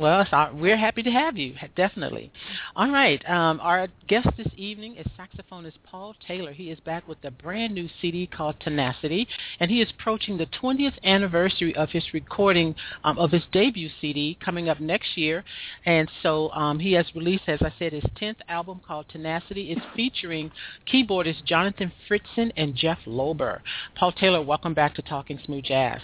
Well, 0.00 0.24
we're 0.54 0.78
happy 0.78 1.02
to 1.02 1.10
have 1.10 1.36
you, 1.36 1.54
definitely. 1.76 2.32
All 2.74 2.90
right, 2.90 3.22
um, 3.28 3.60
our 3.60 3.86
guest 4.08 4.28
this 4.38 4.48
evening 4.56 4.96
is 4.96 5.04
saxophonist 5.08 5.74
Paul 5.84 6.14
Taylor. 6.26 6.54
He 6.54 6.70
is 6.70 6.80
back 6.80 7.06
with 7.06 7.18
a 7.22 7.30
brand 7.30 7.74
new 7.74 7.86
CD 8.00 8.26
called 8.26 8.58
Tenacity, 8.60 9.28
and 9.60 9.70
he 9.70 9.82
is 9.82 9.90
approaching 9.90 10.38
the 10.38 10.46
20th 10.46 10.94
anniversary 11.04 11.76
of 11.76 11.90
his 11.90 12.14
recording 12.14 12.74
um, 13.04 13.18
of 13.18 13.30
his 13.30 13.42
debut 13.52 13.90
CD 14.00 14.38
coming 14.42 14.70
up 14.70 14.80
next 14.80 15.18
year. 15.18 15.44
And 15.84 16.10
so 16.22 16.50
um, 16.52 16.78
he 16.78 16.92
has 16.92 17.04
released, 17.14 17.44
as 17.46 17.60
I 17.60 17.70
said, 17.78 17.92
his 17.92 18.04
10th 18.18 18.38
album 18.48 18.80
called 18.86 19.04
Tenacity. 19.10 19.70
It's 19.70 19.84
featuring 19.94 20.50
keyboardists 20.90 21.44
Jonathan 21.44 21.92
Fritzen 22.08 22.52
and 22.56 22.74
Jeff 22.74 23.00
Lorber. 23.06 23.60
Paul 23.96 24.12
Taylor, 24.12 24.40
welcome 24.40 24.72
back 24.72 24.94
to 24.94 25.02
Talking 25.02 25.38
Smooth 25.44 25.64
Jazz. 25.64 26.00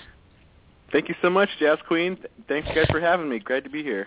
Thank 0.92 1.08
you 1.08 1.14
so 1.20 1.30
much, 1.30 1.48
Jazz 1.58 1.78
Queen. 1.86 2.16
Thanks, 2.48 2.68
guys, 2.74 2.86
for 2.90 3.00
having 3.00 3.28
me. 3.28 3.38
Glad 3.40 3.64
to 3.64 3.70
be 3.70 3.82
here. 3.82 4.06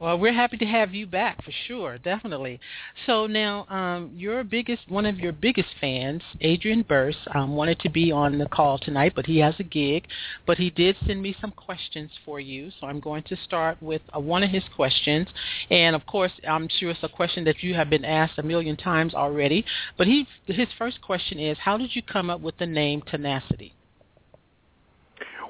Well, 0.00 0.16
we're 0.16 0.32
happy 0.32 0.56
to 0.58 0.64
have 0.64 0.94
you 0.94 1.08
back 1.08 1.42
for 1.42 1.50
sure, 1.66 1.98
definitely. 1.98 2.60
So 3.04 3.26
now, 3.26 3.66
um, 3.68 4.12
your 4.16 4.44
biggest, 4.44 4.88
one 4.88 5.06
of 5.06 5.18
your 5.18 5.32
biggest 5.32 5.70
fans, 5.80 6.22
Adrian 6.40 6.82
Burse, 6.82 7.16
um, 7.34 7.56
wanted 7.56 7.80
to 7.80 7.88
be 7.88 8.12
on 8.12 8.38
the 8.38 8.46
call 8.46 8.78
tonight, 8.78 9.14
but 9.16 9.26
he 9.26 9.38
has 9.38 9.56
a 9.58 9.64
gig. 9.64 10.06
But 10.46 10.56
he 10.56 10.70
did 10.70 10.96
send 11.04 11.20
me 11.20 11.34
some 11.40 11.50
questions 11.50 12.12
for 12.24 12.38
you, 12.38 12.70
so 12.78 12.86
I'm 12.86 13.00
going 13.00 13.24
to 13.24 13.36
start 13.44 13.82
with 13.82 14.02
uh, 14.14 14.20
one 14.20 14.44
of 14.44 14.50
his 14.50 14.62
questions. 14.76 15.26
And 15.68 15.96
of 15.96 16.06
course, 16.06 16.32
I'm 16.48 16.68
sure 16.78 16.90
it's 16.90 17.02
a 17.02 17.08
question 17.08 17.42
that 17.44 17.64
you 17.64 17.74
have 17.74 17.90
been 17.90 18.04
asked 18.04 18.38
a 18.38 18.42
million 18.44 18.76
times 18.76 19.14
already. 19.14 19.64
But 19.96 20.06
he, 20.06 20.28
his 20.46 20.68
first 20.78 21.02
question 21.02 21.40
is, 21.40 21.58
how 21.58 21.76
did 21.76 21.96
you 21.96 22.02
come 22.02 22.30
up 22.30 22.40
with 22.40 22.56
the 22.58 22.66
name 22.66 23.02
Tenacity? 23.02 23.74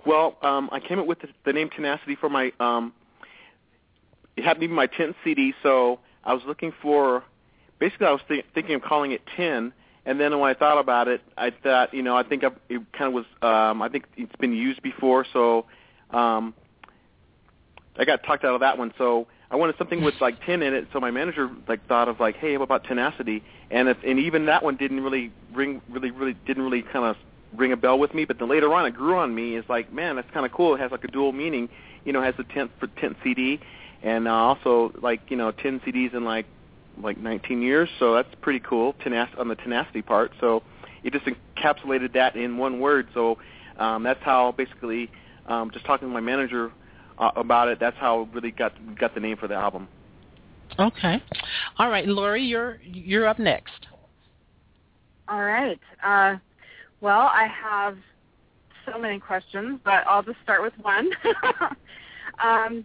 Well, 0.07 0.37
um, 0.43 0.69
I 0.73 0.81
came 0.81 0.99
up 0.99 1.07
with 1.07 1.21
the, 1.21 1.29
the 1.45 1.53
name 1.53 1.71
Tenacity 1.71 2.17
for 2.17 2.29
my. 2.29 2.53
Um, 2.61 2.93
it 4.37 4.45
happened 4.45 4.63
to 4.63 4.69
be 4.69 4.75
my 4.75 4.87
10th 4.87 5.15
CD, 5.25 5.53
so 5.63 5.99
I 6.25 6.35
was 6.35 6.43
looking 6.47 6.73
for. 6.83 7.25
Basically, 7.79 8.07
I 8.07 8.13
was 8.13 8.21
th- 8.29 8.45
thinking 8.55 8.75
of 8.75 8.83
calling 8.83 9.13
it 9.13 9.23
10, 9.37 9.73
and 10.05 10.21
then 10.21 10.39
when 10.39 10.51
I 10.51 10.55
thought 10.55 10.79
about 10.79 11.07
it, 11.07 11.21
I 11.37 11.51
thought, 11.51 11.95
you 11.95 12.03
know, 12.03 12.17
I 12.17 12.23
think 12.23 12.43
I, 12.45 12.49
it 12.69 12.83
kind 12.93 13.09
of 13.09 13.13
was. 13.13 13.25
Um, 13.43 13.83
I 13.83 13.89
think 13.89 14.05
it's 14.17 14.35
been 14.37 14.53
used 14.53 14.83
before, 14.83 15.27
so 15.33 15.67
um, 16.11 16.55
I 17.99 18.05
got 18.05 18.23
talked 18.25 18.45
out 18.45 18.55
of 18.55 18.61
that 18.61 18.79
one. 18.79 18.93
So 18.97 19.27
I 19.51 19.57
wanted 19.57 19.77
something 19.79 20.03
with 20.03 20.15
like 20.21 20.45
10 20.45 20.63
in 20.63 20.75
it. 20.75 20.89
So 20.93 21.01
my 21.01 21.11
manager 21.11 21.51
like 21.67 21.87
thought 21.87 22.09
of 22.09 22.21
like, 22.21 22.37
hey, 22.37 22.57
what 22.57 22.65
about 22.65 22.85
Tenacity? 22.85 23.43
And 23.71 23.89
if, 23.89 23.97
and 24.07 24.19
even 24.19 24.47
that 24.47 24.63
one 24.63 24.77
didn't 24.77 25.01
really 25.01 25.33
ring, 25.53 25.83
really, 25.89 26.11
really 26.11 26.35
didn't 26.47 26.63
really 26.63 26.83
kind 26.83 27.05
of 27.05 27.17
ring 27.57 27.73
a 27.73 27.77
bell 27.77 27.99
with 27.99 28.15
me, 28.15 28.25
but 28.25 28.39
then 28.39 28.49
later 28.49 28.73
on 28.75 28.87
it 28.87 28.95
grew 28.95 29.17
on 29.17 29.35
me. 29.35 29.57
It's 29.57 29.69
like, 29.69 29.93
man, 29.93 30.17
that's 30.17 30.31
kind 30.33 30.47
of 30.47 30.53
cool. 30.53 30.75
It 30.75 30.81
has 30.81 30.91
like 30.91 31.05
a 31.05 31.09
dual 31.09 31.33
meaning. 31.33 31.69
You 32.05 32.13
know, 32.13 32.23
it 32.23 32.27
has 32.27 32.35
the 32.37 32.45
tenth 32.45 32.71
for 32.79 32.87
tenth 32.87 33.17
CD, 33.23 33.61
and 34.03 34.29
uh, 34.29 34.33
also 34.33 34.93
like 35.03 35.21
you 35.29 35.37
know 35.37 35.51
ten 35.53 35.81
CDs 35.81 36.15
in 36.15 36.25
like 36.25 36.47
like 37.03 37.19
19 37.19 37.63
years. 37.63 37.89
So 37.99 38.15
that's 38.15 38.29
pretty 38.41 38.61
cool. 38.61 38.95
Tenac- 39.05 39.39
on 39.39 39.49
the 39.49 39.55
tenacity 39.55 40.03
part. 40.03 40.33
So 40.41 40.63
it 41.03 41.13
just 41.13 41.27
encapsulated 41.27 42.13
that 42.15 42.37
in 42.37 42.59
one 42.59 42.81
word. 42.81 43.09
So 43.15 43.39
um, 43.79 44.03
that's 44.03 44.23
how 44.23 44.53
basically 44.53 45.11
um, 45.47 45.71
just 45.71 45.85
talking 45.85 46.09
to 46.09 46.13
my 46.13 46.21
manager 46.21 46.73
uh, 47.19 47.31
about 47.37 47.69
it. 47.69 47.79
That's 47.81 47.97
how 47.99 48.23
it 48.23 48.29
really 48.33 48.51
got 48.51 48.73
got 48.99 49.15
the 49.15 49.21
name 49.21 49.37
for 49.37 49.49
the 49.49 49.55
album. 49.55 49.89
Okay, 50.79 51.23
all 51.79 51.89
right, 51.89 52.07
Lori, 52.07 52.45
you're 52.45 52.79
you're 52.83 53.27
up 53.27 53.39
next. 53.39 53.87
All 55.29 55.43
right. 55.43 55.81
Uh, 56.05 56.37
well, 57.01 57.31
I 57.33 57.47
have 57.47 57.97
so 58.87 58.99
many 58.99 59.19
questions, 59.19 59.81
but 59.85 60.07
I'll 60.07 60.23
just 60.23 60.41
start 60.43 60.63
with 60.63 60.73
one. 60.81 61.11
um, 62.43 62.85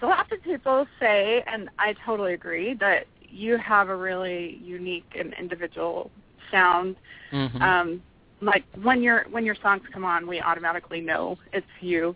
so 0.00 0.06
lots 0.06 0.30
of 0.32 0.42
people 0.42 0.86
say, 1.00 1.44
and 1.46 1.68
I 1.78 1.94
totally 2.06 2.34
agree, 2.34 2.74
that 2.74 3.06
you 3.28 3.56
have 3.58 3.88
a 3.88 3.96
really 3.96 4.60
unique 4.62 5.16
and 5.18 5.34
individual 5.34 6.10
sound. 6.50 6.96
Mm-hmm. 7.32 7.60
Um, 7.60 8.02
like 8.40 8.64
when 8.82 9.02
your 9.02 9.26
when 9.30 9.44
your 9.44 9.56
songs 9.60 9.82
come 9.92 10.04
on, 10.04 10.26
we 10.26 10.40
automatically 10.40 11.00
know 11.00 11.36
it's 11.52 11.66
you. 11.80 12.14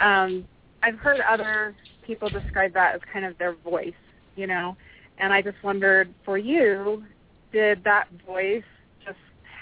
Um, 0.00 0.46
I've 0.82 0.96
heard 0.96 1.20
other 1.20 1.74
people 2.06 2.28
describe 2.28 2.72
that 2.74 2.94
as 2.94 3.00
kind 3.12 3.24
of 3.24 3.36
their 3.38 3.54
voice, 3.54 3.92
you 4.34 4.46
know, 4.46 4.76
and 5.18 5.32
I 5.32 5.42
just 5.42 5.62
wondered 5.62 6.12
for 6.24 6.38
you, 6.38 7.04
did 7.52 7.84
that 7.84 8.08
voice 8.26 8.64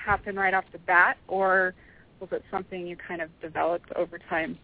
happen 0.04 0.36
right 0.36 0.54
off 0.54 0.64
the 0.72 0.78
bat, 0.78 1.18
or 1.28 1.74
was 2.20 2.30
it 2.32 2.44
something 2.50 2.86
you 2.86 2.96
kind 2.96 3.20
of 3.20 3.30
developed 3.40 3.92
over 3.96 4.18
time? 4.18 4.58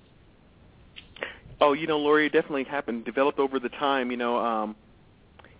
Oh, 1.60 1.72
you 1.72 1.86
know, 1.86 1.98
Lori, 1.98 2.26
it 2.26 2.32
definitely 2.32 2.64
happened, 2.64 3.04
developed 3.04 3.38
over 3.38 3.58
the 3.58 3.70
time. 3.70 4.10
You 4.10 4.16
know, 4.18 4.38
um, 4.38 4.76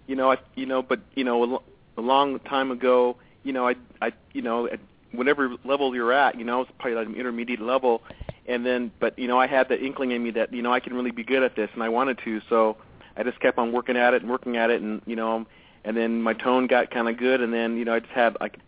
you 0.06 0.14
know, 0.14 0.30
I, 0.30 0.36
you 0.54 0.66
know, 0.66 0.82
but 0.82 1.00
you 1.14 1.24
know, 1.24 1.62
a, 1.96 2.00
long 2.00 2.38
time 2.40 2.70
ago, 2.70 3.16
you 3.42 3.52
know, 3.52 3.66
I, 3.66 3.74
I, 4.02 4.12
you 4.32 4.42
know, 4.42 4.66
at 4.66 4.80
whatever 5.12 5.56
level 5.64 5.94
you're 5.94 6.12
at, 6.12 6.38
you 6.38 6.44
know, 6.44 6.60
it's 6.60 6.70
probably 6.78 6.96
like 6.96 7.06
an 7.08 7.14
intermediate 7.14 7.60
level, 7.60 8.02
and 8.46 8.64
then, 8.64 8.92
but 9.00 9.18
you 9.18 9.26
know, 9.26 9.40
I 9.40 9.46
had 9.46 9.68
the 9.68 9.80
inkling 9.82 10.10
in 10.10 10.22
me 10.22 10.30
that 10.32 10.52
you 10.52 10.62
know 10.62 10.72
I 10.72 10.80
can 10.80 10.94
really 10.94 11.10
be 11.10 11.24
good 11.24 11.42
at 11.42 11.56
this, 11.56 11.70
and 11.72 11.82
I 11.82 11.88
wanted 11.88 12.18
to, 12.24 12.40
so 12.48 12.76
I 13.16 13.22
just 13.22 13.40
kept 13.40 13.58
on 13.58 13.72
working 13.72 13.96
at 13.96 14.12
it 14.14 14.22
and 14.22 14.30
working 14.30 14.56
at 14.56 14.70
it, 14.70 14.82
and 14.82 15.00
you 15.06 15.16
know, 15.16 15.46
and 15.84 15.96
then 15.96 16.22
my 16.22 16.34
tone 16.34 16.66
got 16.66 16.90
kind 16.90 17.08
of 17.08 17.16
good, 17.16 17.40
and 17.40 17.52
then 17.52 17.76
you 17.78 17.84
know, 17.84 17.94
I 17.94 18.00
just 18.00 18.12
had 18.12 18.36
like, 18.40 18.58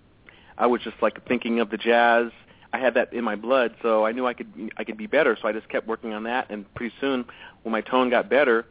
I 0.58 0.66
was 0.66 0.82
just 0.82 1.00
like 1.00 1.26
thinking 1.26 1.60
of 1.60 1.70
the 1.70 1.78
jazz 1.78 2.30
I 2.72 2.78
had 2.78 2.94
that 2.94 3.12
in 3.12 3.24
my 3.24 3.36
blood, 3.36 3.74
so 3.80 4.04
I 4.04 4.12
knew 4.12 4.26
I 4.26 4.34
could 4.34 4.72
I 4.76 4.84
could 4.84 4.98
be 4.98 5.06
better. 5.06 5.36
So 5.40 5.48
I 5.48 5.52
just 5.52 5.68
kept 5.68 5.86
working 5.86 6.12
on 6.12 6.24
that, 6.24 6.50
and 6.50 6.72
pretty 6.74 6.94
soon, 7.00 7.24
when 7.62 7.72
my 7.72 7.80
tone 7.80 8.10
got 8.10 8.28
better, 8.28 8.66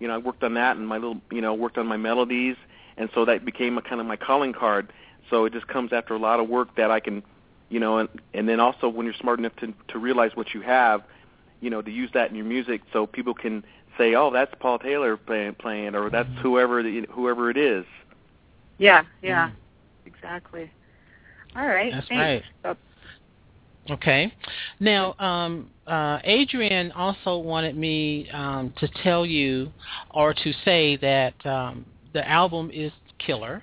you 0.00 0.08
know, 0.08 0.14
I 0.14 0.18
worked 0.18 0.42
on 0.42 0.54
that, 0.54 0.76
and 0.76 0.86
my 0.86 0.96
little, 0.96 1.20
you 1.30 1.40
know, 1.40 1.54
worked 1.54 1.78
on 1.78 1.86
my 1.86 1.96
melodies, 1.96 2.56
and 2.96 3.08
so 3.14 3.24
that 3.24 3.44
became 3.44 3.78
a 3.78 3.82
kind 3.82 4.00
of 4.00 4.06
my 4.06 4.16
calling 4.16 4.52
card. 4.52 4.92
So 5.30 5.44
it 5.44 5.52
just 5.52 5.68
comes 5.68 5.92
after 5.92 6.14
a 6.14 6.18
lot 6.18 6.40
of 6.40 6.48
work 6.48 6.74
that 6.76 6.90
I 6.90 6.98
can, 6.98 7.22
you 7.68 7.78
know, 7.78 7.98
and 7.98 8.08
and 8.34 8.48
then 8.48 8.58
also 8.58 8.88
when 8.88 9.06
you're 9.06 9.14
smart 9.14 9.38
enough 9.38 9.54
to 9.56 9.72
to 9.88 9.98
realize 9.98 10.34
what 10.34 10.52
you 10.52 10.62
have, 10.62 11.04
you 11.60 11.70
know, 11.70 11.82
to 11.82 11.90
use 11.90 12.10
that 12.14 12.30
in 12.30 12.36
your 12.36 12.46
music, 12.46 12.82
so 12.92 13.06
people 13.06 13.34
can 13.34 13.64
say, 13.96 14.16
oh, 14.16 14.30
that's 14.30 14.52
Paul 14.58 14.80
Taylor 14.80 15.16
playing, 15.16 15.54
playing 15.54 15.94
or 15.94 16.10
that's 16.10 16.28
whoever 16.42 16.82
the, 16.82 17.06
whoever 17.10 17.48
it 17.48 17.56
is. 17.56 17.84
Yeah, 18.78 19.04
yeah, 19.22 19.50
mm. 19.50 19.52
exactly. 20.04 20.70
All 21.56 21.66
right, 21.66 21.92
That's 21.92 22.08
thanks. 22.08 22.46
right. 22.64 22.76
Okay. 23.88 24.32
Now, 24.80 25.14
um, 25.18 25.70
uh, 25.86 26.18
Adrian 26.24 26.90
also 26.92 27.38
wanted 27.38 27.76
me 27.76 28.28
um, 28.30 28.74
to 28.78 28.88
tell 29.02 29.24
you 29.24 29.70
or 30.10 30.34
to 30.34 30.52
say 30.64 30.96
that 30.96 31.34
um, 31.46 31.86
the 32.12 32.28
album 32.28 32.70
is 32.72 32.90
killer 33.18 33.62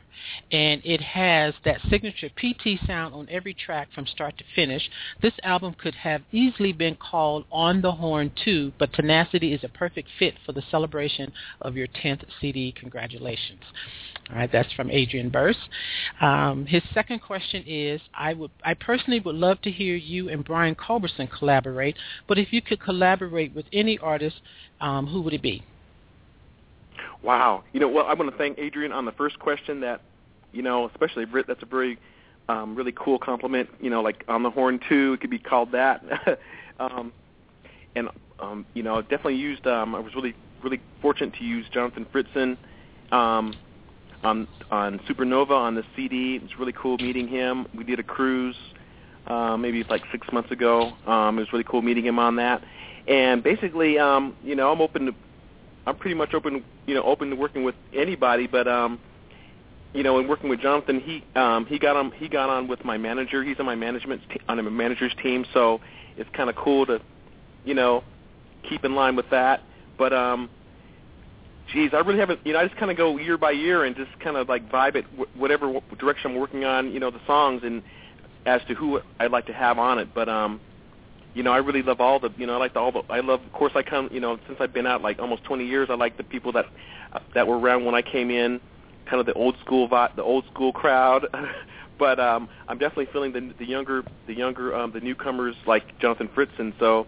and 0.51 0.81
it 0.83 1.01
has 1.01 1.53
that 1.65 1.79
signature 1.89 2.29
PT 2.29 2.79
sound 2.87 3.13
on 3.13 3.27
every 3.29 3.53
track 3.53 3.89
from 3.93 4.05
start 4.07 4.37
to 4.37 4.43
finish. 4.55 4.89
This 5.21 5.33
album 5.43 5.75
could 5.77 5.95
have 5.95 6.21
easily 6.31 6.71
been 6.71 6.95
called 6.95 7.45
On 7.51 7.81
the 7.81 7.91
Horn 7.91 8.31
2, 8.43 8.73
but 8.79 8.93
Tenacity 8.93 9.53
is 9.53 9.63
a 9.63 9.69
perfect 9.69 10.07
fit 10.17 10.35
for 10.45 10.53
the 10.53 10.63
celebration 10.71 11.31
of 11.61 11.75
your 11.75 11.87
10th 11.87 12.23
CD. 12.39 12.73
Congratulations. 12.79 13.61
All 14.29 14.37
right, 14.37 14.49
that's 14.51 14.71
from 14.73 14.89
Adrian 14.89 15.29
Burse. 15.29 15.57
Um, 16.21 16.65
his 16.65 16.81
second 16.93 17.19
question 17.19 17.63
is, 17.67 17.99
I 18.13 18.33
would, 18.33 18.51
I 18.63 18.73
personally 18.73 19.19
would 19.19 19.35
love 19.35 19.61
to 19.63 19.71
hear 19.71 19.95
you 19.95 20.29
and 20.29 20.45
Brian 20.45 20.75
Culbertson 20.75 21.27
collaborate, 21.27 21.97
but 22.27 22.37
if 22.37 22.53
you 22.53 22.61
could 22.61 22.79
collaborate 22.79 23.53
with 23.53 23.65
any 23.73 23.97
artist, 23.99 24.37
um, 24.79 25.07
who 25.07 25.21
would 25.21 25.33
it 25.33 25.41
be? 25.41 25.63
Wow. 27.21 27.63
You 27.73 27.79
know, 27.81 27.89
well, 27.89 28.05
I 28.05 28.13
want 28.13 28.31
to 28.31 28.37
thank 28.37 28.59
Adrian 28.59 28.91
on 28.91 29.05
the 29.05 29.11
first 29.13 29.39
question. 29.39 29.81
That, 29.81 30.01
you 30.51 30.61
know, 30.61 30.87
especially 30.89 31.25
Brit, 31.25 31.47
that's 31.47 31.63
a 31.63 31.65
very, 31.65 31.97
um, 32.47 32.75
really 32.75 32.93
cool 32.95 33.19
compliment. 33.19 33.69
You 33.81 33.89
know, 33.89 34.01
like 34.01 34.23
on 34.27 34.43
the 34.43 34.49
horn 34.49 34.79
too, 34.89 35.13
it 35.13 35.21
could 35.21 35.29
be 35.29 35.39
called 35.39 35.71
that. 35.73 36.03
um, 36.79 37.11
and 37.95 38.09
um, 38.39 38.65
you 38.73 38.83
know, 38.83 39.01
definitely 39.01 39.35
used. 39.35 39.65
Um, 39.67 39.95
I 39.95 39.99
was 39.99 40.15
really, 40.15 40.35
really 40.63 40.81
fortunate 41.01 41.33
to 41.35 41.43
use 41.43 41.65
Jonathan 41.73 42.05
Fritzen 42.13 42.57
um, 43.13 43.53
on 44.23 44.47
on 44.71 44.99
Supernova 45.09 45.51
on 45.51 45.75
the 45.75 45.83
CD. 45.95 46.35
It 46.37 46.43
was 46.43 46.51
really 46.59 46.73
cool 46.73 46.97
meeting 46.97 47.27
him. 47.27 47.67
We 47.75 47.83
did 47.83 47.99
a 47.99 48.03
cruise, 48.03 48.55
uh, 49.27 49.57
maybe 49.57 49.83
like 49.89 50.03
six 50.11 50.27
months 50.31 50.51
ago. 50.51 50.93
Um, 51.05 51.37
it 51.37 51.41
was 51.41 51.53
really 51.53 51.65
cool 51.65 51.81
meeting 51.81 52.05
him 52.05 52.19
on 52.19 52.35
that. 52.37 52.63
And 53.07 53.43
basically, 53.43 53.99
um, 53.99 54.35
you 54.43 54.55
know, 54.55 54.71
I'm 54.71 54.81
open 54.81 55.07
to 55.07 55.15
I'm 55.85 55.95
pretty 55.97 56.15
much 56.15 56.33
open, 56.33 56.63
you 56.85 56.95
know, 56.95 57.03
open 57.03 57.29
to 57.29 57.35
working 57.35 57.63
with 57.63 57.75
anybody. 57.93 58.47
But 58.47 58.67
um, 58.67 58.99
you 59.93 60.03
know, 60.03 60.19
in 60.19 60.27
working 60.27 60.49
with 60.49 60.61
Jonathan, 60.61 60.99
he 60.99 61.23
um, 61.35 61.65
he 61.65 61.77
got 61.77 61.95
on 61.95 62.11
he 62.11 62.27
got 62.27 62.49
on 62.49 62.67
with 62.67 62.83
my 62.85 62.97
manager. 62.97 63.43
He's 63.43 63.59
on 63.59 63.65
my 63.65 63.75
management 63.75 64.21
te- 64.29 64.41
on 64.47 64.59
a 64.59 64.63
manager's 64.63 65.13
team, 65.21 65.45
so 65.53 65.81
it's 66.17 66.29
kind 66.33 66.49
of 66.49 66.55
cool 66.55 66.85
to, 66.85 67.01
you 67.65 67.73
know, 67.73 68.03
keep 68.67 68.85
in 68.85 68.95
line 68.95 69.15
with 69.15 69.29
that. 69.31 69.61
But 69.97 70.13
um, 70.13 70.49
geez, 71.71 71.91
I 71.93 71.99
really 71.99 72.19
haven't. 72.19 72.39
You 72.45 72.53
know, 72.53 72.59
I 72.59 72.67
just 72.67 72.77
kind 72.77 72.91
of 72.91 72.97
go 72.97 73.17
year 73.17 73.37
by 73.37 73.51
year 73.51 73.85
and 73.85 73.95
just 73.95 74.11
kind 74.19 74.37
of 74.37 74.49
like 74.49 74.69
vibe 74.69 74.95
it 74.95 75.05
wh- 75.17 75.37
whatever 75.37 75.79
direction 75.99 76.31
I'm 76.31 76.37
working 76.37 76.65
on. 76.65 76.91
You 76.91 76.99
know, 76.99 77.11
the 77.11 77.21
songs 77.25 77.61
and 77.63 77.83
as 78.45 78.61
to 78.67 78.75
who 78.75 78.99
I'd 79.19 79.31
like 79.31 79.45
to 79.47 79.53
have 79.53 79.79
on 79.79 79.99
it. 79.99 80.09
But 80.13 80.29
um, 80.29 80.59
you 81.33 81.43
know, 81.43 81.51
I 81.51 81.57
really 81.57 81.81
love 81.81 81.99
all 81.99 82.19
the, 82.19 82.29
you 82.37 82.45
know, 82.45 82.53
I 82.53 82.57
like 82.57 82.73
the, 82.73 82.79
all 82.79 82.91
the, 82.91 83.01
I 83.09 83.21
love, 83.21 83.41
of 83.41 83.51
course, 83.53 83.73
I 83.75 83.81
come, 83.83 84.09
you 84.11 84.19
know, 84.19 84.37
since 84.47 84.59
I've 84.61 84.73
been 84.73 84.85
out 84.85 85.01
like 85.01 85.19
almost 85.19 85.43
20 85.45 85.65
years, 85.65 85.89
I 85.89 85.95
like 85.95 86.17
the 86.17 86.23
people 86.23 86.51
that 86.53 86.65
that 87.35 87.47
were 87.47 87.59
around 87.59 87.85
when 87.85 87.93
I 87.93 88.01
came 88.01 88.31
in, 88.31 88.59
kind 89.05 89.19
of 89.19 89.25
the 89.25 89.33
old 89.33 89.55
school, 89.59 89.87
vibe, 89.87 90.15
the 90.15 90.23
old 90.23 90.45
school 90.51 90.71
crowd. 90.71 91.27
but 91.99 92.19
um, 92.19 92.49
I'm 92.67 92.77
definitely 92.77 93.07
feeling 93.11 93.33
the 93.33 93.53
the 93.57 93.65
younger, 93.65 94.03
the 94.27 94.33
younger, 94.33 94.75
um, 94.75 94.91
the 94.91 94.99
newcomers 94.99 95.55
like 95.65 95.99
Jonathan 95.99 96.29
Fritzen. 96.29 96.73
So 96.79 97.07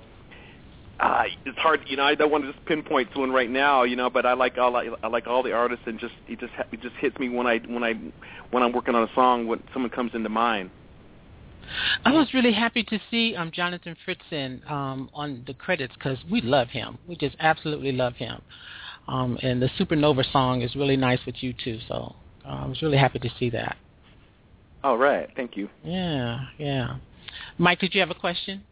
uh, 0.99 1.23
it's 1.45 1.57
hard, 1.57 1.81
you 1.87 1.97
know, 1.97 2.03
I 2.03 2.15
don't 2.15 2.31
want 2.31 2.45
to 2.45 2.53
just 2.53 2.65
pinpoint 2.65 3.09
someone 3.11 3.31
right 3.31 3.49
now, 3.49 3.83
you 3.83 3.95
know, 3.95 4.09
but 4.09 4.25
I 4.25 4.33
like 4.33 4.57
all 4.57 4.75
I 4.75 5.07
like 5.07 5.27
all 5.27 5.43
the 5.43 5.51
artists, 5.51 5.83
and 5.87 5.99
just 5.99 6.13
it 6.27 6.39
just 6.39 6.53
it 6.71 6.81
just 6.81 6.95
hits 6.95 7.17
me 7.19 7.29
when 7.29 7.47
I 7.47 7.59
when 7.59 7.83
I 7.83 7.93
when 8.51 8.63
I'm 8.63 8.71
working 8.71 8.95
on 8.95 9.03
a 9.03 9.13
song 9.13 9.47
when 9.47 9.61
someone 9.73 9.91
comes 9.91 10.11
into 10.13 10.29
mind. 10.29 10.69
I 12.05 12.11
was 12.11 12.33
really 12.33 12.53
happy 12.53 12.83
to 12.83 12.99
see 13.09 13.35
um, 13.35 13.51
Jonathan 13.51 13.95
Fritzen 14.05 14.69
um, 14.69 15.09
on 15.13 15.43
the 15.47 15.53
credits 15.53 15.93
because 15.95 16.19
we 16.31 16.41
love 16.41 16.69
him. 16.69 16.97
We 17.07 17.15
just 17.15 17.35
absolutely 17.39 17.91
love 17.91 18.13
him. 18.15 18.41
Um, 19.07 19.37
and 19.41 19.61
the 19.61 19.69
Supernova 19.79 20.31
song 20.31 20.61
is 20.61 20.75
really 20.75 20.95
nice 20.95 21.19
with 21.25 21.41
you 21.41 21.53
too. 21.53 21.79
So 21.87 22.15
uh, 22.45 22.49
I 22.49 22.65
was 22.67 22.81
really 22.81 22.97
happy 22.97 23.19
to 23.19 23.29
see 23.39 23.49
that. 23.49 23.77
All 24.83 24.97
right, 24.97 25.27
thank 25.35 25.57
you. 25.57 25.67
Yeah, 25.83 26.45
yeah. 26.59 26.97
Mike, 27.57 27.79
did 27.79 27.95
you 27.95 27.99
have 28.01 28.11
a 28.11 28.15
question? 28.15 28.63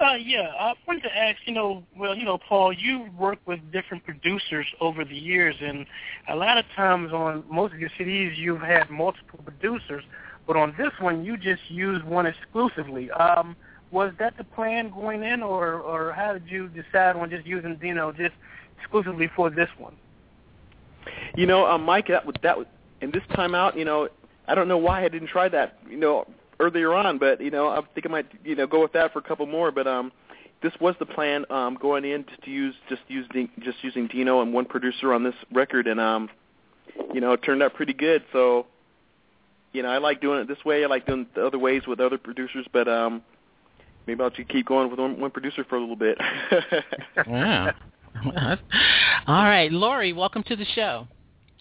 Uh, 0.00 0.14
yeah, 0.14 0.50
I 0.58 0.74
wanted 0.86 1.02
to 1.04 1.16
ask, 1.16 1.38
you 1.46 1.54
know, 1.54 1.82
well, 1.96 2.14
you 2.14 2.24
know, 2.24 2.38
Paul, 2.38 2.72
you 2.72 3.08
work 3.18 3.38
with 3.46 3.60
different 3.72 4.04
producers 4.04 4.66
over 4.80 5.04
the 5.04 5.16
years, 5.16 5.54
and 5.60 5.86
a 6.28 6.36
lot 6.36 6.58
of 6.58 6.64
times 6.74 7.12
on 7.12 7.44
most 7.50 7.72
of 7.72 7.80
your 7.80 7.90
CDs, 7.98 8.36
you've 8.36 8.60
had 8.60 8.90
multiple 8.90 9.40
producers. 9.44 10.04
But 10.46 10.56
on 10.56 10.74
this 10.78 10.92
one, 11.00 11.24
you 11.24 11.36
just 11.36 11.62
used 11.68 12.04
one 12.04 12.26
exclusively. 12.26 13.10
Um, 13.10 13.56
was 13.90 14.12
that 14.18 14.36
the 14.36 14.44
plan 14.44 14.90
going 14.90 15.22
in, 15.22 15.42
or 15.42 15.74
or 15.74 16.12
how 16.12 16.34
did 16.34 16.48
you 16.48 16.68
decide 16.68 17.16
on 17.16 17.30
just 17.30 17.46
using 17.46 17.78
you 17.82 17.94
know 17.94 18.12
just 18.12 18.34
exclusively 18.78 19.30
for 19.34 19.50
this 19.50 19.68
one? 19.78 19.94
You 21.36 21.46
know, 21.46 21.66
um, 21.66 21.84
Mike, 21.84 22.08
that 22.08 22.26
was 22.26 22.36
that 22.42 22.56
was, 22.56 22.66
and 23.00 23.12
this 23.12 23.22
time 23.34 23.54
out, 23.54 23.76
you 23.76 23.84
know, 23.84 24.08
I 24.48 24.54
don't 24.54 24.68
know 24.68 24.78
why 24.78 25.04
I 25.04 25.08
didn't 25.08 25.28
try 25.28 25.48
that, 25.48 25.78
you 25.88 25.96
know, 25.96 26.26
earlier 26.60 26.94
on, 26.94 27.18
but 27.18 27.40
you 27.40 27.50
know, 27.50 27.68
I 27.68 27.80
think 27.94 28.06
I 28.06 28.08
might, 28.08 28.26
you 28.44 28.54
know, 28.54 28.66
go 28.66 28.82
with 28.82 28.92
that 28.92 29.12
for 29.12 29.18
a 29.18 29.22
couple 29.22 29.46
more. 29.46 29.70
But 29.70 29.86
um, 29.86 30.12
this 30.62 30.72
was 30.80 30.94
the 30.98 31.06
plan 31.06 31.44
um, 31.50 31.76
going 31.80 32.04
in 32.04 32.24
just 32.28 32.42
to 32.44 32.50
use 32.50 32.74
just 32.88 33.02
using 33.08 33.48
just 33.60 33.78
using 33.82 34.06
Dino 34.06 34.40
and 34.42 34.52
one 34.52 34.64
producer 34.64 35.12
on 35.12 35.24
this 35.24 35.34
record, 35.52 35.86
and 35.86 36.00
um, 36.00 36.28
you 37.12 37.20
know, 37.20 37.32
it 37.32 37.42
turned 37.42 37.62
out 37.62 37.74
pretty 37.74 37.92
good. 37.92 38.24
So 38.32 38.66
you 39.72 39.82
know, 39.82 39.88
I 39.88 39.98
like 39.98 40.20
doing 40.20 40.40
it 40.40 40.48
this 40.48 40.64
way. 40.64 40.84
I 40.84 40.86
like 40.86 41.06
doing 41.06 41.26
the 41.34 41.46
other 41.46 41.58
ways 41.58 41.82
with 41.86 42.00
other 42.00 42.18
producers, 42.18 42.66
but 42.72 42.88
um, 42.88 43.22
maybe 44.06 44.22
I'll 44.22 44.30
just 44.30 44.48
keep 44.48 44.66
going 44.66 44.90
with 44.90 44.98
one, 44.98 45.20
one 45.20 45.30
producer 45.30 45.64
for 45.68 45.76
a 45.76 45.80
little 45.80 45.96
bit. 45.96 46.18
yeah. 47.28 47.72
All 49.26 49.44
right, 49.44 49.70
Lori, 49.70 50.14
welcome 50.14 50.42
to 50.44 50.56
the 50.56 50.64
show. 50.74 51.06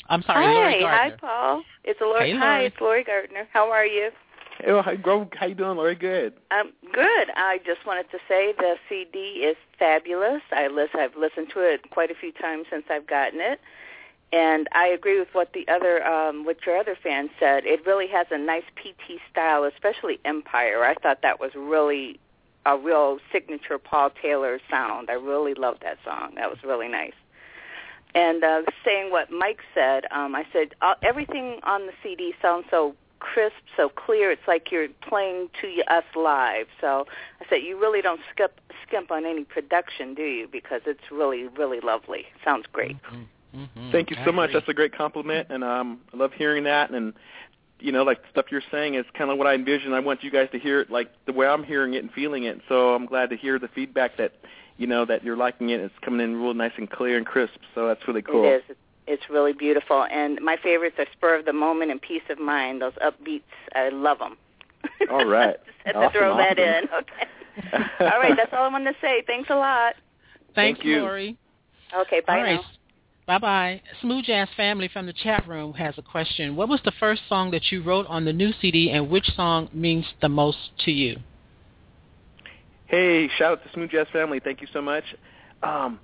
I'm 0.07 0.21
sorry, 0.21 0.45
hi, 0.45 0.53
Lori 0.53 0.79
Gardner. 0.81 0.87
Hi, 0.87 1.17
Paul. 1.19 1.63
It's 1.83 1.99
Lori. 1.99 2.31
Hey, 2.31 2.37
Hi, 2.37 2.61
it's 2.61 2.75
Lori 2.79 3.03
Gardner. 3.03 3.47
How 3.51 3.69
are 3.71 3.85
you? 3.85 4.11
Well, 4.67 4.81
hi. 4.81 4.97
How 5.33 5.45
you 5.47 5.55
doing, 5.55 5.77
Lori? 5.77 5.95
Good. 5.95 6.33
Um, 6.51 6.71
good. 6.91 7.29
I 7.35 7.59
just 7.65 7.85
wanted 7.85 8.09
to 8.11 8.19
say 8.27 8.53
the 8.57 8.75
CD 8.89 9.17
is 9.17 9.57
fabulous. 9.77 10.41
I 10.51 10.67
listen, 10.67 10.99
I've 10.99 11.15
listened 11.15 11.49
to 11.53 11.59
it 11.59 11.89
quite 11.91 12.11
a 12.11 12.15
few 12.15 12.31
times 12.31 12.67
since 12.69 12.85
I've 12.89 13.07
gotten 13.07 13.41
it, 13.41 13.59
and 14.31 14.67
I 14.71 14.87
agree 14.87 15.19
with 15.19 15.29
what 15.33 15.53
the 15.53 15.67
other, 15.67 16.05
um, 16.05 16.45
what 16.45 16.65
your 16.65 16.77
other 16.77 16.97
fan 17.01 17.29
said. 17.39 17.65
It 17.65 17.85
really 17.85 18.07
has 18.07 18.27
a 18.31 18.37
nice 18.37 18.63
PT 18.75 19.19
style, 19.31 19.65
especially 19.65 20.19
Empire. 20.25 20.83
I 20.83 20.95
thought 20.95 21.21
that 21.21 21.39
was 21.39 21.51
really 21.55 22.19
a 22.65 22.77
real 22.77 23.19
signature 23.31 23.77
Paul 23.77 24.09
Taylor 24.21 24.59
sound. 24.69 25.09
I 25.09 25.13
really 25.13 25.53
loved 25.53 25.83
that 25.83 25.97
song. 26.03 26.33
That 26.35 26.49
was 26.49 26.59
really 26.63 26.87
nice. 26.87 27.13
And 28.15 28.43
uh, 28.43 28.61
saying 28.83 29.11
what 29.11 29.29
Mike 29.29 29.59
said, 29.73 30.05
um, 30.09 30.35
I 30.35 30.45
said 30.53 30.73
uh, 30.81 30.95
everything 31.03 31.59
on 31.63 31.85
the 31.85 31.91
CD 32.01 32.33
sounds 32.41 32.65
so 32.71 32.95
crisp, 33.33 33.55
so 33.75 33.89
clear. 33.89 34.31
It's 34.31 34.47
like 34.47 34.71
you're 34.71 34.87
playing 35.07 35.49
to 35.61 35.67
us 35.93 36.03
live. 36.15 36.67
So 36.79 37.07
I 37.41 37.45
said 37.49 37.57
you 37.63 37.79
really 37.79 38.01
don't 38.01 38.21
skip 38.31 38.59
skimp 38.87 39.11
on 39.11 39.25
any 39.25 39.43
production, 39.43 40.13
do 40.13 40.23
you? 40.23 40.47
Because 40.51 40.81
it's 40.85 41.11
really, 41.11 41.47
really 41.47 41.79
lovely. 41.79 42.25
Sounds 42.43 42.65
great. 42.71 42.97
Mhm. 43.55 43.91
Thank 43.91 44.09
you 44.11 44.17
so 44.25 44.31
much. 44.31 44.51
That's 44.53 44.67
a 44.67 44.73
great 44.73 44.95
compliment, 44.95 45.47
and 45.49 45.63
um, 45.63 46.01
I 46.13 46.17
love 46.17 46.33
hearing 46.33 46.65
that. 46.65 46.91
And 46.91 47.13
you 47.79 47.91
know, 47.91 48.03
like 48.03 48.19
stuff 48.31 48.45
you're 48.51 48.63
saying 48.71 48.95
is 48.95 49.05
kind 49.17 49.31
of 49.31 49.37
what 49.37 49.47
I 49.47 49.53
envision. 49.53 49.93
I 49.93 49.99
want 49.99 50.23
you 50.23 50.31
guys 50.31 50.49
to 50.51 50.59
hear 50.59 50.81
it 50.81 50.91
like 50.91 51.11
the 51.25 51.33
way 51.33 51.47
I'm 51.47 51.63
hearing 51.63 51.93
it 51.93 52.03
and 52.03 52.11
feeling 52.11 52.43
it. 52.43 52.61
So 52.69 52.93
I'm 52.93 53.05
glad 53.05 53.29
to 53.31 53.37
hear 53.37 53.57
the 53.59 53.69
feedback 53.69 54.17
that 54.17 54.33
you 54.77 54.87
know 54.87 55.05
that 55.05 55.23
you're 55.23 55.37
liking 55.37 55.69
it. 55.69 55.79
It's 55.79 55.93
coming 56.01 56.21
in 56.21 56.35
real 56.41 56.53
nice 56.53 56.73
and 56.77 56.89
clear 56.89 57.17
and 57.17 57.25
crisp. 57.25 57.59
So 57.73 57.87
that's 57.87 58.05
really 58.07 58.21
cool. 58.21 58.45
It 58.45 58.57
is. 58.57 58.63
It's 58.69 58.79
really 59.29 59.53
beautiful. 59.53 60.05
And 60.11 60.39
my 60.41 60.57
favorites 60.61 60.95
are 60.99 61.05
Spur 61.13 61.35
of 61.35 61.45
the 61.45 61.53
Moment 61.53 61.91
and 61.91 62.01
Peace 62.01 62.23
of 62.29 62.39
Mind. 62.39 62.81
Those 62.81 62.93
upbeats, 62.93 63.41
I 63.73 63.89
love 63.89 64.19
them. 64.19 64.37
All 65.11 65.25
right. 65.25 65.55
Just 65.65 65.77
had 65.85 65.95
Awesome, 65.95 66.11
to 66.13 66.19
throw 66.19 66.37
that 66.37 66.59
in. 66.59 66.83
Okay. 66.85 67.87
All 68.01 68.19
right. 68.19 68.33
That's 68.35 68.51
all 68.51 68.63
I 68.63 68.67
wanted 68.67 68.91
to 68.93 68.99
say. 69.01 69.23
Thanks 69.25 69.49
a 69.49 69.55
lot. 69.55 69.93
Thanks, 70.53 70.79
Thank 70.79 70.85
you. 70.85 71.01
Lori. 71.01 71.37
Okay. 71.95 72.21
Bye 72.27 72.37
All 72.37 72.43
right. 72.43 72.55
now. 72.55 72.65
Bye 73.27 73.37
bye. 73.39 73.81
Smooth 74.01 74.25
Jazz 74.25 74.47
Family 74.55 74.87
from 74.87 75.07
the 75.07 75.13
chat 75.13 75.47
room 75.47 75.73
has 75.73 75.95
a 75.97 76.01
question. 76.01 76.55
What 76.55 76.69
was 76.69 76.79
the 76.85 76.91
first 76.99 77.23
song 77.27 77.51
that 77.51 77.71
you 77.71 77.81
wrote 77.81 78.05
on 78.07 78.25
the 78.25 78.33
new 78.33 78.51
CD, 78.61 78.91
and 78.91 79.09
which 79.09 79.25
song 79.35 79.69
means 79.73 80.05
the 80.21 80.29
most 80.29 80.57
to 80.85 80.91
you? 80.91 81.17
Hey, 82.85 83.27
shout 83.37 83.53
out 83.53 83.63
to 83.63 83.71
Smooth 83.73 83.89
Jazz 83.89 84.07
Family. 84.13 84.39
Thank 84.39 84.61
you 84.61 84.67
so 84.71 84.81
much. 84.81 85.03
Um, 85.63 85.99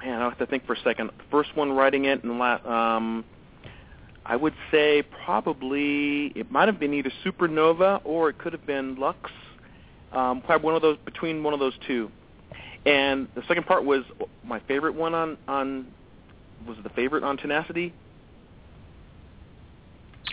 man, 0.00 0.20
I 0.20 0.28
have 0.28 0.38
to 0.38 0.46
think 0.46 0.66
for 0.66 0.74
a 0.74 0.80
second. 0.82 1.10
The 1.18 1.24
first 1.30 1.56
one 1.56 1.72
writing 1.72 2.04
it, 2.06 2.22
and 2.24 2.38
la- 2.38 2.64
um, 2.64 3.24
I 4.24 4.36
would 4.36 4.54
say 4.70 5.02
probably 5.24 6.26
it 6.36 6.50
might 6.50 6.68
have 6.68 6.78
been 6.78 6.94
either 6.94 7.10
Supernova 7.24 8.00
or 8.04 8.28
it 8.28 8.38
could 8.38 8.52
have 8.52 8.66
been 8.66 8.96
Lux. 8.96 9.18
Um, 10.12 10.42
probably 10.42 10.64
one 10.64 10.74
of 10.74 10.82
those 10.82 10.98
between 11.04 11.42
one 11.42 11.54
of 11.54 11.60
those 11.60 11.74
two. 11.86 12.10
And 12.86 13.28
the 13.34 13.42
second 13.48 13.66
part 13.66 13.84
was 13.84 14.02
my 14.44 14.60
favorite 14.60 14.94
one 14.94 15.14
on 15.14 15.36
on 15.48 15.86
was 16.66 16.76
the 16.82 16.88
favorite 16.90 17.24
on 17.24 17.36
Tenacity. 17.36 17.92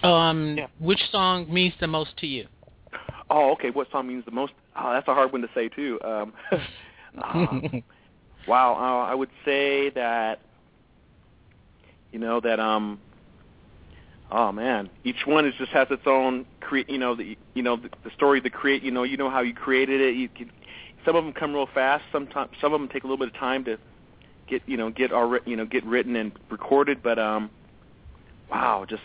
Um, 0.03 0.55
Yeah. 0.57 0.67
Which 0.79 0.99
song 1.11 1.51
means 1.51 1.73
the 1.79 1.87
most 1.87 2.15
to 2.17 2.27
you? 2.27 2.47
Oh, 3.29 3.51
okay. 3.53 3.69
What 3.71 3.89
song 3.91 4.07
means 4.07 4.23
the 4.25 4.31
most? 4.31 4.53
Oh, 4.75 4.91
that's 4.93 5.07
a 5.07 5.13
hard 5.13 5.31
one 5.31 5.41
to 5.41 5.49
say 5.55 5.69
too. 5.69 5.99
Um, 6.03 6.33
uh, 7.17 7.59
wow, 8.47 8.73
uh, 8.73 9.11
I 9.11 9.15
would 9.15 9.29
say 9.43 9.89
that 9.91 10.39
you 12.11 12.19
know 12.19 12.39
that 12.39 12.59
um 12.59 12.99
oh 14.31 14.51
man 14.51 14.89
each 15.03 15.25
one 15.25 15.45
is 15.45 15.53
just 15.57 15.71
has 15.71 15.87
its 15.91 16.03
own 16.05 16.45
create 16.61 16.89
you 16.89 16.97
know 16.97 17.13
the 17.15 17.37
you 17.53 17.61
know 17.61 17.75
the, 17.75 17.89
the 18.05 18.11
story 18.15 18.39
the 18.39 18.49
create 18.49 18.83
you 18.83 18.91
know 18.91 19.03
you 19.03 19.17
know 19.17 19.29
how 19.29 19.41
you 19.41 19.53
created 19.53 19.99
it. 19.99 20.15
You 20.15 20.29
can 20.29 20.49
some 21.05 21.15
of 21.15 21.23
them 21.23 21.33
come 21.33 21.53
real 21.53 21.67
fast. 21.71 22.03
Sometimes 22.11 22.49
some 22.61 22.73
of 22.73 22.79
them 22.79 22.89
take 22.89 23.03
a 23.03 23.07
little 23.07 23.17
bit 23.17 23.27
of 23.27 23.39
time 23.39 23.65
to 23.65 23.77
get 24.47 24.61
you 24.65 24.77
know 24.77 24.89
get 24.89 25.11
all 25.11 25.37
you 25.45 25.55
know 25.55 25.65
get 25.65 25.85
written 25.85 26.15
and 26.15 26.31
recorded 26.49 27.01
but 27.03 27.19
um 27.19 27.49
wow 28.49 28.85
just 28.87 29.03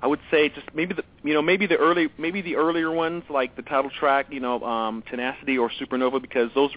I 0.00 0.06
would 0.06 0.20
say 0.30 0.48
just 0.48 0.66
maybe 0.74 0.94
the 0.94 1.04
you 1.22 1.34
know 1.34 1.42
maybe 1.42 1.66
the 1.66 1.76
early 1.76 2.08
maybe 2.18 2.42
the 2.42 2.56
earlier 2.56 2.90
ones 2.90 3.24
like 3.28 3.56
the 3.56 3.62
title 3.62 3.90
track 3.90 4.26
you 4.30 4.40
know 4.40 4.62
um 4.64 5.02
tenacity 5.08 5.58
or 5.58 5.70
supernova 5.70 6.20
because 6.20 6.50
those 6.54 6.70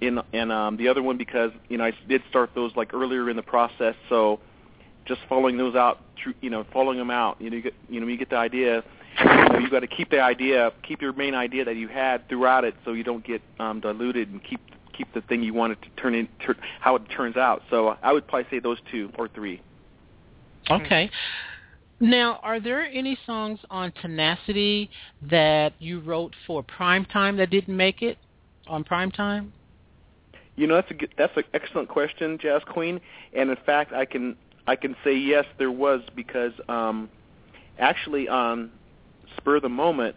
and 0.00 0.52
um 0.52 0.76
the 0.76 0.88
other 0.88 1.02
one 1.02 1.16
because 1.16 1.50
you 1.68 1.78
know 1.78 1.84
I 1.84 1.92
did 2.08 2.22
start 2.28 2.50
those 2.54 2.72
like 2.76 2.94
earlier 2.94 3.30
in 3.30 3.36
the 3.36 3.42
process. 3.42 3.94
So 4.08 4.40
just 5.06 5.20
following 5.28 5.56
those 5.56 5.74
out 5.74 6.00
through 6.22 6.34
you 6.40 6.50
know 6.50 6.64
following 6.72 6.98
them 6.98 7.10
out 7.10 7.40
you 7.40 7.50
know 7.50 7.56
you 7.56 7.62
get 7.62 7.74
you 7.88 8.00
know 8.00 8.06
you 8.06 8.16
get 8.16 8.30
the 8.30 8.36
idea. 8.36 8.82
You 9.18 9.24
know 9.24 9.58
you 9.58 9.70
got 9.70 9.80
to 9.80 9.86
keep 9.86 10.10
the 10.10 10.20
idea 10.20 10.72
keep 10.82 11.00
your 11.00 11.14
main 11.14 11.34
idea 11.34 11.64
that 11.64 11.76
you 11.76 11.88
had 11.88 12.28
throughout 12.28 12.64
it 12.64 12.74
so 12.84 12.92
you 12.92 13.04
don't 13.04 13.24
get 13.24 13.40
um 13.58 13.80
diluted 13.80 14.30
and 14.30 14.42
keep 14.44 14.60
keep 14.96 15.12
the 15.14 15.20
thing 15.22 15.42
you 15.42 15.54
wanted 15.54 15.80
to 15.82 15.88
turn 16.00 16.14
in 16.14 16.28
how 16.80 16.96
it 16.96 17.02
turns 17.14 17.36
out. 17.36 17.62
So 17.70 17.96
I 18.02 18.12
would 18.12 18.26
probably 18.26 18.48
say 18.50 18.60
those 18.60 18.78
two 18.90 19.10
or 19.18 19.28
three. 19.28 19.60
Okay. 20.70 21.10
Now, 22.00 22.40
are 22.42 22.60
there 22.60 22.82
any 22.82 23.18
songs 23.24 23.58
on 23.70 23.92
Tenacity 24.02 24.90
that 25.30 25.72
you 25.78 26.00
wrote 26.00 26.34
for 26.46 26.62
primetime 26.62 27.38
that 27.38 27.50
didn't 27.50 27.74
make 27.74 28.02
it 28.02 28.18
on 28.66 28.84
primetime? 28.84 29.50
You 30.56 30.66
know, 30.66 30.74
that's 30.76 30.90
a 30.90 30.94
that's 31.16 31.36
an 31.36 31.44
excellent 31.52 31.88
question, 31.88 32.38
Jazz 32.38 32.62
Queen. 32.66 33.00
And 33.34 33.50
in 33.50 33.56
fact, 33.66 33.92
I 33.92 34.06
can 34.06 34.36
I 34.66 34.76
can 34.76 34.96
say 35.04 35.14
yes, 35.14 35.44
there 35.58 35.70
was 35.70 36.00
because 36.14 36.52
um, 36.68 37.10
actually 37.78 38.28
on 38.28 38.70
Spur 39.36 39.56
of 39.56 39.62
the 39.62 39.68
Moment, 39.68 40.16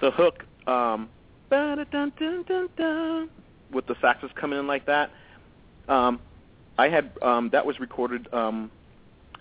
the 0.00 0.10
hook 0.10 0.44
um, 0.66 1.08
with 3.72 3.86
the 3.86 3.94
saxes 4.02 4.34
coming 4.34 4.58
in 4.58 4.66
like 4.66 4.86
that. 4.86 5.10
Um, 5.88 6.20
I 6.78 6.88
had 6.88 7.10
um, 7.22 7.50
that 7.50 7.64
was 7.64 7.78
recorded 7.78 8.32
um, 8.32 8.70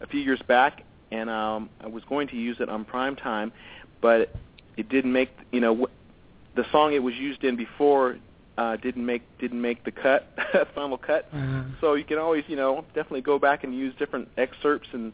a 0.02 0.08
few 0.08 0.20
years 0.20 0.42
back, 0.48 0.84
and 1.12 1.30
um, 1.30 1.70
I 1.82 1.88
was 1.88 2.04
going 2.06 2.28
to 2.30 2.36
use 2.36 2.58
it 2.60 2.70
on 2.70 2.86
prime 2.86 3.16
time, 3.16 3.52
but 4.02 4.36
it 4.78 4.90
didn't 4.90 5.14
make 5.14 5.30
you 5.52 5.62
know 5.62 5.88
the 6.56 6.66
song 6.72 6.94
it 6.94 7.04
was 7.04 7.16
used 7.16 7.44
in 7.44 7.56
before 7.56 8.18
uh, 8.58 8.78
didn't 8.78 9.06
make 9.06 9.24
didn't 9.40 9.62
make 9.62 9.84
the 9.84 9.92
cut 9.92 10.28
final 10.76 10.98
cut. 10.98 11.28
Uh-huh. 11.34 11.64
So 11.82 11.94
you 11.96 12.04
can 12.04 12.18
always 12.18 12.44
you 12.48 12.56
know 12.56 12.86
definitely 12.94 13.22
go 13.22 13.40
back 13.40 13.64
and 13.64 13.76
use 13.76 13.94
different 13.98 14.30
excerpts 14.38 14.88
and 14.94 15.12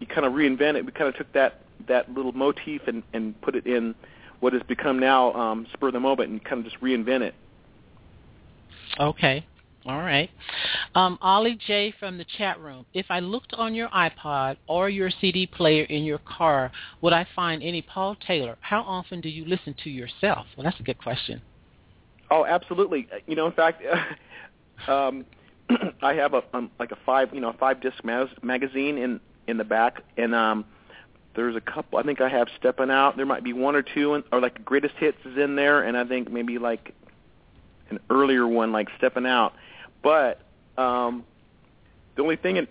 you 0.00 0.06
kind 0.06 0.26
of 0.26 0.32
reinvent 0.32 0.76
it. 0.76 0.84
We 0.84 0.92
kind 0.92 1.08
of 1.08 1.16
took 1.16 1.32
that 1.32 1.60
that 1.88 2.12
little 2.12 2.32
motif 2.32 2.82
and 2.86 3.02
and 3.12 3.40
put 3.40 3.54
it 3.54 3.66
in 3.66 3.94
what 4.40 4.52
has 4.52 4.62
become 4.64 4.98
now 4.98 5.32
um, 5.34 5.66
spur 5.72 5.88
of 5.88 5.92
the 5.92 6.00
moment 6.00 6.30
and 6.30 6.44
kind 6.44 6.58
of 6.58 6.64
just 6.64 6.82
reinvent 6.82 7.22
it. 7.22 7.34
Okay. 8.98 9.46
All 9.84 9.98
right. 9.98 10.30
Um, 10.94 11.18
Ollie 11.20 11.58
J 11.66 11.92
from 11.98 12.16
the 12.16 12.24
chat 12.38 12.60
room. 12.60 12.86
If 12.94 13.06
I 13.10 13.18
looked 13.18 13.52
on 13.54 13.74
your 13.74 13.88
iPod 13.88 14.56
or 14.68 14.88
your 14.88 15.10
CD 15.20 15.46
player 15.46 15.84
in 15.84 16.04
your 16.04 16.18
car, 16.18 16.70
would 17.00 17.12
I 17.12 17.26
find 17.34 17.62
any 17.62 17.82
Paul 17.82 18.16
Taylor? 18.26 18.56
How 18.60 18.82
often 18.82 19.20
do 19.20 19.28
you 19.28 19.44
listen 19.44 19.74
to 19.82 19.90
yourself? 19.90 20.46
Well, 20.56 20.64
that's 20.64 20.78
a 20.78 20.84
good 20.84 20.98
question. 20.98 21.42
Oh, 22.32 22.46
absolutely. 22.46 23.08
You 23.26 23.36
know, 23.36 23.46
in 23.46 23.52
fact, 23.52 23.82
um, 24.88 25.26
I 26.02 26.14
have 26.14 26.32
a 26.32 26.42
um, 26.54 26.70
like 26.78 26.90
a 26.90 26.96
five, 27.04 27.34
you 27.34 27.40
know, 27.40 27.52
five 27.52 27.82
disc 27.82 28.02
mag- 28.02 28.42
magazine 28.42 28.96
in 28.96 29.20
in 29.46 29.58
the 29.58 29.64
back, 29.64 30.02
and 30.16 30.34
um, 30.34 30.64
there's 31.34 31.54
a 31.56 31.60
couple. 31.60 31.98
I 31.98 32.04
think 32.04 32.22
I 32.22 32.30
have 32.30 32.48
Stepping 32.58 32.90
Out. 32.90 33.18
There 33.18 33.26
might 33.26 33.44
be 33.44 33.52
one 33.52 33.76
or 33.76 33.82
two, 33.82 34.14
in, 34.14 34.24
or 34.32 34.40
like 34.40 34.64
Greatest 34.64 34.94
Hits 34.94 35.18
is 35.26 35.36
in 35.36 35.56
there, 35.56 35.82
and 35.82 35.94
I 35.94 36.04
think 36.04 36.30
maybe 36.30 36.56
like 36.58 36.94
an 37.90 37.98
earlier 38.08 38.48
one 38.48 38.72
like 38.72 38.88
Stepping 38.96 39.26
Out. 39.26 39.52
But 40.02 40.40
um, 40.78 41.24
the 42.16 42.22
only 42.22 42.36
thing, 42.36 42.56
in, 42.56 42.66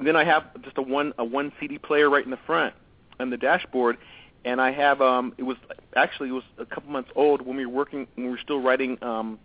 then 0.00 0.14
I 0.14 0.22
have 0.22 0.62
just 0.62 0.78
a 0.78 0.82
one 0.82 1.14
a 1.18 1.24
one 1.24 1.50
CD 1.58 1.78
player 1.78 2.08
right 2.08 2.24
in 2.24 2.30
the 2.30 2.38
front 2.46 2.74
on 3.18 3.30
the 3.30 3.36
dashboard, 3.36 3.98
and 4.44 4.60
I 4.60 4.70
have 4.72 5.00
um, 5.00 5.34
it 5.38 5.42
was 5.42 5.56
actually 5.96 6.28
it 6.28 6.32
was 6.32 6.44
a 6.58 6.66
couple 6.66 6.90
months 6.90 7.10
old 7.16 7.42
when 7.42 7.56
we 7.56 7.66
were 7.66 7.72
working 7.72 8.06
when 8.14 8.26
we 8.26 8.32
were 8.32 8.40
still 8.42 8.60
writing 8.60 8.98
um, 9.02 9.38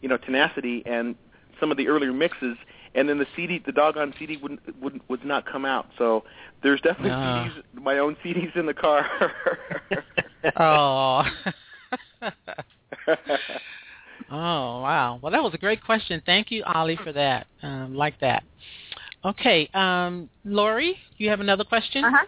you 0.00 0.08
know 0.08 0.16
Tenacity 0.16 0.82
and 0.86 1.14
some 1.58 1.70
of 1.70 1.76
the 1.76 1.88
earlier 1.88 2.12
mixes, 2.12 2.56
and 2.94 3.08
then 3.08 3.18
the 3.18 3.26
CD 3.36 3.60
the 3.64 3.72
doggone 3.72 4.14
CD 4.18 4.36
wouldn't 4.38 4.60
would 4.80 5.00
would 5.08 5.24
not 5.24 5.46
come 5.46 5.64
out. 5.64 5.86
So 5.98 6.24
there's 6.62 6.80
definitely 6.80 7.12
Ah. 7.12 7.52
CDs, 7.54 7.82
my 7.82 7.98
own 7.98 8.16
CDs 8.24 8.56
in 8.56 8.66
the 8.66 8.74
car. 8.74 9.06
oh. 10.56 11.24
oh 14.30 14.80
wow. 14.80 15.18
Well, 15.22 15.32
that 15.32 15.42
was 15.42 15.54
a 15.54 15.58
great 15.58 15.84
question. 15.84 16.22
Thank 16.24 16.50
you, 16.50 16.62
Ollie, 16.64 16.98
for 17.02 17.12
that. 17.12 17.46
Um, 17.62 17.94
like 17.94 18.18
that. 18.20 18.42
Okay, 19.22 19.68
um, 19.74 20.30
Lori, 20.44 20.96
you 21.18 21.28
have 21.28 21.40
another 21.40 21.64
question? 21.64 22.04
Uh 22.04 22.10
huh. 22.10 22.26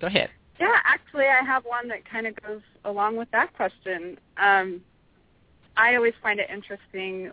Go 0.00 0.06
ahead. 0.06 0.30
Yeah, 0.58 0.76
actually, 0.84 1.26
I 1.26 1.44
have 1.44 1.64
one 1.64 1.88
that 1.88 2.08
kind 2.08 2.26
of 2.26 2.34
goes 2.42 2.62
along 2.84 3.16
with 3.16 3.30
that 3.32 3.54
question. 3.54 4.18
Um, 4.38 4.80
I 5.76 5.96
always 5.96 6.14
find 6.22 6.40
it 6.40 6.48
interesting 6.50 7.30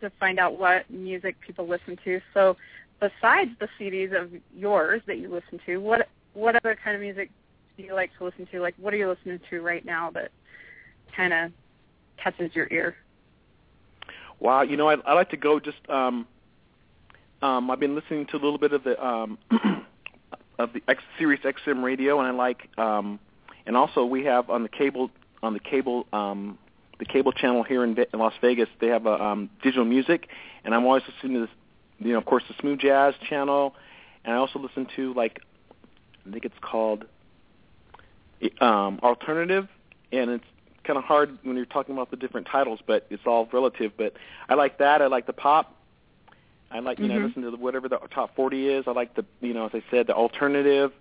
to 0.00 0.10
find 0.18 0.38
out 0.38 0.58
what 0.58 0.90
music 0.90 1.36
people 1.40 1.66
listen 1.66 1.98
to. 2.04 2.20
So, 2.34 2.56
besides 3.00 3.50
the 3.60 3.68
CDs 3.78 4.18
of 4.18 4.30
yours 4.54 5.00
that 5.06 5.18
you 5.18 5.30
listen 5.30 5.58
to, 5.66 5.78
what 5.78 6.08
what 6.34 6.54
other 6.56 6.76
kind 6.82 6.94
of 6.94 7.00
music 7.00 7.30
do 7.76 7.82
you 7.82 7.94
like 7.94 8.10
to 8.18 8.24
listen 8.24 8.46
to? 8.52 8.60
Like, 8.60 8.74
what 8.76 8.92
are 8.92 8.98
you 8.98 9.08
listening 9.08 9.40
to 9.48 9.60
right 9.62 9.84
now 9.84 10.10
that 10.10 10.30
kind 11.16 11.32
of 11.32 11.52
catches 12.22 12.54
your 12.54 12.68
ear? 12.70 12.94
Wow, 14.38 14.62
you 14.62 14.76
know, 14.76 14.88
I, 14.88 14.94
I 15.06 15.14
like 15.14 15.30
to 15.30 15.36
go 15.36 15.60
just. 15.60 15.78
Um, 15.88 16.26
um, 17.42 17.70
I've 17.70 17.80
been 17.80 17.94
listening 17.94 18.26
to 18.26 18.36
a 18.36 18.40
little 18.40 18.58
bit 18.58 18.74
of 18.74 18.84
the 18.84 19.02
um, 19.02 19.38
of 20.60 20.72
the 20.72 20.82
X 20.88 21.02
Sirius 21.18 21.42
XM 21.42 21.82
radio, 21.82 22.18
and 22.20 22.28
I 22.28 22.30
like. 22.32 22.68
Um, 22.78 23.18
and 23.66 23.76
also, 23.76 24.04
we 24.04 24.24
have 24.24 24.50
on 24.50 24.62
the 24.62 24.68
cable 24.68 25.10
on 25.42 25.52
the 25.54 25.60
cable 25.60 26.06
um, 26.12 26.58
the 26.98 27.04
cable 27.04 27.32
channel 27.32 27.62
here 27.62 27.82
in, 27.84 27.96
in 28.12 28.18
Las 28.18 28.34
Vegas. 28.40 28.68
They 28.80 28.88
have 28.88 29.06
a 29.06 29.22
um, 29.22 29.50
digital 29.62 29.84
music, 29.84 30.28
and 30.64 30.74
I'm 30.74 30.84
always 30.84 31.02
listening 31.06 31.34
to 31.34 31.40
this. 31.46 31.50
You 31.98 32.12
know, 32.12 32.18
of 32.18 32.24
course, 32.24 32.44
the 32.48 32.54
smooth 32.60 32.78
jazz 32.78 33.14
channel, 33.28 33.74
and 34.24 34.34
I 34.34 34.38
also 34.38 34.58
listen 34.58 34.86
to 34.96 35.12
like 35.14 35.40
I 36.26 36.30
think 36.30 36.44
it's 36.44 36.58
called 36.60 37.04
um, 38.60 39.00
alternative, 39.02 39.68
and 40.12 40.30
it's 40.30 40.44
kind 40.84 40.98
of 40.98 41.04
hard 41.04 41.38
when 41.42 41.56
you're 41.56 41.66
talking 41.66 41.94
about 41.94 42.10
the 42.10 42.16
different 42.16 42.46
titles, 42.50 42.80
but 42.86 43.06
it's 43.10 43.22
all 43.26 43.48
relative. 43.52 43.92
But 43.96 44.14
I 44.48 44.54
like 44.54 44.78
that. 44.78 45.02
I 45.02 45.06
like 45.06 45.26
the 45.26 45.32
pop. 45.32 45.74
I 46.70 46.78
like 46.78 46.98
you 46.98 47.08
know 47.08 47.18
Mhm. 47.18 47.24
listen 47.24 47.42
to 47.42 47.50
the, 47.50 47.56
whatever 47.56 47.88
the 47.88 47.98
top 48.10 48.34
40 48.36 48.68
is. 48.68 48.86
I 48.86 48.92
like 48.92 49.14
the 49.14 49.24
you 49.40 49.52
know 49.54 49.66
as 49.66 49.74
I 49.74 49.82
said 49.90 50.06
the 50.06 50.14
alternative, 50.14 50.92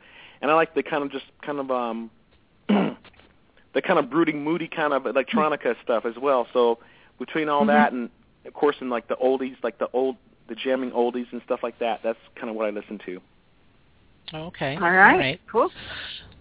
and 0.41 0.49
I 0.49 0.55
like 0.55 0.73
the 0.73 0.83
kind 0.83 1.03
of 1.03 1.11
just 1.11 1.25
kind 1.41 1.59
of 1.59 1.69
um 1.71 2.11
the 2.67 3.81
kind 3.81 3.99
of 3.99 4.09
brooding, 4.09 4.43
moody 4.43 4.67
kind 4.67 4.93
of 4.93 5.03
electronica 5.03 5.75
stuff 5.83 6.05
as 6.05 6.15
well. 6.17 6.47
So 6.53 6.79
between 7.19 7.49
all 7.49 7.63
Mhm. 7.63 7.67
that 7.67 7.93
and 7.93 8.09
of 8.45 8.53
course 8.53 8.77
in 8.81 8.89
like 8.89 9.07
the 9.07 9.15
oldies, 9.17 9.57
like 9.63 9.77
the 9.77 9.89
old 9.93 10.17
the 10.47 10.55
jamming 10.55 10.91
oldies 10.91 11.31
and 11.31 11.41
stuff 11.43 11.61
like 11.61 11.77
that, 11.79 12.01
that's 12.01 12.19
kind 12.35 12.49
of 12.49 12.55
what 12.55 12.65
I 12.65 12.71
listen 12.71 12.97
to. 13.05 13.21
Okay. 14.33 14.75
All 14.75 14.81
right, 14.81 15.13
All 15.13 15.17
right. 15.19 15.41
cool. 15.51 15.71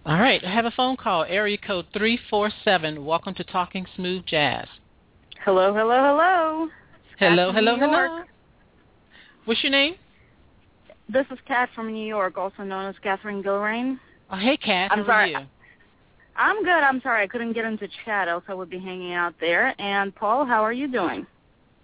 All 0.06 0.18
right. 0.18 0.42
I 0.42 0.50
have 0.50 0.64
a 0.64 0.70
phone 0.70 0.97
call. 0.97 1.25
Area 1.25 1.58
code 1.58 1.87
347. 1.92 3.04
Welcome 3.04 3.35
to 3.35 3.44
Talking 3.44 3.87
Smooth 3.94 4.25
Jazz. 4.25 4.66
Hello, 5.44 5.75
hello, 5.75 6.02
hello. 6.02 6.68
Hello, 7.18 7.49
from 7.49 7.56
hello, 7.56 7.76
New 7.76 7.80
hello. 7.80 8.25
York. 9.38 9.47
What's 9.47 9.62
your 9.62 9.73
name? 9.73 9.95
This 11.09 11.26
is 11.30 11.38
Kat 11.47 11.71
from 11.75 11.92
New 11.92 12.07
York, 12.07 12.37
also 12.37 12.62
known 12.62 12.87
as 12.87 12.95
Catherine 13.02 13.42
Gilrain. 13.42 13.99
Oh, 14.30 14.37
hey, 14.37 14.57
Kat. 14.57 14.92
I'm 14.92 14.99
How 15.00 15.07
sorry. 15.07 15.35
are 15.35 15.40
you? 15.40 15.47
I'm 16.37 16.62
good. 16.62 16.71
I'm 16.71 17.00
sorry 17.00 17.25
I 17.25 17.26
couldn't 17.26 17.54
get 17.54 17.64
into 17.64 17.88
chat, 18.04 18.28
else 18.28 18.45
I 18.47 18.54
would 18.54 18.71
be 18.71 18.78
hanging 18.78 19.14
out 19.14 19.35
there. 19.40 19.75
And 19.80 20.14
Paul, 20.14 20.45
how 20.45 20.62
are 20.62 20.73
you 20.73 20.87
doing? 20.87 21.26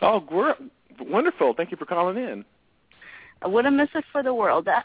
Oh, 0.00 0.22
we're 0.30 0.54
wonderful. 1.00 1.54
Thank 1.56 1.70
you 1.70 1.76
for 1.76 1.86
calling 1.86 2.16
in. 2.16 2.44
I 3.42 3.48
wouldn't 3.48 3.76
miss 3.76 3.88
it 3.94 4.04
for 4.12 4.22
the 4.22 4.32
world. 4.32 4.66
That, 4.66 4.84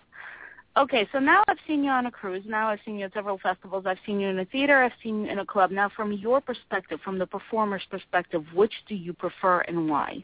okay, 0.75 1.07
so 1.11 1.19
now 1.19 1.43
I've 1.47 1.57
seen 1.67 1.83
you 1.83 1.91
on 1.91 2.07
a 2.07 2.11
cruise. 2.11 2.45
Now 2.47 2.69
I've 2.69 2.79
seen 2.83 2.97
you 2.97 3.05
at 3.05 3.13
several 3.13 3.37
festivals. 3.37 3.85
I've 3.85 3.99
seen 4.05 4.19
you 4.19 4.29
in 4.29 4.39
a 4.39 4.45
theater. 4.45 4.81
I've 4.81 4.91
seen 5.03 5.25
you 5.25 5.31
in 5.31 5.39
a 5.39 5.45
club. 5.45 5.69
Now, 5.69 5.89
from 5.95 6.13
your 6.13 6.41
perspective, 6.41 6.99
from 7.03 7.19
the 7.19 7.27
performer's 7.27 7.83
perspective, 7.91 8.43
which 8.55 8.73
do 8.87 8.95
you 8.95 9.13
prefer 9.13 9.61
and 9.61 9.87
why? 9.89 10.23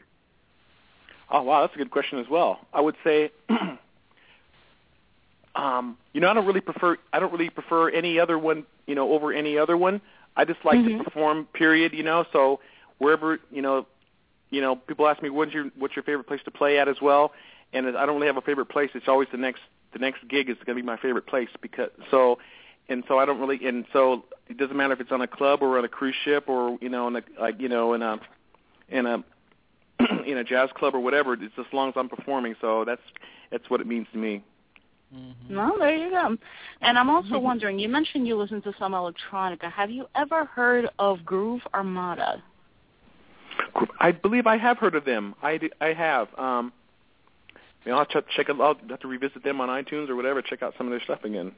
Oh 1.30 1.42
wow, 1.42 1.62
that's 1.62 1.74
a 1.74 1.78
good 1.78 1.90
question 1.90 2.18
as 2.18 2.26
well. 2.30 2.60
I 2.72 2.80
would 2.80 2.96
say, 3.02 3.30
um, 5.54 5.96
you 6.12 6.20
know, 6.20 6.28
I 6.30 6.34
don't 6.34 6.46
really 6.46 6.60
prefer 6.60 6.96
I 7.12 7.18
don't 7.18 7.32
really 7.32 7.50
prefer 7.50 7.88
any 7.90 8.18
other 8.18 8.38
one, 8.38 8.64
you 8.86 8.94
know, 8.94 9.12
over 9.12 9.32
any 9.32 9.58
other 9.58 9.76
one. 9.76 10.00
I 10.36 10.44
just 10.44 10.64
like 10.64 10.78
Mhm. 10.78 10.98
to 10.98 11.04
perform. 11.04 11.46
Period. 11.46 11.94
You 11.94 12.02
know, 12.02 12.24
so 12.32 12.60
wherever 12.98 13.40
you 13.50 13.62
know, 13.62 13.86
you 14.50 14.60
know, 14.60 14.76
people 14.76 15.08
ask 15.08 15.22
me 15.22 15.30
what's 15.30 15.52
your 15.52 15.70
what's 15.78 15.96
your 15.96 16.02
favorite 16.02 16.24
place 16.26 16.42
to 16.44 16.50
play 16.50 16.78
at 16.78 16.88
as 16.88 17.00
well, 17.00 17.32
and 17.72 17.86
I 17.96 18.06
don't 18.06 18.16
really 18.16 18.26
have 18.26 18.36
a 18.36 18.42
favorite 18.42 18.66
place. 18.66 18.90
It's 18.94 19.08
always 19.08 19.28
the 19.32 19.38
next 19.38 19.62
the 19.92 19.98
next 19.98 20.26
gig 20.28 20.50
is 20.50 20.56
going 20.64 20.76
to 20.76 20.82
be 20.82 20.86
my 20.86 20.96
favorite 20.98 21.26
place 21.26 21.48
because 21.62 21.90
so 22.10 22.38
and 22.88 23.02
so 23.08 23.18
I 23.18 23.24
don't 23.24 23.40
really 23.40 23.66
and 23.66 23.86
so 23.92 24.24
it 24.48 24.58
doesn't 24.58 24.76
matter 24.76 24.92
if 24.92 25.00
it's 25.00 25.12
on 25.12 25.22
a 25.22 25.26
club 25.26 25.62
or 25.62 25.78
on 25.78 25.84
a 25.84 25.88
cruise 25.88 26.14
ship 26.24 26.48
or 26.48 26.78
you 26.80 26.88
know 26.90 27.08
in 27.08 27.16
a 27.16 27.22
like 27.40 27.60
you 27.60 27.68
know 27.68 27.94
in 27.94 28.02
a 28.02 28.20
in 28.88 29.06
a 29.06 29.24
in 30.26 30.38
a 30.38 30.44
jazz 30.44 30.70
club 30.74 30.94
or 30.94 31.00
whatever. 31.00 31.34
It's 31.34 31.54
as 31.58 31.66
long 31.72 31.88
as 31.88 31.94
I'm 31.96 32.08
performing. 32.08 32.54
So 32.60 32.84
that's 32.84 33.02
that's 33.50 33.68
what 33.70 33.80
it 33.80 33.86
means 33.86 34.06
to 34.12 34.18
me. 34.18 34.42
Mm-hmm. 35.14 35.56
Well, 35.56 35.76
there 35.78 35.94
you 35.94 36.10
go. 36.10 36.36
And 36.80 36.98
I'm 36.98 37.08
also 37.08 37.38
wondering, 37.38 37.78
you 37.78 37.88
mentioned 37.88 38.26
you 38.26 38.36
listen 38.36 38.60
to 38.62 38.72
some 38.78 38.92
electronica. 38.92 39.70
Have 39.70 39.90
you 39.90 40.08
ever 40.14 40.44
heard 40.44 40.88
of 40.98 41.24
Groove 41.24 41.62
Armada? 41.72 42.42
I 44.00 44.12
believe 44.12 44.46
I 44.46 44.58
have 44.58 44.78
heard 44.78 44.94
of 44.94 45.04
them. 45.04 45.34
I, 45.42 45.58
I 45.80 45.92
have. 45.92 46.28
Um, 46.38 46.72
you 47.84 47.92
know, 47.92 47.98
I'll 47.98 48.06
check, 48.06 48.24
check. 48.34 48.46
I'll 48.50 48.76
have 48.88 49.00
to 49.00 49.08
revisit 49.08 49.44
them 49.44 49.60
on 49.60 49.68
iTunes 49.68 50.08
or 50.08 50.16
whatever. 50.16 50.42
Check 50.42 50.62
out 50.62 50.74
some 50.76 50.86
of 50.86 50.90
their 50.90 51.02
stuff 51.02 51.24
again. 51.24 51.52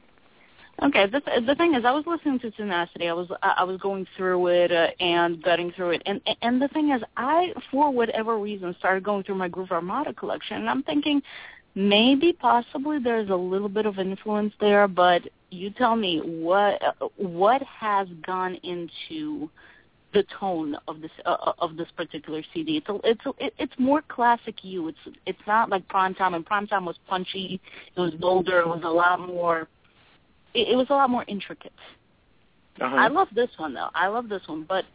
Okay, 0.81 1.07
the 1.07 1.21
the 1.45 1.55
thing 1.55 1.75
is, 1.75 1.83
I 1.83 1.91
was 1.91 2.05
listening 2.07 2.39
to 2.39 2.51
Tenacity. 2.51 3.09
I 3.09 3.13
was 3.13 3.27
I 3.41 3.63
was 3.63 3.77
going 3.81 4.07
through 4.15 4.47
it 4.47 4.71
uh, 4.71 4.87
and 4.99 5.41
gutting 5.43 5.71
through 5.73 5.91
it, 5.91 6.01
and 6.05 6.21
and 6.41 6.61
the 6.61 6.69
thing 6.69 6.91
is, 6.91 7.01
I 7.17 7.53
for 7.69 7.91
whatever 7.91 8.37
reason 8.37 8.73
started 8.79 9.03
going 9.03 9.23
through 9.23 9.35
my 9.35 9.49
Groove 9.49 9.71
Armada 9.71 10.13
collection, 10.13 10.57
and 10.57 10.69
I'm 10.69 10.83
thinking 10.83 11.21
maybe 11.75 12.31
possibly 12.33 12.97
there's 12.99 13.29
a 13.29 13.35
little 13.35 13.69
bit 13.69 13.85
of 13.85 13.99
influence 13.99 14.53
there, 14.61 14.87
but 14.87 15.21
you 15.49 15.69
tell 15.71 15.95
me 15.95 16.21
what 16.23 16.81
what 17.17 17.61
has 17.63 18.07
gone 18.25 18.55
into 18.63 19.49
the 20.13 20.23
tone 20.39 20.75
of 20.87 21.01
this 21.01 21.11
uh, 21.25 21.53
of 21.59 21.75
this 21.75 21.87
particular 21.97 22.41
CD. 22.53 22.77
It's 22.77 22.89
a, 22.89 22.99
it's 23.03 23.25
a, 23.25 23.63
it's 23.63 23.73
more 23.77 24.01
classic 24.07 24.63
you. 24.63 24.87
It's 24.87 25.17
it's 25.25 25.39
not 25.45 25.69
like 25.69 25.87
Prime 25.87 26.15
Time, 26.15 26.33
and 26.33 26.45
Prime 26.45 26.67
Time 26.67 26.85
was 26.85 26.97
punchy. 27.07 27.59
It 27.95 27.99
was 27.99 28.13
bolder. 28.13 28.59
It 28.59 28.67
was 28.67 28.81
a 28.83 28.89
lot 28.89 29.19
more. 29.19 29.67
It, 30.53 30.69
it 30.69 30.75
was 30.75 30.87
a 30.89 30.93
lot 30.93 31.09
more 31.09 31.25
intricate. 31.27 31.73
Uh-huh. 32.79 32.95
I 32.95 33.07
love 33.07 33.27
this 33.33 33.49
one 33.57 33.73
though. 33.73 33.89
I 33.93 34.07
love 34.07 34.29
this 34.29 34.41
one. 34.47 34.63
But 34.67 34.85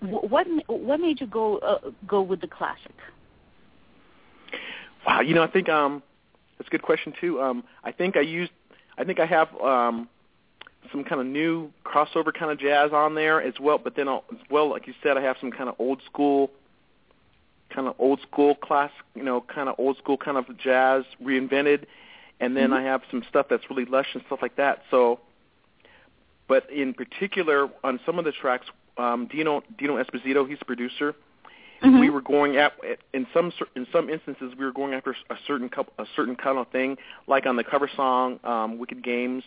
what 0.00 0.46
what 0.68 1.00
made 1.00 1.20
you 1.20 1.26
go 1.26 1.58
uh, 1.58 1.90
go 2.06 2.22
with 2.22 2.40
the 2.40 2.46
classic? 2.46 2.94
Wow, 5.06 5.20
you 5.20 5.34
know, 5.34 5.42
I 5.42 5.48
think 5.50 5.68
um, 5.68 6.02
that's 6.58 6.68
a 6.68 6.70
good 6.70 6.82
question 6.82 7.12
too. 7.20 7.40
Um, 7.40 7.64
I 7.82 7.92
think 7.92 8.16
I 8.16 8.20
used, 8.20 8.52
I 8.96 9.04
think 9.04 9.20
I 9.20 9.26
have 9.26 9.54
um, 9.60 10.08
some 10.90 11.04
kind 11.04 11.20
of 11.20 11.26
new 11.26 11.70
crossover 11.84 12.32
kind 12.32 12.50
of 12.50 12.58
jazz 12.58 12.92
on 12.92 13.14
there 13.14 13.42
as 13.42 13.54
well. 13.60 13.78
But 13.78 13.96
then 13.96 14.08
I'll, 14.08 14.24
as 14.32 14.38
well, 14.50 14.70
like 14.70 14.86
you 14.86 14.94
said, 15.02 15.18
I 15.18 15.22
have 15.22 15.36
some 15.40 15.50
kind 15.50 15.68
of 15.68 15.74
old 15.78 16.00
school, 16.06 16.50
kind 17.70 17.86
of 17.86 17.94
old 17.98 18.20
school 18.22 18.54
class, 18.54 18.90
you 19.14 19.22
know, 19.22 19.42
kind 19.42 19.68
of 19.68 19.74
old 19.78 19.98
school 19.98 20.16
kind 20.16 20.38
of 20.38 20.56
jazz 20.56 21.04
reinvented, 21.22 21.84
and 22.40 22.56
then 22.56 22.72
I 22.72 22.82
have 22.82 23.02
some 23.10 23.22
stuff 23.28 23.46
that's 23.48 23.64
really 23.70 23.84
lush 23.84 24.08
and 24.14 24.22
stuff 24.26 24.40
like 24.42 24.56
that. 24.56 24.82
So, 24.90 25.20
but 26.48 26.70
in 26.70 26.94
particular, 26.94 27.68
on 27.82 28.00
some 28.04 28.18
of 28.18 28.24
the 28.24 28.32
tracks, 28.32 28.66
um, 28.98 29.26
Dino 29.30 29.62
Dino 29.78 30.02
Esposito, 30.02 30.48
he's 30.48 30.58
a 30.60 30.64
producer 30.64 31.14
Mm-hmm. 31.82 31.98
we 32.00 32.08
were 32.08 32.22
going 32.22 32.56
at 32.56 32.72
in 33.12 33.26
some 33.34 33.52
in 33.76 33.86
some 33.92 34.08
instances 34.08 34.54
we 34.58 34.64
were 34.64 34.72
going 34.72 34.94
after 34.94 35.10
a 35.28 35.36
certain 35.46 35.68
couple, 35.68 35.92
a 35.98 36.06
certain 36.16 36.34
kind 36.34 36.56
of 36.56 36.68
thing 36.68 36.96
like 37.26 37.44
on 37.46 37.56
the 37.56 37.64
cover 37.64 37.90
song 37.94 38.38
um 38.44 38.78
wicked 38.78 39.02
games 39.04 39.42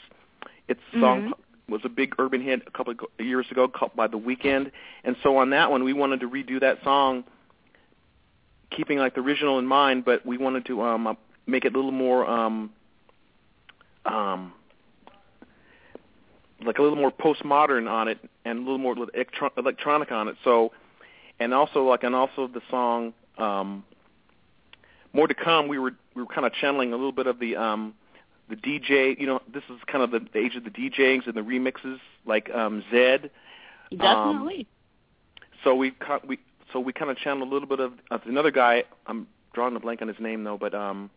its 0.67 0.82
song 1.00 1.22
Mhm. 1.29 1.34
was 1.70 1.82
a 1.84 1.89
big 1.89 2.13
urban 2.20 2.41
hit 2.41 2.62
a 2.67 2.72
couple 2.72 2.94
of 2.94 3.25
years 3.25 3.48
ago 3.50 3.67
called 3.67 3.96
by 3.96 4.06
the 4.08 4.20
Weeknd 4.20 4.72
and 5.03 5.15
so 5.24 5.38
on 5.38 5.50
that 5.51 5.72
one 5.72 5.84
we 5.84 5.94
wanted 5.94 6.20
to 6.20 6.29
redo 6.29 6.60
that 6.60 6.84
song 6.84 7.24
keeping 8.70 9.00
like 9.00 9.15
the 9.15 9.22
original 9.22 9.58
in 9.58 9.65
mind 9.65 10.06
but 10.06 10.24
we 10.25 10.38
wanted 10.38 10.65
to 10.65 10.84
um 10.84 11.08
uh, 11.08 11.13
make 11.47 11.65
it 11.65 11.73
a 11.73 11.76
little 11.76 11.91
more 11.91 12.30
um 12.30 12.69
um 14.08 14.54
like 16.65 16.80
a 16.80 16.82
little 16.82 16.98
more 16.98 17.12
postmodern 17.12 17.89
on 17.89 18.08
it 18.08 18.17
and 18.46 18.60
a 18.60 18.62
little 18.62 18.78
more 18.80 18.96
electro- 18.98 19.52
electronic 19.58 20.12
on 20.12 20.28
it 20.28 20.36
so 20.43 20.72
and 21.39 21.54
also 21.54 21.84
like 21.84 22.04
and 22.04 22.15
also 22.15 22.48
the 22.48 22.62
song 22.70 23.13
um 23.38 23.84
more 25.13 25.28
to 25.28 25.36
come 25.36 25.67
we 25.67 25.78
were 25.78 25.93
we 26.15 26.22
were 26.24 26.34
kind 26.34 26.46
of 26.46 26.54
channeling 26.54 26.93
a 26.93 26.96
little 26.96 27.12
bit 27.12 27.28
of 27.28 27.39
the 27.39 27.56
um 27.56 27.93
the 28.50 28.56
DJ 28.56 29.20
you 29.20 29.28
know 29.28 29.41
this 29.52 29.63
is 29.70 29.78
kind 29.88 30.04
of 30.04 30.12
the, 30.12 30.20
the 30.34 30.39
age 30.39 30.56
of 30.56 30.63
the 30.63 30.70
DJs 30.70 31.26
and 31.28 31.36
the 31.36 31.41
remixes 31.41 32.00
like 32.26 32.50
um 32.54 32.84
Zedd 32.91 33.30
Definitely. 33.96 34.67
so 35.63 35.76
we 35.76 35.93
we 36.28 36.39
so 36.74 36.80
we 36.80 36.91
kind 36.91 37.12
of 37.12 37.17
channeled 37.17 37.50
a 37.50 37.52
little 37.52 37.67
bit 37.67 37.80
of, 37.80 37.93
of 38.12 38.22
another 38.26 38.52
guy 38.52 38.84
I'm 39.06 39.28
drawing 39.54 39.76
a 39.76 39.80
blank 39.80 40.02
on 40.02 40.08
his 40.08 40.20
name 40.20 40.43
though 40.43 40.58
but 40.58 40.74
um 40.74 41.10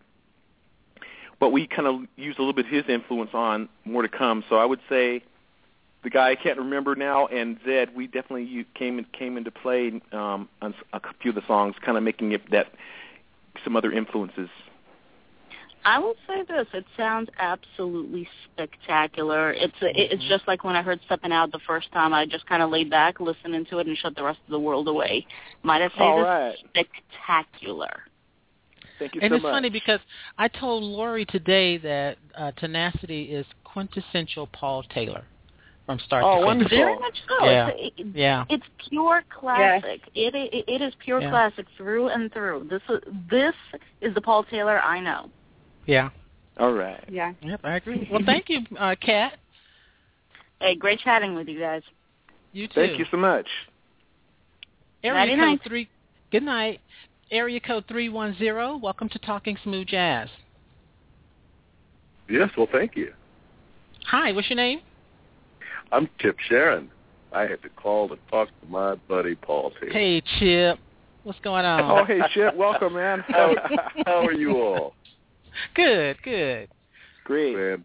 but 1.40 1.50
we 1.50 1.66
kind 1.66 1.88
of 1.88 2.02
used 2.16 2.38
a 2.38 2.42
little 2.42 2.54
bit 2.54 2.66
his 2.66 2.84
influence 2.88 3.30
on 3.34 3.68
more 3.84 4.02
to 4.02 4.08
come 4.08 4.44
so 4.48 4.56
I 4.56 4.64
would 4.64 4.80
say 4.88 5.22
the 6.02 6.10
guy 6.10 6.30
I 6.30 6.34
can't 6.36 6.58
remember 6.58 6.94
now 6.94 7.26
and 7.26 7.60
Zedd, 7.62 7.94
we 7.94 8.06
definitely 8.06 8.66
came 8.74 8.98
in, 8.98 9.06
came 9.12 9.36
into 9.36 9.50
play 9.50 10.00
um, 10.12 10.48
on 10.62 10.74
a 10.92 11.00
few 11.20 11.30
of 11.30 11.34
the 11.34 11.46
songs, 11.46 11.74
kind 11.84 11.98
of 11.98 12.04
making 12.04 12.32
it 12.32 12.50
that 12.50 12.68
some 13.64 13.76
other 13.76 13.92
influences. 13.92 14.48
I 15.84 15.98
will 15.98 16.14
say 16.26 16.42
this: 16.46 16.66
it 16.74 16.84
sounds 16.96 17.30
absolutely 17.38 18.28
spectacular. 18.44 19.52
It's 19.52 19.74
it's 19.80 20.22
just 20.28 20.46
like 20.46 20.62
when 20.62 20.76
I 20.76 20.82
heard 20.82 21.00
"Stepping 21.06 21.32
Out" 21.32 21.52
the 21.52 21.60
first 21.66 21.90
time. 21.92 22.12
I 22.12 22.26
just 22.26 22.46
kind 22.46 22.62
of 22.62 22.70
laid 22.70 22.90
back, 22.90 23.18
listening 23.18 23.64
to 23.70 23.78
it, 23.78 23.86
and 23.86 23.96
shut 23.96 24.14
the 24.14 24.22
rest 24.22 24.40
of 24.44 24.50
the 24.50 24.60
world 24.60 24.88
away. 24.88 25.26
Might 25.62 25.80
I 25.80 25.88
say 25.88 25.94
All 26.00 26.18
this? 26.18 26.26
right. 26.26 26.56
Spectacular. 26.68 28.02
Thank 29.00 29.14
you 29.16 29.20
And 29.22 29.32
so 29.32 29.34
it's 29.36 29.42
much. 29.42 29.52
funny 29.52 29.70
because 29.70 29.98
I 30.38 30.46
told 30.46 30.84
Lori 30.84 31.24
today 31.24 31.78
that 31.78 32.18
uh, 32.36 32.52
Tenacity 32.52 33.24
is 33.24 33.44
quintessential 33.64 34.46
Paul 34.52 34.84
Taylor 34.94 35.24
from 35.86 35.98
start 36.00 36.22
Oh, 36.24 36.28
to 36.28 36.34
finish. 36.36 36.46
wonderful. 36.46 36.78
Very 36.78 36.98
much 37.00 37.16
so. 37.26 37.44
Yeah. 37.46 37.68
It's, 37.74 37.94
it, 37.98 38.06
Yeah. 38.14 38.44
it's 38.48 38.64
pure 38.88 39.24
classic. 39.36 40.02
It, 40.14 40.34
it 40.36 40.64
it 40.68 40.82
is 40.82 40.92
pure 41.02 41.20
Yeah. 41.20 41.30
classic 41.30 41.66
through 41.76 42.08
and 42.10 42.32
through. 42.32 42.68
This 42.70 42.82
is 42.88 43.00
this 43.30 43.54
is 44.02 44.14
the 44.14 44.20
Paul 44.20 44.44
Taylor 44.44 44.78
I 44.80 45.00
know. 45.00 45.30
Yeah. 45.86 46.10
All 46.58 46.72
right. 46.74 47.02
Yeah. 47.08 47.32
Yep, 47.42 47.60
I 47.64 47.76
agree. 47.76 48.06
Well, 48.12 48.20
thank 48.24 48.50
you, 48.50 48.60
uh, 48.78 48.94
Kat. 49.00 49.38
Hey, 50.60 50.74
great 50.76 51.00
chatting 51.00 51.34
with 51.34 51.48
you 51.48 51.58
guys. 51.58 51.82
You 52.52 52.68
too. 52.68 52.74
Thank 52.74 52.98
you 52.98 53.06
so 53.10 53.16
much. 53.16 53.46
Area 55.02 55.18
Nighty 55.20 55.32
code 55.32 55.40
night. 55.40 55.60
three. 55.66 55.88
Good 56.30 56.42
night. 56.42 56.80
Area 57.32 57.60
code 57.60 57.84
three 57.86 58.08
one 58.08 58.36
zero. 58.38 58.76
Welcome 58.76 59.08
to 59.10 59.18
Talking 59.20 59.56
Smooth 59.62 59.86
Jazz. 59.86 60.28
Yes, 62.28 62.50
well, 62.56 62.66
thank 62.72 62.96
you. 62.96 63.12
Hi. 64.06 64.32
What's 64.32 64.50
your 64.50 64.56
name? 64.56 64.80
I'm 65.92 66.08
Chip 66.18 66.36
Sharon. 66.48 66.90
I 67.32 67.42
had 67.42 67.62
to 67.62 67.68
call 67.68 68.08
to 68.08 68.16
talk 68.28 68.48
to 68.48 68.66
my 68.68 68.96
buddy 69.08 69.36
Paul 69.36 69.72
Taylor. 69.80 69.92
Hey, 69.92 70.20
Chip. 70.40 70.80
What's 71.22 71.38
going 71.40 71.64
on? 71.64 72.00
Oh, 72.00 72.04
hey, 72.04 72.20
Chip. 72.34 72.56
Welcome, 72.56 72.94
man. 72.94 73.22
How, 73.28 73.54
how 74.06 74.26
are 74.26 74.32
you 74.32 74.60
all? 74.60 74.94
Good. 75.76 76.20
Good. 76.24 76.68
Great. 77.22 77.78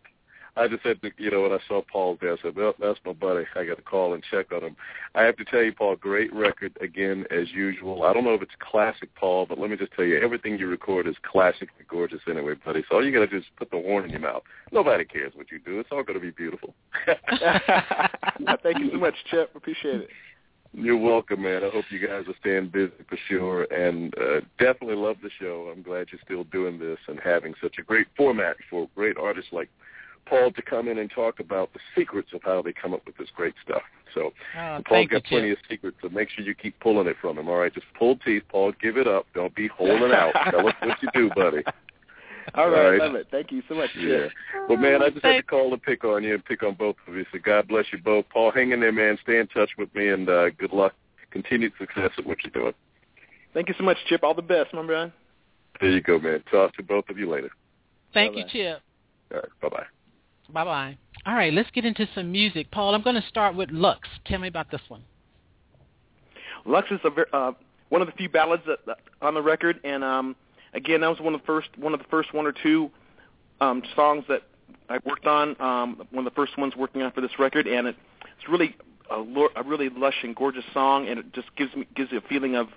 I 0.58 0.68
just 0.68 0.84
had 0.84 1.02
to, 1.02 1.12
you 1.18 1.32
know, 1.32 1.42
when 1.42 1.52
I 1.52 1.60
saw 1.68 1.82
Paul 1.82 2.18
there, 2.22 2.34
I 2.34 2.38
said, 2.42 2.56
well, 2.56 2.74
that's 2.80 3.00
my 3.06 3.12
buddy. 3.12 3.44
I 3.56 3.66
got 3.66 3.76
to 3.76 3.82
call 3.82 4.14
and 4.14 4.24
check 4.24 4.54
on 4.54 4.64
him. 4.64 4.76
I 5.14 5.24
have 5.24 5.36
to 5.38 5.46
tell 5.46 5.62
you, 5.62 5.74
Paul, 5.74 5.98
great 5.98 6.34
record 6.34 6.78
again, 6.80 7.26
as 7.30 7.52
usual. 7.52 8.04
I 8.04 8.14
don't 8.14 8.24
know 8.24 8.36
if 8.36 8.42
it's 8.42 8.54
classic, 8.60 9.14
Paul, 9.16 9.46
but 9.48 9.60
let 9.60 9.70
me 9.70 9.76
just 9.76 9.92
tell 9.94 10.06
you, 10.06 10.20
everything 10.20 10.58
you 10.58 10.68
record 10.68 11.08
is 11.08 11.16
classically 11.30 11.86
gorgeous 11.90 12.22
anyway, 12.30 12.54
buddy. 12.64 12.84
So 12.90 12.96
all 12.96 13.06
you 13.06 13.12
got 13.12 13.20
to 13.20 13.28
do 13.28 13.38
is 13.38 13.44
put 13.58 13.70
the 13.70 13.82
horn 13.82 14.06
in 14.06 14.12
your 14.12 14.22
mouth. 14.22 14.44
Nobody 14.72 15.04
cares 15.04 15.34
what 15.36 15.52
you 15.52 15.60
do. 15.60 15.80
It's 15.80 15.90
all 15.92 16.04
going 16.04 16.20
to 16.20 16.26
be 16.26 16.32
beautiful. 16.32 16.74
Thank 18.64 18.80
you 18.80 18.92
so 18.92 18.98
much, 18.98 19.16
Chip. 19.30 19.52
Appreciate 19.56 20.02
it. 20.02 20.10
You're 20.78 20.98
welcome, 20.98 21.44
man. 21.44 21.64
I 21.64 21.70
hope 21.70 21.86
you 21.90 22.06
guys 22.06 22.26
are 22.28 22.36
staying 22.42 22.68
busy 22.68 22.92
for 23.08 23.18
sure, 23.30 23.64
and 23.64 24.14
uh, 24.18 24.42
definitely 24.60 24.98
love 24.98 25.16
the 25.24 25.30
show. 25.40 25.72
I'm 25.74 25.82
glad 25.82 26.08
you're 26.12 26.20
still 26.24 26.44
doing 26.46 26.80
this 26.80 26.98
and 27.08 27.18
having 27.24 27.54
such 27.62 27.76
a 27.80 27.82
great 27.82 28.08
format 28.18 28.58
for 28.70 28.90
great 28.94 29.16
artists 29.18 29.54
like 29.54 29.70
Paul 30.26 30.52
to 30.52 30.62
come 30.62 30.88
in 30.88 30.98
and 30.98 31.10
talk 31.10 31.40
about 31.40 31.72
the 31.74 31.80
secrets 31.96 32.30
of 32.34 32.42
how 32.44 32.62
they 32.62 32.74
come 32.74 32.94
up 32.94 33.06
with 33.06 33.18
this 33.18 33.30
great 33.36 33.54
stuff. 33.64 33.82
So 34.14 34.22
Oh, 34.26 34.32
Paul's 34.56 34.84
thank 34.90 35.12
you, 35.12 35.20
got 35.20 35.26
plenty 35.26 35.50
Chip. 35.50 35.60
of 35.60 35.66
secrets, 35.70 35.98
so 36.02 36.10
make 36.10 36.30
sure 36.30 36.44
you 36.44 36.56
keep 36.56 36.80
pulling 36.80 37.08
it 37.08 37.18
from 37.22 37.38
him. 37.38 37.48
All 37.50 37.58
right, 37.58 37.74
just 37.74 37.86
pull 37.98 38.16
teeth, 38.18 38.44
Paul. 38.50 38.74
Give 38.82 38.98
it 38.98 39.08
up. 39.08 39.26
Don't 39.34 39.54
be 39.56 39.68
holding 39.68 40.12
out. 40.12 40.34
Tell 40.52 40.68
us 40.68 40.74
what 40.82 40.98
you 41.02 41.10
do, 41.14 41.30
buddy. 41.36 41.64
All 42.54 42.70
right. 42.70 42.80
All 42.86 42.92
right. 42.92 43.00
Love 43.00 43.16
it. 43.16 43.28
Thank 43.32 43.52
you 43.52 43.62
so 43.68 43.76
much, 43.76 43.90
Yeah. 43.98 44.28
Chip. 44.28 44.32
Well, 44.70 44.78
man, 44.78 45.02
I 45.02 45.10
just 45.10 45.26
had 45.26 45.38
to 45.38 45.44
call 45.44 45.74
and 45.74 45.82
pick 45.82 46.04
on 46.04 46.24
you 46.24 46.36
and 46.36 46.46
pick 46.46 46.64
on 46.64 46.76
both 46.76 46.96
of 47.08 47.16
you. 47.16 47.26
So 47.32 47.40
God 47.44 47.68
bless 47.68 47.86
you 47.92 47.98
both. 48.00 48.26
Paul, 48.30 48.52
hang 48.52 48.72
in 48.72 48.80
there, 48.80 48.92
man. 48.92 49.18
Stay 49.24 49.40
in 49.40 49.48
touch 49.48 49.72
with 49.78 49.94
me, 49.96 50.10
and 50.10 50.30
uh, 50.30 50.50
good 50.52 50.72
luck. 50.72 50.94
Continued 51.32 51.74
success 51.80 52.12
at 52.18 52.26
what 52.26 52.38
you're 52.44 52.52
doing. 52.52 52.74
Thank 53.54 53.68
you 53.70 53.76
so 53.78 53.84
much, 53.84 53.98
Chip. 54.08 54.24
All 54.24 54.34
the 54.34 54.42
best, 54.42 54.74
my 54.74 54.82
man. 54.82 55.12
There 55.82 55.90
you 55.90 56.02
go, 56.02 56.20
man. 56.20 56.44
Talk 56.52 56.74
to 56.76 56.84
both 56.84 57.10
of 57.10 57.18
you 57.18 57.30
later. 57.30 57.50
Thank 58.14 58.36
you, 58.36 58.44
Bye-bye. 58.44 58.52
Chip. 58.54 58.82
All 59.34 59.38
right. 59.40 59.50
Bye-bye. 59.62 59.86
Bye 60.52 60.64
bye. 60.64 60.98
All 61.26 61.34
right, 61.34 61.52
let's 61.52 61.72
get 61.72 61.86
into 61.86 62.08
some 62.14 62.32
music. 62.32 62.70
Paul, 62.72 62.94
I'm 62.94 63.02
going 63.02 63.20
to 63.20 63.28
start 63.28 63.56
with 63.56 63.72
Lux. 63.72 64.08
Tell 64.26 64.40
me 64.40 64.48
about 64.48 64.70
this 64.70 64.82
one. 64.90 65.02
Lux 66.66 66.90
is 66.92 67.00
a 67.04 67.10
ver- 67.10 67.28
uh, 67.34 67.52
one 67.90 68.02
of 68.02 68.08
the 68.08 68.14
few 68.14 68.30
ballads 68.30 68.64
that, 68.68 68.80
that, 68.86 68.98
on 69.22 69.34
the 69.34 69.42
record, 69.42 69.80
and 69.84 70.04
um, 70.04 70.36
again, 70.74 71.02
that 71.02 71.10
was 71.10 71.20
one 71.20 71.34
of 71.34 71.42
the 71.42 71.46
first 71.46 71.70
one 71.78 71.94
of 71.94 72.00
the 72.00 72.08
first 72.10 72.34
one 72.34 72.46
or 72.46 72.52
two 72.52 72.92
um, 73.62 73.82
songs 73.96 74.26
that 74.28 74.44
I 74.90 75.00
worked 75.06 75.26
on. 75.26 75.60
Um, 75.62 76.08
one 76.12 76.26
of 76.26 76.32
the 76.32 76.36
first 76.36 76.58
ones 76.58 76.76
working 76.76 77.02
on 77.02 77.12
for 77.12 77.22
this 77.22 77.40
record, 77.40 77.68
and 77.68 77.88
it, 77.88 77.96
it's 78.38 78.50
really 78.50 78.76
a, 79.10 79.16
a 79.56 79.64
really 79.64 79.90
lush 79.90 80.24
and 80.24 80.36
gorgeous 80.36 80.66
song, 80.74 81.08
and 81.08 81.20
it 81.20 81.34
just 81.34 81.56
gives 81.56 81.76
me 81.76 81.88
gives 81.96 82.12
you 82.12 82.20
a 82.20 82.28
feeling 82.30 82.56
of 82.56 82.68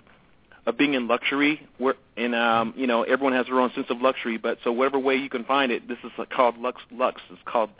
of 0.69 0.77
being 0.77 0.93
in 0.93 1.07
luxury. 1.07 1.67
Where 1.77 1.95
and 2.15 2.33
um, 2.35 2.73
you 2.77 2.87
know 2.87 3.03
everyone 3.03 3.33
has 3.33 3.47
their 3.47 3.59
own 3.59 3.71
sense 3.73 3.87
of 3.89 4.01
luxury, 4.01 4.37
but 4.37 4.59
so 4.63 4.71
whatever 4.71 4.99
way 4.99 5.15
you 5.15 5.29
can 5.29 5.43
find 5.43 5.71
it, 5.71 5.87
this 5.87 5.97
is 6.03 6.11
called 6.31 6.57
Lux. 6.57 6.81
Lux 6.91 7.21
is 7.31 7.39
called, 7.45 7.71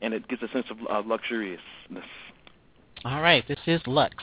and 0.00 0.12
it 0.12 0.28
gives 0.28 0.42
a 0.42 0.48
sense 0.48 0.66
of 0.70 0.78
uh, 0.90 1.02
luxuriousness. 1.08 2.04
All 3.04 3.22
right, 3.22 3.46
this 3.48 3.58
is 3.66 3.80
Lux. 3.86 4.16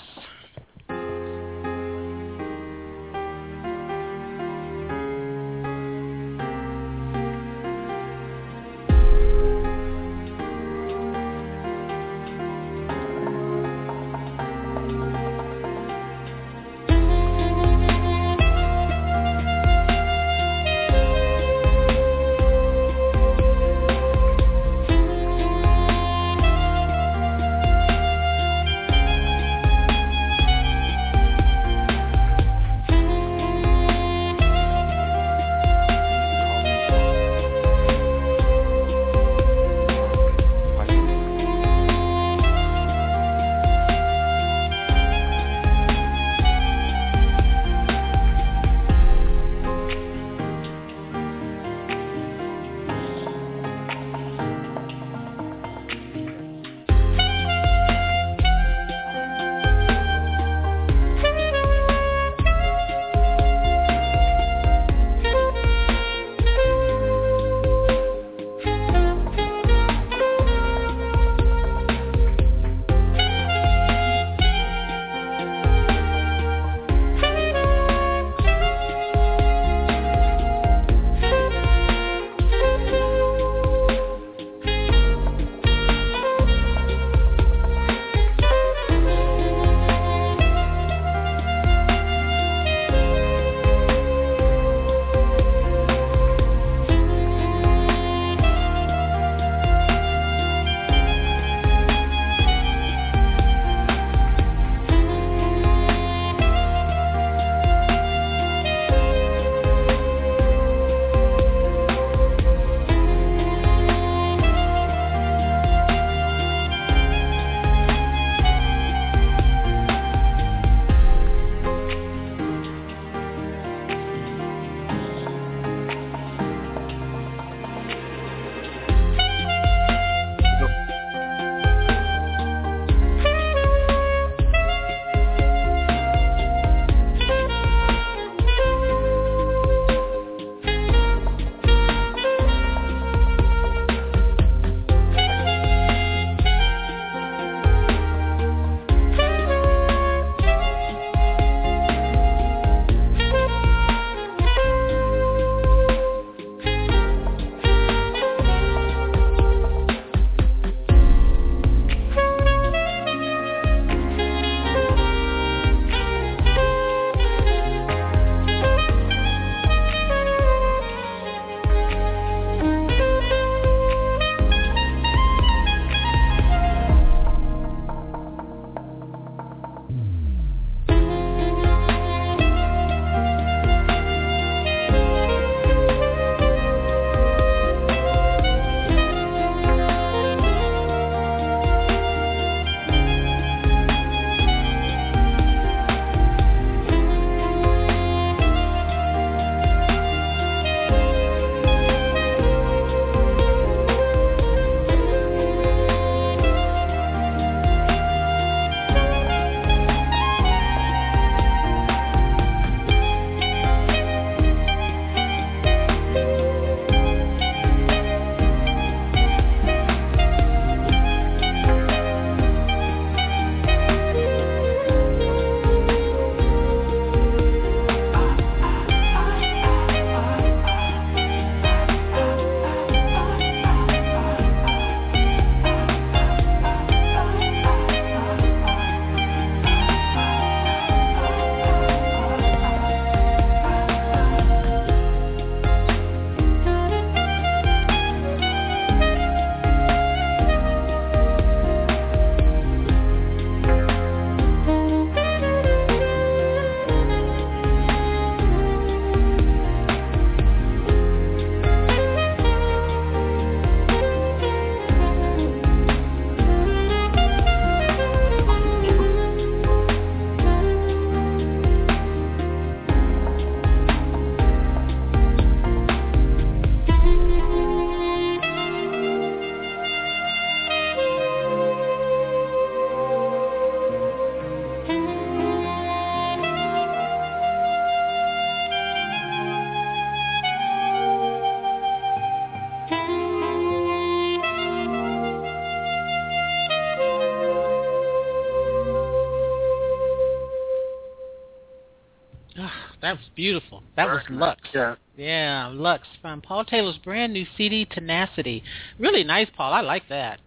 That 303.09 303.17
was 303.17 303.29
beautiful. 303.35 303.81
That 303.95 304.05
was 304.07 304.21
Lux. 304.29 304.61
Yeah. 304.71 304.95
Yeah, 305.17 305.71
Lux 305.73 306.07
from 306.21 306.41
Paul 306.41 306.63
Taylor's 306.63 306.97
brand 307.03 307.33
new 307.33 307.45
CD, 307.57 307.85
Tenacity. 307.85 308.63
Really 308.99 309.23
nice, 309.23 309.47
Paul. 309.57 309.73
I 309.73 309.81
like 309.81 310.03
that. 310.09 310.39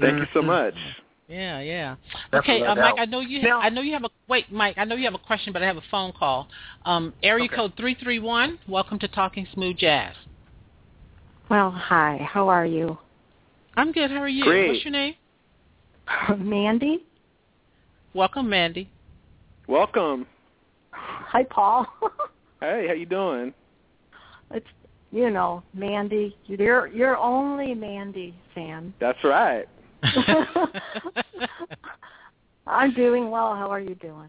Thank 0.00 0.18
you 0.18 0.26
so 0.32 0.40
much. 0.40 0.74
Yeah, 1.26 1.60
yeah. 1.60 1.96
That's 2.30 2.44
Okay, 2.44 2.62
uh, 2.62 2.76
Mike. 2.76 2.94
I 2.98 3.04
know 3.04 3.18
you. 3.18 3.42
Now- 3.42 3.60
I 3.60 3.68
know 3.68 3.80
you 3.80 3.92
have 3.94 4.04
a 4.04 4.10
wait, 4.28 4.50
Mike. 4.52 4.78
I 4.78 4.84
know 4.84 4.94
you 4.94 5.06
have 5.06 5.14
a 5.14 5.18
question, 5.18 5.52
but 5.52 5.60
I 5.60 5.66
have 5.66 5.76
a 5.76 5.82
phone 5.90 6.12
call. 6.12 6.48
Um, 6.86 7.12
area 7.24 7.46
Okay. 7.46 7.56
code 7.56 7.72
three 7.76 7.94
three 7.94 8.20
one. 8.20 8.60
Welcome 8.68 9.00
to 9.00 9.08
Talking 9.08 9.48
Smooth 9.52 9.76
Jazz. 9.76 10.14
Well, 11.50 11.72
hi. 11.72 12.18
How 12.30 12.48
are 12.48 12.64
you? 12.64 12.96
I'm 13.76 13.90
good. 13.90 14.10
How 14.12 14.18
are 14.22 14.28
you? 14.28 14.44
Great. 14.44 14.68
What's 14.68 14.84
your 14.84 14.92
name? 14.92 15.16
Mandy? 16.38 17.04
Welcome, 18.14 18.48
Mandy. 18.48 18.88
Welcome. 19.66 20.26
Hi, 21.32 21.44
Paul. 21.44 21.86
Hey, 22.60 22.86
how 22.88 22.92
you 22.94 23.06
doing? 23.06 23.54
it's 24.50 24.66
you 25.12 25.30
know, 25.30 25.62
Mandy. 25.74 26.36
You're 26.46 26.88
you're 26.88 27.16
only 27.16 27.72
Mandy 27.72 28.34
fan. 28.52 28.92
That's 28.98 29.22
right. 29.22 29.68
I'm 32.66 32.92
doing 32.94 33.30
well. 33.30 33.54
How 33.54 33.70
are 33.70 33.78
you 33.78 33.94
doing? 33.94 34.28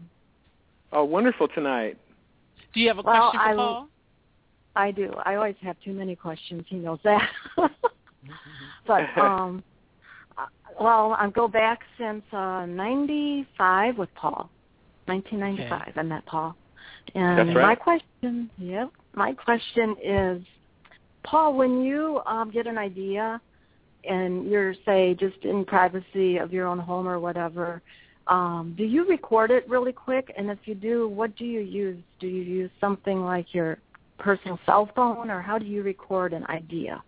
Oh, 0.92 1.02
wonderful 1.02 1.48
tonight. 1.48 1.98
Do 2.72 2.78
you 2.78 2.86
have 2.86 2.98
a 2.98 3.02
Well, 3.02 3.30
question 3.32 3.40
for 3.40 3.48
I- 3.48 3.56
Paul? 3.56 3.88
I 4.76 4.90
do. 4.92 5.12
I 5.26 5.34
always 5.34 5.56
have 5.62 5.74
too 5.84 5.92
many 5.92 6.14
questions. 6.14 6.64
He 6.68 6.76
knows 6.76 7.00
that. 7.02 7.28
but 8.86 9.18
um, 9.18 9.64
uh, 10.38 10.46
well, 10.80 11.16
I 11.18 11.28
go 11.30 11.48
back 11.48 11.80
since 11.98 12.22
uh 12.32 12.64
'95 12.66 13.98
with 13.98 14.14
Paul. 14.14 14.48
1995. 15.10 15.92
I 15.96 16.02
met 16.02 16.24
Paul. 16.26 16.56
And 17.14 17.38
That's 17.38 17.56
right. 17.56 17.62
my 17.62 17.74
question, 17.74 18.50
yep, 18.58 18.90
my 19.14 19.32
question 19.32 19.96
is, 20.02 20.42
Paul, 21.24 21.54
when 21.54 21.82
you 21.82 22.20
um, 22.26 22.50
get 22.50 22.66
an 22.66 22.78
idea 22.78 23.40
and 24.04 24.48
you're 24.48 24.74
say 24.86 25.14
just 25.14 25.44
in 25.44 25.64
privacy 25.64 26.38
of 26.38 26.52
your 26.52 26.66
own 26.66 26.78
home 26.78 27.08
or 27.08 27.18
whatever, 27.18 27.82
um, 28.26 28.74
do 28.78 28.84
you 28.84 29.06
record 29.08 29.50
it 29.50 29.68
really 29.68 29.92
quick? 29.92 30.32
And 30.36 30.50
if 30.50 30.58
you 30.64 30.74
do, 30.74 31.08
what 31.08 31.36
do 31.36 31.44
you 31.44 31.60
use? 31.60 31.98
Do 32.20 32.28
you 32.28 32.42
use 32.42 32.70
something 32.80 33.24
like 33.24 33.52
your 33.52 33.78
personal 34.18 34.58
cell 34.64 34.88
phone, 34.94 35.30
or 35.30 35.40
how 35.42 35.58
do 35.58 35.66
you 35.66 35.82
record 35.82 36.32
an 36.32 36.46
idea? 36.46 37.02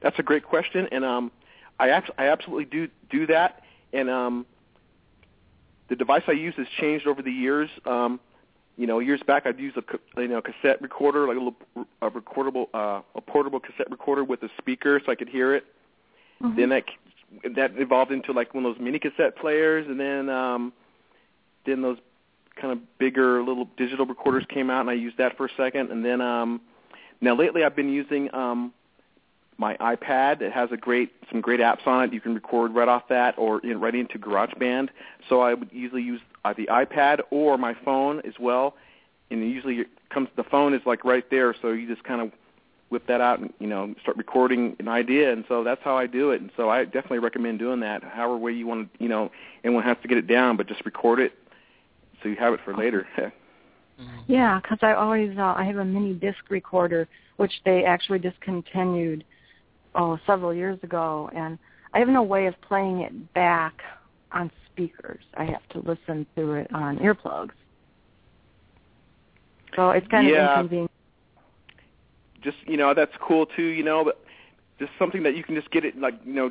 That's 0.00 0.18
a 0.18 0.22
great 0.22 0.44
question, 0.44 0.86
and 0.92 1.04
um, 1.04 1.32
I 1.80 1.88
abs- 1.90 2.10
I 2.18 2.28
absolutely 2.28 2.66
do 2.66 2.88
do 3.10 3.26
that, 3.26 3.62
and 3.92 4.08
um, 4.08 4.46
the 5.88 5.96
device 5.96 6.22
I 6.26 6.32
use 6.32 6.54
has 6.56 6.66
changed 6.80 7.06
over 7.06 7.22
the 7.22 7.32
years. 7.32 7.70
Um, 7.86 8.20
you 8.76 8.86
know, 8.86 8.98
years 9.00 9.20
back 9.26 9.46
I'd 9.46 9.58
use 9.58 9.74
a 9.76 10.20
you 10.20 10.28
know 10.28 10.40
cassette 10.40 10.80
recorder, 10.80 11.26
like 11.26 11.36
a 11.36 11.40
little 11.40 11.86
a 12.00 12.10
recordable 12.10 12.68
uh, 12.72 13.02
a 13.14 13.20
portable 13.20 13.60
cassette 13.60 13.90
recorder 13.90 14.24
with 14.24 14.42
a 14.42 14.48
speaker, 14.58 15.00
so 15.04 15.12
I 15.12 15.14
could 15.14 15.28
hear 15.28 15.54
it. 15.54 15.64
Mm-hmm. 16.42 16.58
Then 16.58 16.68
that 16.70 16.84
that 17.56 17.72
evolved 17.76 18.12
into 18.12 18.32
like 18.32 18.54
one 18.54 18.64
of 18.64 18.74
those 18.74 18.82
mini 18.82 18.98
cassette 18.98 19.36
players, 19.36 19.86
and 19.86 20.00
then 20.00 20.28
um, 20.30 20.72
then 21.66 21.82
those 21.82 21.98
kind 22.60 22.72
of 22.72 22.98
bigger 22.98 23.42
little 23.42 23.68
digital 23.76 24.06
recorders 24.06 24.44
came 24.48 24.70
out, 24.70 24.80
and 24.80 24.90
I 24.90 24.94
used 24.94 25.18
that 25.18 25.36
for 25.36 25.46
a 25.46 25.50
second, 25.56 25.90
and 25.90 26.04
then 26.04 26.20
um, 26.20 26.60
now 27.20 27.34
lately 27.34 27.64
I've 27.64 27.76
been 27.76 27.92
using 27.92 28.34
um, 28.34 28.72
my 29.62 29.76
iPad. 29.76 30.42
It 30.42 30.52
has 30.52 30.70
a 30.72 30.76
great 30.76 31.12
some 31.30 31.40
great 31.40 31.60
apps 31.60 31.86
on 31.86 32.04
it. 32.04 32.12
You 32.12 32.20
can 32.20 32.34
record 32.34 32.74
right 32.74 32.88
off 32.88 33.04
that 33.08 33.38
or 33.38 33.60
right 33.76 33.94
into 33.94 34.18
GarageBand. 34.18 34.88
So 35.28 35.40
I 35.40 35.54
would 35.54 35.70
usually 35.72 36.02
use 36.02 36.20
uh, 36.44 36.52
the 36.52 36.66
iPad 36.66 37.20
or 37.30 37.56
my 37.56 37.74
phone 37.84 38.20
as 38.26 38.34
well. 38.40 38.74
And 39.30 39.40
usually 39.48 39.76
it 39.76 39.86
comes 40.10 40.28
the 40.36 40.42
phone 40.42 40.74
is 40.74 40.82
like 40.84 41.04
right 41.04 41.24
there, 41.30 41.54
so 41.62 41.70
you 41.70 41.86
just 41.86 42.02
kind 42.02 42.20
of 42.20 42.32
whip 42.90 43.06
that 43.06 43.22
out 43.22 43.38
and 43.38 43.54
you 43.60 43.68
know 43.68 43.94
start 44.02 44.16
recording 44.16 44.76
an 44.80 44.88
idea. 44.88 45.32
And 45.32 45.44
so 45.48 45.62
that's 45.62 45.80
how 45.82 45.96
I 45.96 46.08
do 46.08 46.32
it. 46.32 46.40
And 46.40 46.50
so 46.56 46.68
I 46.68 46.84
definitely 46.84 47.20
recommend 47.20 47.60
doing 47.60 47.80
that. 47.80 48.02
However 48.02 48.36
way 48.36 48.52
you 48.52 48.66
want 48.66 48.92
to, 48.92 49.02
you 49.02 49.08
know, 49.08 49.30
anyone 49.62 49.84
has 49.84 49.96
to 50.02 50.08
get 50.08 50.18
it 50.18 50.26
down, 50.26 50.56
but 50.56 50.66
just 50.66 50.84
record 50.84 51.20
it 51.20 51.32
so 52.20 52.28
you 52.28 52.36
have 52.36 52.52
it 52.52 52.60
for 52.64 52.76
later. 52.76 53.06
Yeah, 54.26 54.58
because 54.60 54.78
I 54.82 54.94
always 54.94 55.38
uh, 55.38 55.54
I 55.56 55.62
have 55.62 55.76
a 55.76 55.84
mini 55.84 56.14
disc 56.14 56.50
recorder 56.50 57.06
which 57.36 57.52
they 57.64 57.84
actually 57.84 58.18
discontinued 58.18 59.24
oh 59.94 60.18
several 60.26 60.52
years 60.54 60.78
ago, 60.82 61.30
and 61.34 61.58
I 61.94 61.98
have 61.98 62.08
no 62.08 62.22
way 62.22 62.46
of 62.46 62.54
playing 62.62 63.00
it 63.00 63.34
back 63.34 63.74
on 64.32 64.50
speakers. 64.72 65.22
I 65.36 65.44
have 65.44 65.66
to 65.70 65.78
listen 65.80 66.26
to 66.36 66.52
it 66.54 66.72
on 66.74 66.98
earplugs. 66.98 67.50
So 69.76 69.90
it's 69.90 70.06
kind 70.08 70.26
Yeah. 70.28 70.44
of 70.44 70.50
inconvenient. 70.56 70.90
just 72.42 72.56
you 72.66 72.76
know 72.76 72.92
that's 72.92 73.12
cool 73.20 73.46
too 73.46 73.62
you 73.62 73.84
know 73.84 74.02
but 74.04 74.20
just 74.78 74.90
something 74.98 75.22
that 75.22 75.36
you 75.36 75.44
can 75.44 75.54
just 75.54 75.70
get 75.70 75.84
it 75.84 75.96
like 75.98 76.14
you 76.24 76.32
know 76.32 76.50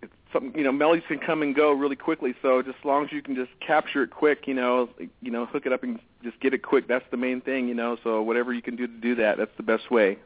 it's 0.00 0.12
something 0.32 0.56
you 0.56 0.62
know 0.64 0.70
melodies 0.70 1.02
can 1.08 1.18
come 1.18 1.42
and 1.42 1.54
go 1.56 1.72
really 1.72 1.96
quickly 1.96 2.32
so 2.42 2.62
just 2.62 2.78
as 2.78 2.84
long 2.84 3.04
as 3.04 3.10
you 3.12 3.20
can 3.20 3.34
just 3.34 3.50
capture 3.60 4.04
it 4.04 4.10
quick 4.10 4.46
you 4.46 4.54
know 4.54 4.88
you 5.20 5.30
know 5.32 5.44
hook 5.46 5.66
it 5.66 5.72
up 5.72 5.82
and 5.82 5.98
just 6.22 6.38
get 6.40 6.54
it 6.54 6.62
quick 6.62 6.86
that's 6.86 7.04
the 7.10 7.16
main 7.16 7.40
thing 7.40 7.66
you 7.66 7.74
know 7.74 7.96
so 8.04 8.22
whatever 8.22 8.52
you 8.52 8.62
can 8.62 8.76
do 8.76 8.86
to 8.86 8.92
do 9.00 9.14
that 9.16 9.36
that's 9.36 9.50
the 9.56 9.64
best 9.64 9.90
way 9.90 10.16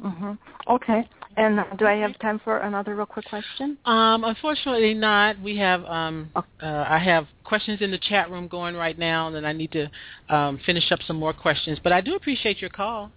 hmm 0.00 0.32
Okay. 0.68 1.08
And 1.36 1.60
uh, 1.60 1.64
do 1.78 1.86
I 1.86 1.94
have 1.96 2.18
time 2.18 2.40
for 2.42 2.58
another 2.58 2.94
real 2.96 3.06
quick 3.06 3.24
question? 3.26 3.76
Um, 3.84 4.24
unfortunately 4.24 4.94
not. 4.94 5.40
We 5.40 5.56
have 5.58 5.84
um, 5.84 6.30
Oh. 6.34 6.44
uh, 6.62 6.86
I 6.88 6.98
have 6.98 7.26
questions 7.44 7.82
in 7.82 7.90
the 7.90 7.98
chat 7.98 8.30
room 8.30 8.48
going 8.48 8.74
right 8.74 8.98
now, 8.98 9.26
and 9.26 9.36
then 9.36 9.44
I 9.44 9.52
need 9.52 9.70
to 9.72 9.90
um, 10.28 10.58
finish 10.64 10.90
up 10.90 11.00
some 11.06 11.16
more 11.16 11.32
questions. 11.32 11.78
But 11.82 11.92
I 11.92 12.00
do 12.00 12.14
appreciate 12.16 12.60
your 12.60 12.70
call. 12.70 13.12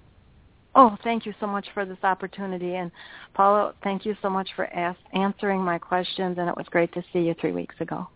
Oh, 0.76 0.98
thank 1.04 1.26
you 1.26 1.34
so 1.40 1.48
much 1.48 1.68
for 1.74 1.86
this 1.86 1.98
opportunity. 2.04 2.76
And 2.76 2.92
Paula, 3.34 3.74
thank 3.84 4.06
you 4.06 4.16
so 4.22 4.30
much 4.30 4.50
for 4.56 4.66
ask, 4.74 5.00
answering 5.14 5.62
my 5.62 5.80
questions, 5.80 6.38
and 6.38 6.48
it 6.48 6.56
was 6.56 6.68
great 6.70 6.94
to 6.94 7.04
see 7.12 7.20
you 7.20 7.34
three 7.42 7.52
weeks 7.52 7.76
ago. 7.80 8.08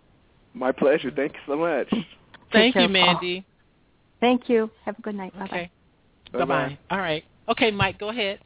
my 0.54 0.72
pleasure 0.72 1.10
thank 1.10 1.34
you 1.34 1.40
so 1.48 1.56
much 1.58 1.88
Thank 2.52 2.74
care, 2.76 2.84
you, 2.84 2.88
Paul. 2.88 3.14
Mandy. 3.14 3.46
Thank 4.20 4.48
you. 4.48 4.70
Have 4.86 5.00
a 5.00 5.02
good 5.02 5.16
night. 5.16 5.34
Okay. 5.44 5.72
Bye-bye. 6.32 6.46
Bye 6.46 6.46
bye. 6.46 6.80
All 6.92 7.00
right. 7.00 7.24
Okay, 7.50 7.72
Mike, 7.72 8.00
go 8.00 8.10
ahead. 8.10 8.40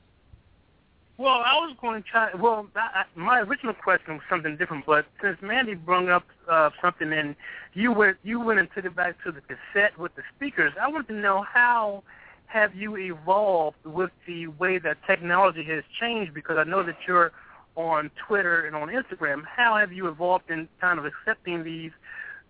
Well, 1.18 1.42
I 1.44 1.56
was 1.56 1.76
going 1.82 2.04
to 2.04 2.08
try. 2.08 2.32
Well, 2.36 2.68
I, 2.76 3.06
my 3.16 3.40
original 3.40 3.74
question 3.74 4.14
was 4.14 4.24
something 4.30 4.56
different, 4.56 4.86
but 4.86 5.08
since 5.22 5.38
Mandy 5.42 5.74
brought 5.74 6.10
up 6.10 6.26
uh, 6.48 6.70
something, 6.80 7.12
and 7.12 7.36
you 7.74 7.92
went 7.92 8.18
you 8.24 8.40
went 8.40 8.60
and 8.60 8.70
took 8.76 8.86
it 8.86 8.96
back 8.96 9.16
to 9.24 9.32
the 9.32 9.42
cassette 9.42 9.98
with 9.98 10.16
the 10.16 10.22
speakers, 10.36 10.74
I 10.80 10.88
want 10.88 11.08
to 11.08 11.16
know 11.16 11.44
how 11.52 12.04
have 12.46 12.76
you 12.76 12.96
evolved 12.98 13.78
with 13.84 14.12
the 14.28 14.48
way 14.48 14.78
that 14.78 14.98
technology 15.08 15.64
has 15.64 15.84
changed? 16.00 16.36
Because 16.36 16.58
I 16.60 16.66
know 16.66 16.84
that 16.84 16.98
you're 17.08 17.32
on 17.76 18.12
Twitter 18.28 18.66
and 18.66 18.76
on 18.76 18.90
Instagram. 18.90 19.44
How 19.44 19.76
have 19.76 19.92
you 19.92 20.08
evolved 20.08 20.52
in 20.52 20.68
kind 20.80 21.00
of 21.00 21.06
accepting 21.06 21.64
these 21.64 21.92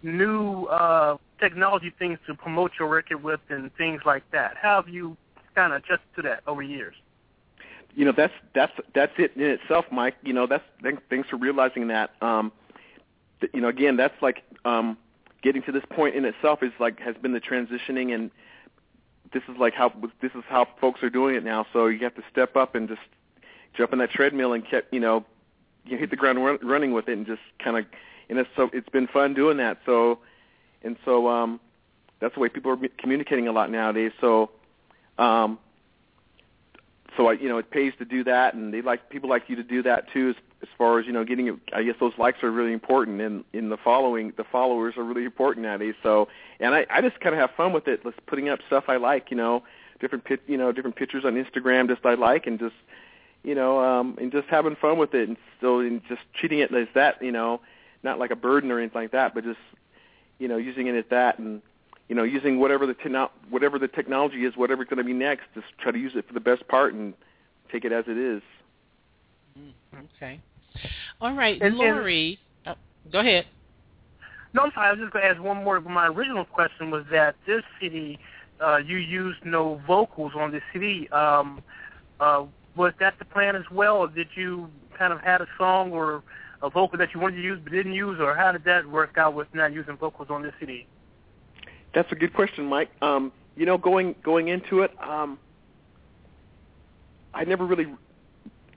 new 0.03 0.65
uh, 0.65 1.17
technology 1.39 1.93
things 1.97 2.19
to 2.27 2.33
promote 2.33 2.71
your 2.77 2.89
record 2.89 3.23
with 3.23 3.39
and 3.49 3.73
things 3.77 4.01
like 4.05 4.29
that? 4.31 4.57
How 4.61 4.81
have 4.81 4.89
you 4.89 5.15
kind 5.55 5.71
of 5.71 5.83
adjusted 5.83 6.15
to 6.17 6.21
that 6.23 6.41
over 6.47 6.61
years? 6.61 6.95
You 7.97 8.05
know 8.05 8.13
that's 8.15 8.33
that's 8.53 8.71
that's 8.93 9.13
it 9.17 9.31
in 9.35 9.41
itself 9.41 9.85
mike. 9.91 10.15
You 10.21 10.31
know 10.31 10.45
that's 10.45 10.63
thanks, 11.09 11.29
for 11.29 11.35
realizing 11.35 11.87
that. 11.87 12.11
Um 12.21 12.51
th- 13.41 13.51
you 13.55 13.59
know 13.59 13.69
again 13.69 13.97
that's 13.97 14.21
like 14.21 14.43
um 14.65 14.97
getting 15.41 15.63
to 15.63 15.71
this 15.71 15.83
point 15.89 16.15
in 16.15 16.23
itself 16.23 16.61
is 16.61 16.71
like 16.79 16.99
has 16.99 17.15
been 17.17 17.33
the 17.33 17.41
transitioning 17.41 18.13
and 18.13 18.29
this 19.33 19.41
is 19.49 19.57
like 19.57 19.73
how 19.73 19.91
this 20.21 20.31
is 20.35 20.43
how 20.47 20.67
folks 20.79 21.01
are 21.01 21.09
doing 21.09 21.35
it 21.35 21.43
now. 21.43 21.65
So 21.73 21.87
you 21.87 21.99
have 22.03 22.13
to 22.15 22.23
step 22.31 22.55
up 22.55 22.75
and 22.75 22.87
just 22.87 23.01
jump 23.75 23.93
on 23.93 23.99
that 23.99 24.11
treadmill 24.11 24.53
and 24.53 24.63
kept 24.65 24.93
you 24.93 24.99
know 24.99 25.25
you 25.83 25.97
hit 25.97 26.11
the 26.11 26.15
ground 26.15 26.45
run, 26.45 26.59
running 26.61 26.93
with 26.93 27.09
it 27.09 27.13
and 27.13 27.25
just 27.25 27.41
kind 27.57 27.77
of 27.77 27.85
and 28.29 28.37
it's 28.37 28.49
so 28.55 28.69
it's 28.73 28.89
been 28.89 29.07
fun 29.07 29.33
doing 29.33 29.57
that. 29.57 29.79
So 29.87 30.19
and 30.83 30.97
so 31.03 31.27
um 31.27 31.59
that's 32.19 32.35
the 32.35 32.41
way 32.41 32.49
people 32.49 32.71
are 32.71 32.89
communicating 32.99 33.47
a 33.47 33.51
lot 33.51 33.71
nowadays. 33.71 34.11
So 34.21 34.51
um 35.17 35.57
so 37.17 37.27
I, 37.27 37.33
you 37.33 37.49
know, 37.49 37.57
it 37.57 37.71
pays 37.71 37.93
to 37.97 38.05
do 38.05 38.23
that, 38.23 38.53
and 38.53 38.73
they 38.73 38.81
like 38.81 39.09
people 39.09 39.29
like 39.29 39.49
you 39.49 39.55
to 39.57 39.63
do 39.63 39.83
that 39.83 40.11
too. 40.13 40.29
As, 40.29 40.35
as 40.61 40.69
far 40.77 40.99
as 40.99 41.05
you 41.05 41.11
know, 41.11 41.25
getting, 41.25 41.59
I 41.73 41.83
guess 41.83 41.95
those 41.99 42.13
likes 42.17 42.41
are 42.43 42.51
really 42.51 42.73
important, 42.73 43.19
and 43.21 43.43
in 43.53 43.69
the 43.69 43.77
following, 43.77 44.33
the 44.37 44.43
followers 44.43 44.95
are 44.97 45.03
really 45.03 45.25
important 45.25 45.65
nowadays. 45.65 45.95
So, 46.01 46.29
and 46.59 46.73
I, 46.73 46.85
I 46.89 47.01
just 47.01 47.19
kind 47.19 47.35
of 47.35 47.41
have 47.41 47.51
fun 47.57 47.73
with 47.73 47.87
it, 47.87 48.03
just 48.03 48.25
putting 48.27 48.49
up 48.49 48.59
stuff 48.67 48.85
I 48.87 48.97
like, 48.97 49.29
you 49.29 49.37
know, 49.37 49.63
different, 49.99 50.23
pit, 50.23 50.41
you 50.47 50.57
know, 50.57 50.71
different 50.71 50.95
pictures 50.95 51.25
on 51.25 51.33
Instagram, 51.33 51.87
just 51.87 52.05
I 52.05 52.13
like, 52.13 52.47
and 52.47 52.59
just, 52.59 52.75
you 53.43 53.55
know, 53.55 53.79
um, 53.79 54.17
and 54.19 54.31
just 54.31 54.47
having 54.47 54.75
fun 54.75 54.97
with 54.97 55.13
it, 55.13 55.27
and 55.27 55.37
still, 55.57 55.79
and 55.79 56.01
just 56.07 56.21
treating 56.39 56.59
it 56.59 56.73
as 56.73 56.87
that, 56.93 57.21
you 57.21 57.31
know, 57.31 57.61
not 58.03 58.19
like 58.19 58.31
a 58.31 58.35
burden 58.35 58.71
or 58.71 58.79
anything 58.79 59.01
like 59.01 59.11
that, 59.11 59.33
but 59.33 59.43
just, 59.43 59.59
you 60.39 60.47
know, 60.47 60.57
using 60.57 60.87
it 60.87 60.95
as 60.95 61.05
that, 61.09 61.39
and 61.39 61.61
you 62.09 62.15
know, 62.15 62.23
using 62.23 62.59
whatever 62.59 62.85
the 62.85 62.93
techno- 62.93 63.31
whatever 63.49 63.77
the 63.77 63.87
technology 63.87 64.45
is, 64.45 64.55
whatever's 64.55 64.87
going 64.87 64.97
to 64.97 65.03
be 65.03 65.13
next, 65.13 65.43
just 65.53 65.67
try 65.79 65.91
to 65.91 65.97
use 65.99 66.13
it 66.15 66.25
for 66.27 66.33
the 66.33 66.39
best 66.39 66.67
part 66.67 66.93
and 66.93 67.13
take 67.71 67.83
it 67.85 67.91
as 67.91 68.05
it 68.07 68.17
is. 68.17 68.41
Okay. 70.15 70.39
All 71.19 71.33
right, 71.33 71.55
And- 71.61 71.69
and- 71.73 71.77
Lori. 71.77 72.39
uh, 72.65 72.75
go 73.11 73.19
ahead. 73.19 73.45
No, 74.53 74.63
I'm 74.63 74.71
sorry. 74.71 74.87
I 74.87 74.91
was 74.91 74.99
just 75.01 75.11
going 75.13 75.23
to 75.25 75.29
ask 75.31 75.41
one 75.41 75.63
more. 75.63 75.79
My 75.81 76.07
original 76.07 76.45
question 76.45 76.89
was 76.89 77.05
that 77.11 77.35
this 77.45 77.63
CD 77.79 78.17
uh, 78.59 78.77
you 78.77 78.97
used 78.97 79.45
no 79.45 79.79
vocals 79.85 80.31
on 80.35 80.51
the 80.51 80.59
CD. 80.73 81.07
Um, 81.09 81.61
uh, 82.19 82.43
was 82.75 82.93
that 82.99 83.13
the 83.19 83.25
plan 83.25 83.55
as 83.55 83.69
well, 83.71 83.97
or 83.97 84.07
did 84.07 84.27
you 84.35 84.69
kind 84.97 85.13
of 85.13 85.19
had 85.21 85.41
a 85.41 85.47
song 85.57 85.91
or 85.91 86.23
a 86.63 86.69
vocal 86.69 86.97
that 86.97 87.13
you 87.13 87.19
wanted 87.19 87.35
to 87.35 87.41
use 87.43 87.59
but 87.63 87.71
didn't 87.71 87.93
use, 87.93 88.19
or 88.19 88.35
how 88.35 88.51
did 88.51 88.63
that 88.63 88.87
work 88.87 89.17
out 89.17 89.35
with 89.35 89.47
not 89.53 89.73
using 89.73 89.95
vocals 89.95 90.29
on 90.31 90.41
this 90.41 90.53
CD? 90.59 90.87
That's 91.97 92.11
a 92.11 92.15
good 92.15 92.35
question, 92.35 92.65
Mike. 92.65 92.91
Um, 93.01 93.31
you 93.55 93.65
know, 93.65 93.79
going 93.79 94.13
going 94.21 94.49
into 94.49 94.81
it, 94.81 94.91
um, 95.01 95.39
I 97.33 97.43
never 97.43 97.65
really 97.65 97.87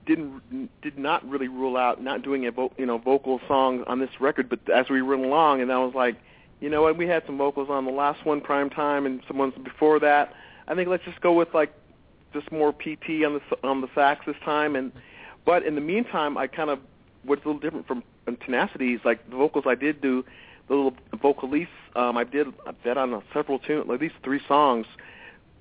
didn't 0.07 0.71
did 0.81 0.97
not 0.97 1.29
really 1.29 1.49
rule 1.49 1.77
out 1.77 2.03
not 2.03 2.23
doing 2.23 2.47
a 2.47 2.51
vo- 2.51 2.73
you 2.79 2.87
know 2.87 2.97
vocal 2.97 3.39
song 3.47 3.85
on 3.87 3.99
this 3.99 4.09
record. 4.21 4.49
But 4.49 4.61
as 4.71 4.89
we 4.89 5.03
went 5.03 5.23
along, 5.23 5.61
and 5.61 5.71
I 5.71 5.77
was 5.81 5.95
like, 5.95 6.17
you 6.61 6.71
know 6.71 6.81
what, 6.81 6.97
we 6.97 7.07
had 7.07 7.23
some 7.27 7.37
vocals 7.37 7.69
on 7.69 7.85
the 7.85 7.91
last 7.91 8.25
one, 8.25 8.41
Prime 8.41 8.71
Time, 8.71 9.05
and 9.05 9.21
some 9.29 9.37
ones 9.37 9.53
before 9.63 10.01
that. 10.01 10.33
I 10.67 10.75
think 10.75 10.89
let's 10.89 11.05
just 11.05 11.21
go 11.21 11.35
with 11.35 11.53
like 11.53 11.75
just 12.33 12.51
more 12.51 12.73
PT 12.73 13.23
on 13.27 13.35
the 13.35 13.69
on 13.69 13.83
the 13.83 13.89
sax 13.95 14.25
this 14.25 14.37
time. 14.47 14.77
And 14.77 14.93
but 15.45 15.63
in 15.67 15.75
the 15.75 15.83
meantime, 15.83 16.39
I 16.39 16.47
kind 16.47 16.71
of 16.71 16.79
what's 17.25 17.45
a 17.45 17.49
little 17.49 17.61
different 17.61 17.87
from 17.87 18.03
Tenacity 18.47 18.95
is 18.95 19.01
like 19.05 19.29
the 19.29 19.37
vocals 19.37 19.65
I 19.67 19.75
did 19.75 20.01
do, 20.01 20.25
the 20.71 20.77
little 20.77 20.95
vocalise 21.17 21.69
um, 21.97 22.17
I 22.17 22.25
did 22.25 22.47
that 22.85 22.97
on 22.97 23.23
several 23.33 23.59
tunes, 23.59 23.87
like 23.89 24.01
these 24.01 24.13
three 24.23 24.41
songs. 24.47 24.87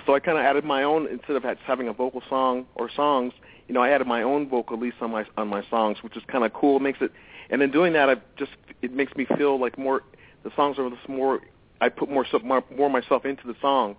So 0.06 0.14
I 0.14 0.20
kind 0.20 0.38
of 0.38 0.46
added 0.46 0.64
my 0.64 0.84
own 0.84 1.08
instead 1.08 1.36
of 1.36 1.44
having 1.66 1.88
a 1.88 1.94
vocal 1.94 2.22
song 2.30 2.66
or 2.76 2.90
songs. 2.90 3.34
You 3.68 3.74
know, 3.74 3.82
I 3.82 3.90
added 3.90 4.08
my 4.08 4.22
own 4.22 4.50
vocalise 4.50 4.94
on 5.02 5.12
my 5.12 5.26
on 5.38 5.48
my 5.48 5.64
songs, 5.70 5.98
which 6.02 6.16
is 6.16 6.24
kind 6.28 6.46
of 6.46 6.54
cool. 6.54 6.78
It 6.78 6.84
makes 6.84 7.02
it, 7.02 7.12
and 7.50 7.62
in 7.62 7.72
doing 7.72 7.94
that, 7.94 8.10
I 8.10 8.16
just 8.38 8.52
it 8.82 8.94
makes 8.94 9.16
me 9.16 9.26
feel 9.38 9.60
like 9.60 9.78
more. 9.78 10.04
The 10.44 10.52
songs 10.56 10.78
are 10.80 10.90
just 10.90 11.10
more. 11.10 11.42
I 11.82 11.90
put 11.90 12.10
more 12.10 12.26
more, 12.44 12.64
more 12.76 12.90
myself 12.90 13.26
into 13.26 13.46
the 13.46 13.56
song, 13.60 13.96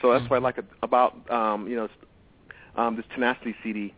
so 0.00 0.12
that's 0.12 0.24
mm-hmm. 0.24 0.30
what 0.30 0.36
I 0.36 0.40
like 0.40 0.58
about 0.82 1.30
um, 1.30 1.68
you 1.68 1.76
know 1.76 1.88
um, 2.76 2.96
this 2.96 3.04
Tenacity 3.14 3.54
CD. 3.62 3.94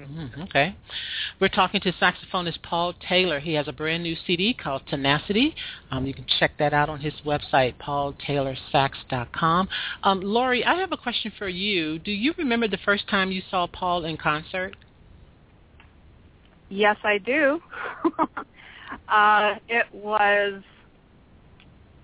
Mm-hmm. 0.00 0.42
Okay. 0.42 0.76
We're 1.40 1.48
talking 1.48 1.80
to 1.80 1.92
saxophonist 1.92 2.62
Paul 2.62 2.94
Taylor. 3.08 3.40
He 3.40 3.54
has 3.54 3.66
a 3.66 3.72
brand 3.72 4.02
new 4.02 4.14
CD 4.26 4.52
called 4.52 4.82
Tenacity. 4.88 5.54
Um, 5.90 6.06
you 6.06 6.12
can 6.12 6.26
check 6.38 6.52
that 6.58 6.74
out 6.74 6.88
on 6.88 7.00
his 7.00 7.14
website, 7.24 7.74
paultaylorsax.com. 7.78 9.68
Um, 10.02 10.20
Lori, 10.20 10.64
I 10.64 10.74
have 10.74 10.92
a 10.92 10.96
question 10.96 11.32
for 11.38 11.48
you. 11.48 11.98
Do 11.98 12.10
you 12.10 12.34
remember 12.36 12.68
the 12.68 12.78
first 12.84 13.08
time 13.08 13.32
you 13.32 13.42
saw 13.50 13.66
Paul 13.66 14.04
in 14.04 14.16
concert? 14.16 14.76
Yes, 16.68 16.96
I 17.02 17.18
do. 17.18 17.60
uh, 19.08 19.54
it 19.68 19.86
was, 19.92 20.62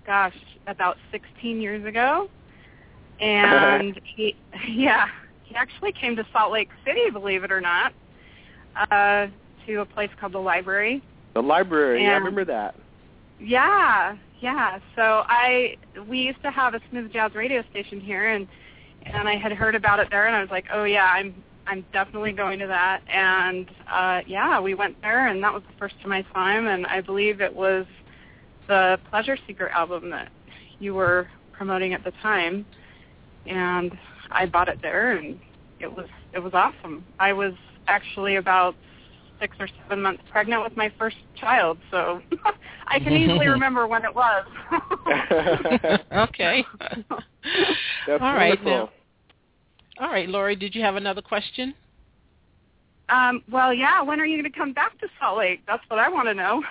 gosh, 0.05 0.35
about 0.67 0.97
16 1.11 1.61
years 1.61 1.85
ago. 1.85 2.29
And 3.19 4.01
he, 4.03 4.35
yeah, 4.69 5.05
he 5.53 5.57
actually 5.57 5.91
came 5.91 6.15
to 6.15 6.25
Salt 6.33 6.51
Lake 6.51 6.69
City, 6.83 7.09
believe 7.11 7.43
it 7.43 7.51
or 7.51 7.61
not, 7.61 7.93
uh, 8.89 9.27
to 9.67 9.81
a 9.81 9.85
place 9.85 10.09
called 10.19 10.33
the 10.33 10.39
library. 10.39 11.01
The 11.35 11.41
library, 11.41 11.97
and, 11.97 12.05
yeah, 12.05 12.13
I 12.13 12.17
remember 12.17 12.45
that. 12.45 12.75
Yeah, 13.39 14.17
yeah. 14.41 14.79
So 14.95 15.23
I 15.27 15.77
we 16.07 16.19
used 16.19 16.41
to 16.43 16.51
have 16.51 16.73
a 16.73 16.81
smooth 16.89 17.13
jazz 17.13 17.35
radio 17.35 17.63
station 17.69 17.99
here, 17.99 18.29
and 18.29 18.47
and 19.05 19.27
I 19.27 19.35
had 19.35 19.51
heard 19.51 19.75
about 19.75 19.99
it 19.99 20.07
there, 20.09 20.25
and 20.25 20.35
I 20.35 20.41
was 20.41 20.49
like, 20.49 20.65
oh 20.73 20.85
yeah, 20.85 21.05
I'm 21.05 21.35
I'm 21.67 21.85
definitely 21.93 22.31
going 22.31 22.59
to 22.59 22.67
that. 22.67 23.01
And 23.07 23.69
uh, 23.91 24.21
yeah, 24.25 24.59
we 24.59 24.73
went 24.73 24.99
there, 25.01 25.27
and 25.27 25.43
that 25.43 25.53
was 25.53 25.63
the 25.63 25.77
first 25.77 25.95
time 26.01 26.11
I 26.11 26.25
saw 26.33 26.51
him, 26.51 26.67
and 26.67 26.85
I 26.87 27.01
believe 27.01 27.41
it 27.41 27.53
was 27.53 27.85
the 28.67 28.99
Pleasure 29.09 29.37
Seeker 29.45 29.69
album 29.69 30.09
that 30.09 30.31
you 30.79 30.93
were 30.95 31.27
promoting 31.51 31.93
at 31.93 32.03
the 32.03 32.11
time, 32.21 32.65
and 33.45 33.97
I 34.31 34.45
bought 34.45 34.69
it 34.69 34.79
there, 34.81 35.17
and 35.17 35.39
it 35.79 35.91
was 35.91 36.07
it 36.33 36.39
was 36.39 36.53
awesome. 36.53 37.05
I 37.19 37.33
was 37.33 37.53
actually 37.87 38.37
about 38.37 38.75
six 39.39 39.55
or 39.59 39.67
seven 39.83 40.01
months 40.01 40.23
pregnant 40.31 40.63
with 40.63 40.75
my 40.77 40.91
first 40.97 41.17
child, 41.35 41.77
so 41.91 42.21
I 42.87 42.99
can 42.99 43.13
easily 43.13 43.47
remember 43.57 43.87
when 43.87 44.03
it 44.05 44.15
was. 44.15 44.45
okay. 46.11 46.65
That's 48.07 48.21
all 48.21 48.33
right 48.33 48.63
now. 48.63 48.89
All 49.99 50.09
right, 50.09 50.27
Lori, 50.27 50.55
did 50.55 50.73
you 50.73 50.81
have 50.81 50.95
another 50.95 51.21
question? 51.21 51.75
Um, 53.09 53.43
well, 53.51 53.73
yeah. 53.73 54.01
When 54.01 54.19
are 54.19 54.25
you 54.25 54.41
going 54.41 54.51
to 54.51 54.57
come 54.57 54.73
back 54.73 54.97
to 54.99 55.07
Salt 55.19 55.37
Lake? 55.37 55.61
That's 55.67 55.83
what 55.89 55.99
I 55.99 56.09
want 56.09 56.27
to 56.29 56.33
know. 56.33 56.63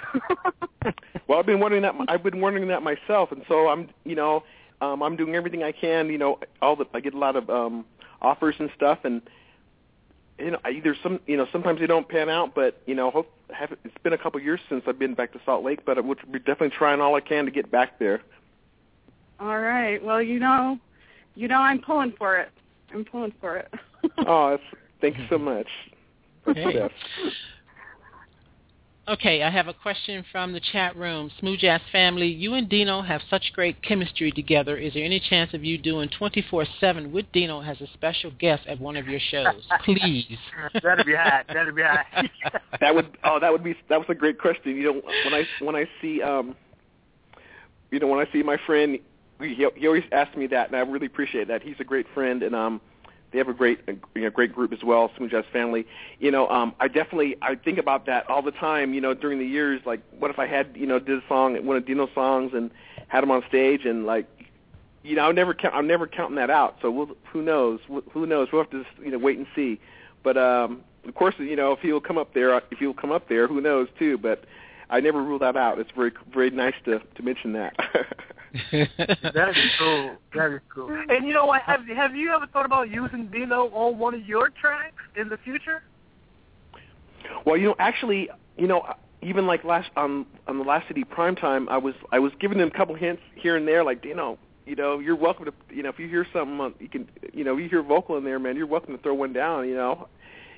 well, 1.28 1.38
I've 1.38 1.46
been 1.46 1.60
wondering 1.60 1.82
that. 1.82 1.94
I've 2.08 2.22
been 2.22 2.40
wondering 2.40 2.66
that 2.68 2.82
myself, 2.82 3.30
and 3.32 3.42
so 3.48 3.68
I'm, 3.68 3.90
you 4.04 4.16
know, 4.16 4.42
um, 4.82 5.02
I'm 5.02 5.16
doing 5.16 5.34
everything 5.34 5.62
I 5.62 5.72
can. 5.72 6.10
You 6.10 6.18
know, 6.18 6.38
all 6.60 6.76
the 6.76 6.84
I 6.92 7.00
get 7.00 7.14
a 7.14 7.18
lot 7.18 7.36
of 7.36 7.48
um, 7.48 7.86
offers 8.20 8.56
and 8.58 8.68
stuff, 8.76 8.98
and 9.04 9.22
you 10.38 10.50
know, 10.50 10.58
either 10.70 10.96
some, 11.02 11.20
you 11.26 11.36
know, 11.36 11.46
sometimes 11.52 11.80
they 11.80 11.86
don't 11.86 12.08
pan 12.08 12.28
out, 12.28 12.54
but 12.54 12.82
you 12.86 12.94
know, 12.94 13.10
hope 13.10 13.30
have 13.50 13.72
it's 13.84 13.96
been 14.02 14.12
a 14.12 14.18
couple 14.18 14.38
of 14.38 14.44
years 14.44 14.60
since 14.68 14.82
I've 14.86 14.98
been 14.98 15.14
back 15.14 15.32
to 15.34 15.40
Salt 15.46 15.64
Lake, 15.64 15.84
but 15.86 15.98
I 15.98 16.00
would 16.00 16.18
be 16.30 16.40
definitely 16.40 16.70
trying 16.70 17.00
all 17.00 17.14
I 17.14 17.20
can 17.20 17.44
to 17.44 17.50
get 17.50 17.70
back 17.70 17.98
there. 17.98 18.22
All 19.38 19.60
right. 19.60 20.02
Well, 20.02 20.20
you 20.20 20.40
know, 20.40 20.78
you 21.36 21.48
know, 21.48 21.58
I'm 21.58 21.80
pulling 21.80 22.12
for 22.18 22.36
it. 22.38 22.50
I'm 22.92 23.04
pulling 23.04 23.32
for 23.40 23.56
it. 23.56 23.72
oh, 24.26 24.50
that's, 24.50 24.62
thank 25.00 25.18
you 25.18 25.26
so 25.30 25.38
much. 25.38 25.68
Hey. 26.44 26.88
Okay, 29.08 29.42
I 29.42 29.50
have 29.50 29.66
a 29.66 29.74
question 29.74 30.24
from 30.30 30.52
the 30.52 30.60
chat 30.60 30.94
room. 30.94 31.28
Smooth 31.40 31.58
Jazz 31.58 31.80
family, 31.90 32.28
you 32.28 32.54
and 32.54 32.68
Dino 32.68 33.02
have 33.02 33.20
such 33.28 33.52
great 33.52 33.82
chemistry 33.82 34.30
together. 34.30 34.76
Is 34.76 34.94
there 34.94 35.04
any 35.04 35.18
chance 35.18 35.52
of 35.54 35.64
you 35.64 35.76
doing 35.76 36.08
24/7 36.08 37.10
with 37.10 37.26
Dino 37.32 37.60
as 37.62 37.80
a 37.80 37.88
special 37.94 38.30
guest 38.38 38.64
at 38.68 38.78
one 38.78 38.96
of 38.96 39.08
your 39.08 39.18
shows? 39.18 39.66
Please. 39.84 40.38
That'd 40.84 41.04
be 41.04 41.16
hot. 41.16 41.46
That'd 41.48 41.74
be 41.74 41.82
hot. 41.82 42.06
that 42.80 42.94
would 42.94 43.18
oh 43.24 43.40
that 43.40 43.50
would 43.50 43.64
be 43.64 43.74
that 43.88 43.98
was 43.98 44.06
a 44.08 44.14
great 44.14 44.38
question. 44.38 44.76
You 44.76 44.84
know 44.84 45.02
when 45.24 45.34
I 45.34 45.48
when 45.58 45.74
I 45.74 45.88
see 46.00 46.22
um 46.22 46.54
you 47.90 47.98
know 47.98 48.06
when 48.06 48.24
I 48.24 48.30
see 48.32 48.44
my 48.44 48.56
friend 48.66 49.00
he 49.40 49.66
he 49.74 49.86
always 49.88 50.04
asks 50.12 50.36
me 50.36 50.46
that 50.46 50.68
and 50.68 50.76
I 50.76 50.80
really 50.80 51.06
appreciate 51.06 51.48
that. 51.48 51.62
He's 51.62 51.80
a 51.80 51.84
great 51.84 52.06
friend 52.14 52.44
and 52.44 52.54
um 52.54 52.80
they 53.32 53.38
have 53.38 53.48
a 53.48 53.54
great, 53.54 53.80
you 54.14 54.22
know, 54.22 54.30
great 54.30 54.54
group 54.54 54.72
as 54.72 54.84
well, 54.84 55.10
Smooth 55.16 55.30
Jazz 55.30 55.44
Family. 55.52 55.86
You 56.18 56.30
know, 56.30 56.48
um, 56.48 56.74
I 56.78 56.88
definitely 56.88 57.36
I 57.40 57.54
think 57.54 57.78
about 57.78 58.06
that 58.06 58.28
all 58.28 58.42
the 58.42 58.50
time. 58.50 58.94
You 58.94 59.00
know, 59.00 59.14
during 59.14 59.38
the 59.38 59.46
years, 59.46 59.80
like, 59.86 60.00
what 60.18 60.30
if 60.30 60.38
I 60.38 60.46
had, 60.46 60.76
you 60.76 60.86
know, 60.86 60.98
did 60.98 61.18
a 61.18 61.26
song, 61.28 61.64
one 61.64 61.76
of 61.76 61.86
Dino's 61.86 62.10
songs, 62.14 62.52
and 62.54 62.70
had 63.08 63.24
him 63.24 63.30
on 63.30 63.42
stage, 63.48 63.86
and 63.86 64.04
like, 64.06 64.26
you 65.02 65.16
know, 65.16 65.26
I'm 65.26 65.34
never 65.34 65.54
count, 65.54 65.74
I'm 65.74 65.86
never 65.86 66.06
counting 66.06 66.36
that 66.36 66.50
out. 66.50 66.76
So 66.82 66.90
we'll, 66.90 67.16
who 67.32 67.42
knows? 67.42 67.80
Who 68.12 68.26
knows? 68.26 68.48
We'll 68.52 68.62
have 68.62 68.70
to, 68.70 68.84
you 69.02 69.10
know, 69.10 69.18
wait 69.18 69.38
and 69.38 69.46
see. 69.54 69.80
But 70.22 70.36
um, 70.36 70.82
of 71.06 71.14
course, 71.14 71.34
you 71.38 71.56
know, 71.56 71.72
if 71.72 71.80
he'll 71.80 72.00
come 72.00 72.18
up 72.18 72.34
there, 72.34 72.56
if 72.70 72.78
he'll 72.78 72.94
come 72.94 73.12
up 73.12 73.28
there, 73.28 73.46
who 73.46 73.60
knows 73.60 73.88
too. 73.98 74.18
But 74.18 74.44
I 74.90 75.00
never 75.00 75.22
rule 75.22 75.38
that 75.40 75.56
out. 75.56 75.78
It's 75.78 75.90
very, 75.92 76.12
very 76.33 76.50
nice 76.50 76.74
to 76.85 77.00
to 77.00 77.22
mention 77.22 77.54
that. 77.54 77.74
that 78.73 79.48
is 79.57 79.71
cool. 79.79 80.17
That 80.35 80.53
is 80.53 80.61
cool. 80.75 80.88
And 81.09 81.27
you 81.27 81.33
know 81.33 81.46
what? 81.46 81.63
Have 81.63 81.87
Have 81.87 82.15
you 82.15 82.33
ever 82.35 82.46
thought 82.46 82.67
about 82.67 82.90
using 82.90 83.29
Dino 83.29 83.69
on 83.69 83.98
one 83.98 84.15
of 84.15 84.27
your 84.27 84.50
tracks 84.50 85.03
in 85.17 85.29
the 85.29 85.38
future? 85.38 85.83
Well, 87.46 87.57
you 87.57 87.69
know, 87.69 87.77
actually, 87.79 88.29
you 88.59 88.67
know, 88.67 88.94
even 89.23 89.46
like 89.46 89.65
last 89.65 89.90
on 89.96 90.27
on 90.46 90.59
the 90.59 90.65
last 90.65 90.88
CD 90.88 91.05
prime 91.05 91.37
time, 91.37 91.69
I 91.69 91.79
was 91.79 91.94
I 92.11 92.19
was 92.19 92.33
giving 92.40 92.59
him 92.59 92.69
a 92.69 92.77
couple 92.77 92.94
hints 92.94 93.23
here 93.37 93.57
and 93.57 93.67
there, 93.67 93.85
like 93.85 94.03
Dino, 94.03 94.38
you 94.67 94.77
know, 94.77 94.98
you're 94.98 95.17
welcome 95.17 95.46
to, 95.46 95.53
you 95.71 95.83
know, 95.83 95.88
if 95.88 95.98
you 95.98 96.09
hear 96.09 96.27
something, 96.33 96.61
uh, 96.61 96.71
you 96.79 96.88
can, 96.88 97.09
you 97.33 97.44
know, 97.44 97.57
you 97.57 97.69
hear 97.69 97.83
vocal 97.83 98.17
in 98.17 98.25
there, 98.25 98.38
man, 98.38 98.57
you're 98.57 98.67
welcome 98.67 98.96
to 98.96 99.03
throw 99.03 99.15
one 99.15 99.33
down, 99.33 99.69
you 99.69 99.75
know, 99.75 100.09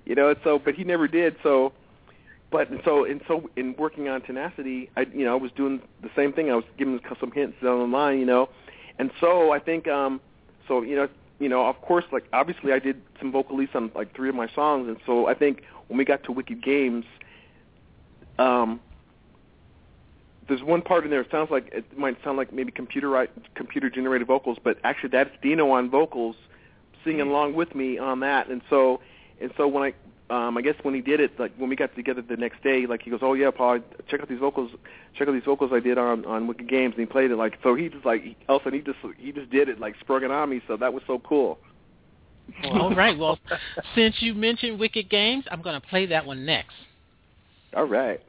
you 0.05 0.15
know. 0.15 0.35
So, 0.45 0.59
but 0.59 0.75
he 0.75 0.85
never 0.85 1.09
did. 1.09 1.37
So, 1.43 1.73
but 2.51 2.71
and 2.71 2.81
so 2.85 3.05
and 3.05 3.21
so 3.27 3.51
in 3.57 3.75
working 3.77 4.09
on 4.09 4.21
tenacity, 4.23 4.91
I 4.97 5.03
you 5.13 5.25
know 5.25 5.33
I 5.33 5.41
was 5.41 5.51
doing 5.53 5.83
the 6.03 6.11
same 6.15 6.33
thing. 6.33 6.51
I 6.51 6.55
was 6.55 6.65
giving 6.79 7.01
some 7.21 7.33
hints 7.33 7.57
down 7.63 7.79
the 7.79 7.97
line, 7.97 8.21
you 8.21 8.27
know, 8.27 8.49
and 8.99 9.11
so 9.21 9.53
I 9.53 9.59
think 9.59 9.89
um 9.89 10.21
so 10.69 10.83
you 10.83 10.97
know 10.97 11.09
you 11.39 11.49
know 11.49 11.67
of 11.67 11.81
course 11.81 12.05
like 12.13 12.25
obviously 12.33 12.73
I 12.73 12.79
did 12.79 13.01
some 13.19 13.33
vocalises 13.33 13.75
on 13.75 13.91
like 13.95 14.15
three 14.15 14.29
of 14.29 14.35
my 14.35 14.49
songs, 14.55 14.89
and 14.89 14.97
so 15.05 15.27
I 15.27 15.35
think 15.35 15.63
when 15.89 15.99
we 15.99 16.05
got 16.05 16.23
to 16.25 16.33
Wicked 16.33 16.63
Games, 16.63 17.05
um 18.39 18.81
there's 20.49 20.63
one 20.63 20.83
part 20.83 21.05
in 21.05 21.11
there. 21.11 21.23
It 21.23 21.31
sounds 21.31 21.51
like 21.51 21.69
it 21.73 21.97
might 21.97 22.23
sound 22.23 22.37
like 22.37 22.53
maybe 22.53 22.71
computer 22.71 23.29
computer 23.55 23.91
generated 23.91 24.27
vocals, 24.27 24.59
but 24.63 24.79
actually 24.85 25.11
that's 25.11 25.31
Dino 25.43 25.71
on 25.71 25.91
vocals 25.91 26.37
singing 27.05 27.23
along 27.23 27.55
with 27.55 27.75
me 27.75 27.99
on 27.99 28.21
that. 28.21 28.49
And 28.49 28.63
so 28.71 29.01
and 29.41 29.53
so 29.57 29.67
when 29.67 29.83
I 29.83 29.95
um, 30.35 30.57
I 30.59 30.63
guess 30.63 30.75
when 30.83 30.95
he 30.95 31.01
did 31.01 31.21
it, 31.21 31.39
like 31.39 31.55
when 31.57 31.71
we 31.71 31.77
got 31.77 31.95
together 31.95 32.21
the 32.21 32.37
next 32.37 32.63
day, 32.63 32.87
like 32.87 33.03
he 33.03 33.11
goes, 33.11 33.21
"Oh 33.23 33.35
yeah, 33.35 33.51
Paul, 33.51 33.79
check 34.09 34.21
out 34.21 34.29
these 34.29 34.41
vocals, 34.41 34.71
check 35.17 35.29
out 35.29 35.33
these 35.33 35.45
vocals 35.45 35.71
I 35.73 35.79
did 35.79 35.97
on 35.97 36.25
on 36.25 36.49
Wicked 36.49 36.69
Games," 36.69 36.95
and 36.97 37.01
he 37.01 37.07
played 37.07 37.31
it 37.31 37.37
like 37.37 37.59
so. 37.63 37.75
He 37.77 37.89
just 37.89 38.05
like 38.05 38.23
Elson, 38.49 38.73
he 38.73 38.81
just 38.81 38.99
he 39.17 39.31
just 39.31 39.51
did 39.51 39.69
it 39.69 39.79
like 39.79 39.95
sprung 40.01 40.25
it 40.25 40.33
on 40.33 40.51
me, 40.51 40.61
so 40.67 40.77
that 40.77 40.93
was 40.93 41.03
so 41.07 41.21
cool. 41.21 41.59
All 42.65 42.95
right, 42.95 43.17
well, 43.17 43.39
since 43.95 44.17
you 44.21 44.35
mentioned 44.35 44.79
Wicked 44.79 45.09
Games, 45.09 45.45
I'm 45.51 45.63
going 45.63 45.81
to 45.81 45.87
play 45.87 46.07
that 46.07 46.27
one 46.27 46.45
next. 46.45 46.75
All 47.75 47.85
right. 47.85 48.21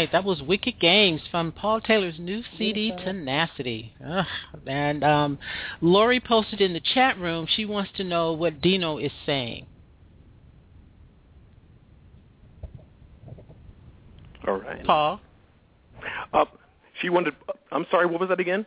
Right, 0.00 0.12
that 0.12 0.24
was 0.24 0.42
Wicked 0.42 0.80
Games 0.80 1.20
from 1.30 1.52
Paul 1.52 1.80
Taylor's 1.80 2.18
new 2.18 2.42
CD, 2.56 2.92
Tenacity. 3.04 3.94
Ugh. 4.04 4.24
And 4.66 5.04
um, 5.04 5.38
Lori 5.80 6.20
posted 6.20 6.60
in 6.60 6.72
the 6.72 6.80
chat 6.94 7.18
room. 7.18 7.46
She 7.48 7.64
wants 7.64 7.90
to 7.96 8.04
know 8.04 8.32
what 8.32 8.60
Dino 8.60 8.98
is 8.98 9.12
saying. 9.26 9.66
All 14.46 14.58
right. 14.58 14.84
Paul. 14.84 15.20
Uh, 16.32 16.46
she 17.00 17.10
wanted. 17.10 17.34
I'm 17.70 17.86
sorry. 17.90 18.06
What 18.06 18.20
was 18.20 18.30
that 18.30 18.40
again? 18.40 18.64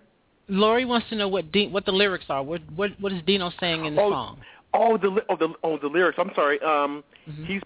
Lori 0.47 0.85
wants 0.85 1.09
to 1.09 1.15
know 1.15 1.27
what 1.27 1.51
De- 1.51 1.69
what 1.69 1.85
the 1.85 1.91
lyrics 1.91 2.25
are. 2.29 2.43
What 2.43 2.61
what 2.75 2.91
what 2.99 3.11
is 3.11 3.23
Dino 3.25 3.51
saying 3.59 3.85
in 3.85 3.95
the 3.95 4.01
oh, 4.01 4.11
song? 4.11 4.39
Oh, 4.73 4.97
the 4.97 5.19
oh 5.29 5.35
the 5.35 5.53
oh 5.63 5.79
the 5.79 5.87
lyrics. 5.87 6.19
I'm 6.19 6.31
sorry. 6.35 6.59
Um, 6.61 7.03
mm-hmm. 7.27 7.45
he's 7.45 7.61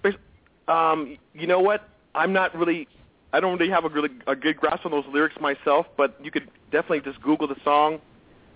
um, 0.70 1.18
you 1.34 1.48
know 1.48 1.60
what? 1.60 1.90
I'm 2.16 2.32
not 2.32 2.56
really. 2.56 2.88
I 3.34 3.40
don't 3.40 3.58
really 3.58 3.72
have 3.72 3.86
a 3.86 3.90
really 3.90 4.10
a 4.26 4.36
good 4.36 4.58
grasp 4.58 4.86
on 4.86 4.92
those 4.92 5.06
lyrics 5.12 5.36
myself, 5.40 5.86
but 5.98 6.18
you 6.24 6.32
could 6.32 6.50
definitely 6.72 7.02
just 7.02 7.22
Google 7.22 7.48
the 7.48 7.58
song. 7.64 8.00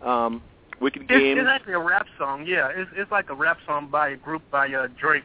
Um, 0.02 0.42
Wicked 0.80 1.04
it's, 1.04 1.12
Games. 1.12 1.40
It's 1.40 1.50
actually 1.50 1.74
a 1.74 1.80
rap 1.80 2.08
song. 2.18 2.46
Yeah, 2.48 2.70
it's 2.74 2.90
it's 2.96 3.12
like 3.12 3.30
a 3.30 3.36
rap 3.36 3.58
song 3.68 3.90
by 3.90 4.10
a 4.10 4.18
group 4.18 4.42
by 4.50 4.68
uh, 4.68 4.88
Drake 5.00 5.24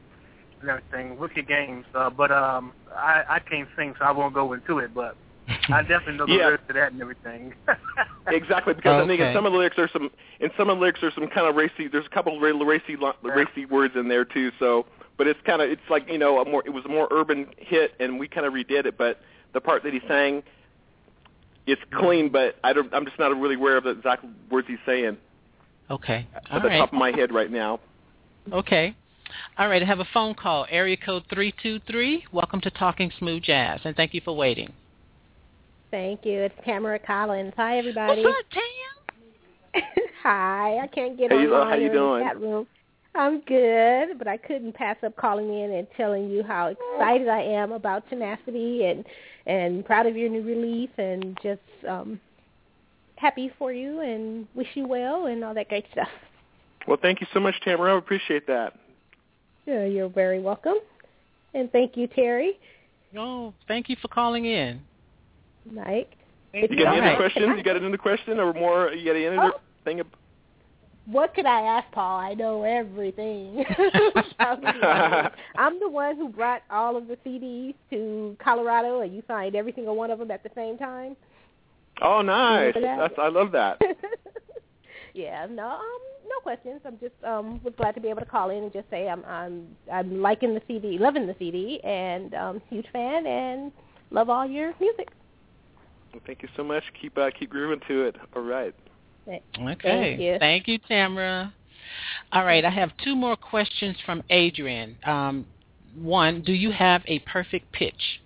and 0.60 0.68
everything. 0.68 1.18
Wicked 1.18 1.48
Games. 1.48 1.86
Uh, 1.94 2.10
but 2.10 2.30
um, 2.30 2.72
I 2.94 3.24
I 3.28 3.38
can't 3.38 3.68
sing, 3.76 3.94
so 3.98 4.04
I 4.04 4.12
won't 4.12 4.34
go 4.34 4.52
into 4.52 4.78
it. 4.78 4.92
But 4.94 5.16
I 5.68 5.82
definitely 5.82 6.16
know 6.16 6.26
the 6.26 6.32
yeah. 6.32 6.46
lyrics 6.46 6.64
to 6.68 6.72
that 6.74 6.92
and 6.92 7.00
everything. 7.00 7.54
exactly, 8.26 8.74
because 8.74 9.00
okay. 9.00 9.04
I 9.04 9.06
think 9.06 9.20
in 9.20 9.34
some 9.34 9.46
of 9.46 9.52
the 9.52 9.58
lyrics 9.58 9.76
there's 9.76 9.92
some 9.92 10.10
in 10.40 10.50
some 10.56 10.68
of 10.68 10.76
the 10.76 10.80
lyrics 10.80 11.00
there's 11.00 11.14
some 11.14 11.28
kind 11.28 11.46
of 11.46 11.54
racy. 11.54 11.88
There's 11.88 12.06
a 12.06 12.14
couple 12.14 12.36
of 12.36 12.42
racy 12.66 12.96
racy 13.22 13.64
words 13.64 13.94
in 13.96 14.08
there 14.08 14.24
too. 14.24 14.50
So, 14.58 14.86
but 15.16 15.26
it's 15.26 15.40
kind 15.46 15.62
of 15.62 15.70
it's 15.70 15.88
like 15.88 16.06
you 16.10 16.18
know 16.18 16.40
a 16.40 16.44
more 16.44 16.62
it 16.66 16.70
was 16.70 16.84
a 16.84 16.88
more 16.88 17.08
urban 17.10 17.46
hit, 17.56 17.92
and 18.00 18.18
we 18.18 18.28
kind 18.28 18.46
of 18.46 18.52
redid 18.52 18.84
it. 18.84 18.98
But 18.98 19.20
the 19.56 19.60
part 19.62 19.82
that 19.82 19.94
he 19.94 20.00
sang, 20.06 20.42
it's 21.66 21.80
clean, 21.94 22.28
but 22.28 22.56
I 22.62 22.74
don't. 22.74 22.92
I'm 22.94 23.06
just 23.06 23.18
not 23.18 23.34
really 23.34 23.54
aware 23.54 23.78
of 23.78 23.84
the 23.84 23.90
exact 23.90 24.24
words 24.50 24.68
he's 24.68 24.76
saying. 24.84 25.16
Okay, 25.90 26.26
at 26.34 26.42
All 26.50 26.60
the 26.60 26.68
right. 26.68 26.78
top 26.78 26.92
of 26.92 26.98
my 26.98 27.10
head 27.10 27.32
right 27.32 27.50
now. 27.50 27.80
Okay. 28.52 28.94
All 29.58 29.68
right, 29.68 29.82
I 29.82 29.86
have 29.86 29.98
a 29.98 30.06
phone 30.12 30.34
call, 30.34 30.66
area 30.70 30.96
code 30.96 31.24
323. 31.32 32.26
Welcome 32.32 32.60
to 32.60 32.70
Talking 32.70 33.10
Smooth 33.18 33.42
Jazz, 33.42 33.80
and 33.84 33.96
thank 33.96 34.12
you 34.12 34.20
for 34.24 34.36
waiting. 34.36 34.72
Thank 35.90 36.24
you. 36.24 36.42
It's 36.42 36.54
Tamara 36.64 36.98
Collins. 36.98 37.54
Hi, 37.56 37.78
everybody. 37.78 38.24
What's 38.24 38.38
up, 38.38 38.44
Tam? 39.72 39.82
Hi. 40.22 40.78
I 40.82 40.86
can't 40.88 41.16
get 41.16 41.32
hey, 41.32 41.38
online 41.38 41.68
how 41.68 41.76
you 41.76 41.86
in 41.86 41.92
doing? 41.92 42.18
the 42.18 42.24
chat 42.28 42.40
room. 42.40 42.66
I'm 43.16 43.40
good, 43.40 44.18
but 44.18 44.28
I 44.28 44.36
couldn't 44.36 44.74
pass 44.74 44.96
up 45.04 45.16
calling 45.16 45.52
in 45.52 45.72
and 45.72 45.86
telling 45.96 46.30
you 46.30 46.42
how 46.42 46.66
excited 46.66 47.28
I 47.28 47.42
am 47.42 47.72
about 47.72 48.08
Tenacity 48.08 48.84
and 48.84 49.04
and 49.46 49.84
proud 49.84 50.06
of 50.06 50.16
your 50.16 50.28
new 50.28 50.42
release 50.42 50.90
and 50.98 51.38
just 51.42 51.60
um 51.88 52.20
happy 53.16 53.50
for 53.58 53.72
you 53.72 54.00
and 54.00 54.46
wish 54.54 54.68
you 54.74 54.86
well 54.86 55.26
and 55.26 55.42
all 55.42 55.54
that 55.54 55.68
great 55.68 55.86
stuff. 55.92 56.08
Well, 56.86 56.98
thank 57.00 57.20
you 57.20 57.26
so 57.32 57.40
much, 57.40 57.54
Tamara. 57.64 57.94
I 57.94 57.98
appreciate 57.98 58.46
that. 58.46 58.74
Yeah, 59.64 59.84
you're 59.84 60.08
very 60.08 60.38
welcome. 60.38 60.76
And 61.54 61.72
thank 61.72 61.96
you, 61.96 62.06
Terry. 62.06 62.58
Oh, 63.16 63.54
thank 63.66 63.88
you 63.88 63.96
for 64.00 64.08
calling 64.08 64.44
in. 64.44 64.80
Mike. 65.70 66.12
You 66.52 66.68
got 66.68 66.96
any 66.96 67.06
other 67.06 67.16
questions? 67.16 67.54
You 67.56 67.62
got 67.62 67.76
another 67.76 67.98
question 67.98 68.38
or 68.38 68.52
more? 68.52 68.92
You 68.92 69.04
got 69.04 69.16
any 69.16 69.26
other 69.26 69.52
oh. 69.54 69.60
thing? 69.84 70.00
What 71.06 71.34
could 71.34 71.46
I 71.46 71.60
ask 71.62 71.90
Paul? 71.92 72.18
I 72.18 72.34
know 72.34 72.64
everything. 72.64 73.64
I'm 74.40 75.78
the 75.80 75.88
one 75.88 76.16
who 76.16 76.28
brought 76.28 76.62
all 76.70 76.96
of 76.96 77.06
the 77.06 77.16
CDs 77.24 77.74
to 77.90 78.36
Colorado, 78.42 79.00
and 79.02 79.14
you 79.14 79.22
signed 79.28 79.54
every 79.54 79.72
single 79.72 79.94
one 79.94 80.10
of 80.10 80.18
them 80.18 80.32
at 80.32 80.42
the 80.42 80.50
same 80.54 80.76
time. 80.76 81.16
Oh, 82.02 82.22
nice! 82.22 82.74
That's, 82.74 83.14
I 83.18 83.28
love 83.28 83.52
that. 83.52 83.80
yeah, 85.14 85.46
no, 85.48 85.66
um, 85.68 85.98
no 86.28 86.40
questions. 86.42 86.80
I'm 86.84 86.98
just 86.98 87.14
um 87.24 87.60
was 87.62 87.72
glad 87.76 87.94
to 87.94 88.00
be 88.00 88.08
able 88.08 88.20
to 88.20 88.26
call 88.26 88.50
in 88.50 88.64
and 88.64 88.72
just 88.72 88.90
say 88.90 89.08
I'm 89.08 89.24
I'm 89.24 89.68
I'm 89.90 90.20
liking 90.20 90.54
the 90.54 90.62
CD, 90.66 90.98
loving 90.98 91.26
the 91.26 91.36
CD, 91.38 91.80
and 91.84 92.34
um 92.34 92.62
huge 92.68 92.86
fan, 92.92 93.26
and 93.26 93.72
love 94.10 94.28
all 94.28 94.44
your 94.44 94.74
music. 94.80 95.08
Well, 96.12 96.22
thank 96.26 96.42
you 96.42 96.48
so 96.56 96.64
much. 96.64 96.82
Keep 97.00 97.16
uh, 97.16 97.30
keep 97.38 97.50
grooving 97.50 97.80
to 97.88 98.02
it. 98.02 98.16
All 98.34 98.42
right. 98.42 98.74
Okay. 99.28 99.42
Thank 99.82 100.20
you. 100.20 100.36
Thank 100.38 100.68
you, 100.68 100.78
Tamara. 100.86 101.52
All 102.32 102.44
right, 102.44 102.64
I 102.64 102.70
have 102.70 102.90
two 103.04 103.14
more 103.14 103.36
questions 103.36 103.96
from 104.04 104.22
Adrian. 104.30 104.96
Um, 105.04 105.46
one, 105.96 106.42
do 106.42 106.52
you 106.52 106.70
have 106.72 107.02
a 107.06 107.20
perfect 107.20 107.70
pitch? 107.72 108.20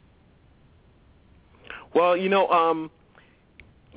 Well, 1.94 2.16
you 2.16 2.28
know, 2.28 2.48
um, 2.48 2.90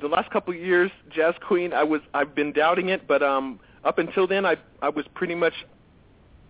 the 0.00 0.08
last 0.08 0.30
couple 0.30 0.54
of 0.54 0.60
years, 0.60 0.90
Jazz 1.10 1.34
Queen, 1.46 1.72
I 1.72 1.82
was 1.82 2.00
I've 2.12 2.34
been 2.34 2.52
doubting 2.52 2.88
it, 2.88 3.06
but 3.06 3.22
um, 3.22 3.60
up 3.84 3.98
until 3.98 4.26
then, 4.26 4.44
I 4.44 4.56
I 4.82 4.88
was 4.88 5.04
pretty 5.14 5.34
much, 5.34 5.54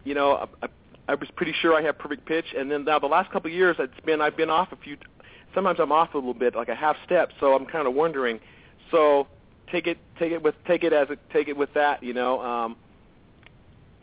you 0.04 0.14
know, 0.14 0.48
I, 0.62 0.68
I 1.08 1.14
was 1.14 1.28
pretty 1.36 1.54
sure 1.60 1.74
I 1.74 1.82
had 1.82 1.98
perfect 1.98 2.26
pitch, 2.26 2.46
and 2.56 2.70
then 2.70 2.84
now 2.84 2.98
the 2.98 3.06
last 3.06 3.30
couple 3.30 3.50
of 3.50 3.56
years, 3.56 3.76
it's 3.78 4.00
been 4.04 4.20
I've 4.20 4.36
been 4.36 4.50
off 4.50 4.72
a 4.72 4.76
few. 4.76 4.96
Sometimes 5.54 5.78
I'm 5.80 5.92
off 5.92 6.14
a 6.14 6.18
little 6.18 6.34
bit, 6.34 6.56
like 6.56 6.68
a 6.68 6.74
half 6.74 6.96
step, 7.04 7.30
so 7.38 7.54
I'm 7.54 7.66
kind 7.66 7.86
of 7.86 7.94
wondering. 7.94 8.40
So 8.90 9.28
take 9.70 9.86
it 9.86 9.98
take 10.18 10.32
it 10.32 10.42
with 10.42 10.54
take 10.66 10.84
it 10.84 10.92
as 10.92 11.08
a, 11.10 11.16
take 11.32 11.48
it 11.48 11.56
with 11.56 11.72
that, 11.74 12.02
you 12.02 12.14
know. 12.14 12.40
Um, 12.40 12.76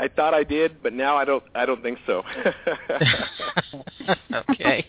I 0.02 0.08
thought 0.08 0.34
I 0.34 0.44
did, 0.44 0.82
but 0.82 0.94
now 0.94 1.16
I 1.16 1.26
don't. 1.26 1.44
I 1.54 1.68
don't 1.68 1.84
think 1.84 2.00
so. 2.08 2.24
okay. 4.50 4.88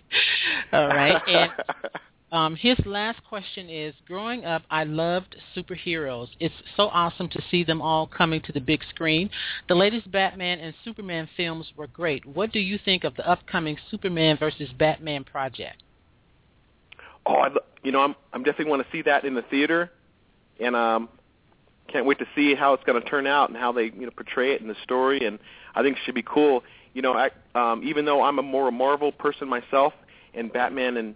All 0.72 0.88
right. 0.88 1.20
And 1.28 1.52
um, 2.32 2.56
his 2.56 2.78
last 2.86 3.22
question 3.28 3.68
is: 3.68 3.94
Growing 4.06 4.46
up, 4.46 4.62
I 4.70 4.84
loved 4.84 5.36
superheroes. 5.54 6.28
It's 6.40 6.54
so 6.78 6.84
awesome 6.84 7.28
to 7.28 7.42
see 7.50 7.62
them 7.62 7.82
all 7.82 8.06
coming 8.06 8.40
to 8.40 8.52
the 8.52 8.60
big 8.60 8.80
screen. 8.88 9.28
The 9.68 9.74
latest 9.74 10.10
Batman 10.10 10.60
and 10.60 10.74
Superman 10.82 11.28
films 11.36 11.70
were 11.76 11.88
great. 11.88 12.24
What 12.24 12.50
do 12.50 12.60
you 12.60 12.78
think 12.82 13.04
of 13.04 13.14
the 13.16 13.28
upcoming 13.28 13.76
Superman 13.90 14.38
versus 14.38 14.70
Batman 14.78 15.24
project? 15.24 15.82
Oh, 17.26 17.34
I, 17.34 17.50
you 17.82 17.92
know, 17.92 18.00
I'm 18.00 18.14
I'm 18.32 18.42
definitely 18.42 18.70
want 18.70 18.82
to 18.82 18.88
see 18.90 19.02
that 19.02 19.26
in 19.26 19.34
the 19.34 19.42
theater, 19.42 19.90
and 20.61 20.76
um, 20.76 21.09
can't 21.88 22.07
wait 22.07 22.18
to 22.18 22.26
see 22.34 22.55
how 22.55 22.74
it's 22.74 22.84
going 22.84 23.00
to 23.00 23.09
turn 23.09 23.26
out 23.26 23.48
and 23.48 23.59
how 23.59 23.72
they 23.72 23.84
you 23.84 24.05
know 24.07 24.11
portray 24.11 24.53
it 24.53 24.61
in 24.61 24.68
the 24.68 24.76
story. 24.82 25.24
And 25.26 25.38
I 25.74 25.82
think 25.82 25.96
it 25.96 26.03
should 26.05 26.14
be 26.14 26.22
cool. 26.22 26.62
You 26.94 27.03
know, 27.03 27.14
I, 27.14 27.30
um, 27.55 27.82
even 27.84 28.05
though 28.05 28.22
I'm 28.22 28.38
a 28.38 28.42
more 28.42 28.68
a 28.68 28.72
Marvel 28.72 29.12
person 29.12 29.48
myself, 29.48 29.92
and 30.34 30.53
Batman 30.53 30.96
and 30.96 31.14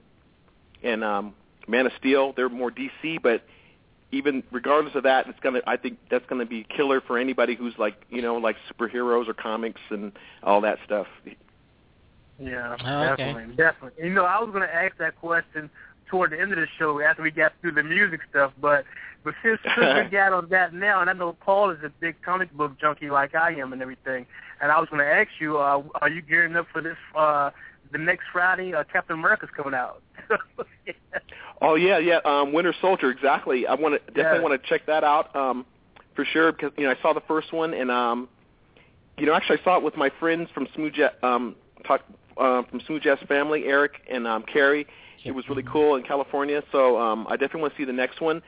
and 0.83 1.05
um, 1.05 1.35
Man 1.67 1.87
of 1.87 1.93
Steel, 1.99 2.33
they're 2.37 2.49
more 2.49 2.71
DC. 2.71 3.23
But 3.23 3.45
even 4.13 4.43
regardless 4.51 4.95
of 4.95 5.03
that, 5.05 5.27
it's 5.27 5.41
gonna. 5.41 5.61
I 5.67 5.77
think 5.77 5.99
that's 6.11 6.27
gonna 6.27 6.47
be 6.47 6.65
killer 6.65 7.01
for 7.01 7.19
anybody 7.19 7.55
who's 7.55 7.75
like 7.79 8.03
you 8.11 8.23
know 8.23 8.37
like 8.37 8.57
superheroes 8.71 9.29
or 9.29 9.35
comics 9.35 9.81
and 9.91 10.13
all 10.43 10.61
that 10.63 10.79
stuff. 10.85 11.07
Yeah, 12.39 12.77
Oh, 12.85 13.03
okay. 13.13 13.25
definitely, 13.25 13.57
definitely. 13.57 14.05
You 14.05 14.15
know, 14.15 14.25
I 14.25 14.39
was 14.41 14.51
going 14.51 14.63
to 14.63 14.75
ask 14.75 14.97
that 14.99 15.17
question 15.19 15.71
toward 16.09 16.33
the 16.33 16.41
end 16.41 16.53
of 16.53 16.59
the 16.59 16.67
show 16.79 17.01
after 17.01 17.23
we 17.23 17.31
got 17.31 17.53
through 17.61 17.73
the 17.73 17.83
music 17.83 18.21
stuff, 18.31 18.53
but 18.61 18.85
but 19.25 19.35
since, 19.43 19.59
since 19.65 19.95
we 20.05 20.05
got 20.11 20.33
on 20.33 20.49
that 20.51 20.73
now, 20.73 21.01
and 21.01 21.11
I 21.11 21.13
know 21.13 21.33
Paul 21.41 21.71
is 21.71 21.79
a 21.85 21.89
big 22.01 22.21
comic 22.23 22.53
book 22.53 22.79
junkie 22.81 23.11
like 23.11 23.35
I 23.35 23.53
am 23.55 23.73
and 23.73 23.83
everything, 23.83 24.25
and 24.61 24.71
I 24.71 24.79
was 24.79 24.89
going 24.89 25.01
to 25.01 25.11
ask 25.13 25.29
you, 25.41 25.59
uh, 25.59 25.83
are 26.01 26.09
you 26.09 26.23
gearing 26.23 26.55
up 26.57 26.67
for 26.73 26.81
this? 26.81 26.97
uh 27.17 27.51
The 27.93 27.99
next 27.99 28.25
Friday, 28.33 28.73
uh, 28.75 28.85
Captain 28.93 29.19
America's 29.19 29.51
coming 29.57 29.75
out. 29.75 30.03
Oh 31.63 31.75
yeah, 31.75 31.99
yeah. 31.99 32.19
Um, 32.25 32.53
Winter 32.53 32.75
Soldier, 32.83 33.11
exactly. 33.11 33.67
I 33.67 33.75
want 33.75 33.95
to 33.95 33.99
definitely 34.13 34.39
Yeah. 34.39 34.43
want 34.43 34.63
to 34.63 34.69
check 34.69 34.85
that 34.87 35.05
out 35.05 35.35
um, 35.35 35.65
for 36.15 36.25
sure 36.27 36.53
because 36.53 36.71
you 36.77 36.85
know 36.85 36.91
I 36.91 37.01
saw 37.01 37.15
the 37.15 37.23
first 37.27 37.53
one 37.53 37.73
and 37.73 37.91
um, 37.91 38.29
you 39.17 39.25
know 39.27 39.33
actually 39.35 39.59
I 39.61 39.65
saw 39.65 39.77
it 39.79 39.83
with 39.83 39.97
my 39.97 40.11
friends 40.21 40.51
from 40.53 40.69
Smooth 40.75 40.93
Jazz, 40.93 41.13
um, 41.23 41.57
talk, 41.87 42.03
uh, 42.37 42.63
from 42.65 42.81
Smooth 42.87 43.03
Jazz 43.03 43.19
family, 43.27 43.65
Eric 43.65 43.93
and 44.11 44.27
um, 44.27 44.43
Carrie. 44.43 44.87
It 45.27 45.35
was 45.35 45.49
really 45.49 45.65
cool 45.65 45.97
in 45.97 46.05
California, 46.05 46.63
so 46.71 46.99
um, 46.99 47.27
I 47.29 47.33
definitely 47.33 47.63
want 47.63 47.75
to 47.75 47.79
see 47.79 47.85
the 47.85 47.93
next 47.93 48.21
one. 48.21 48.43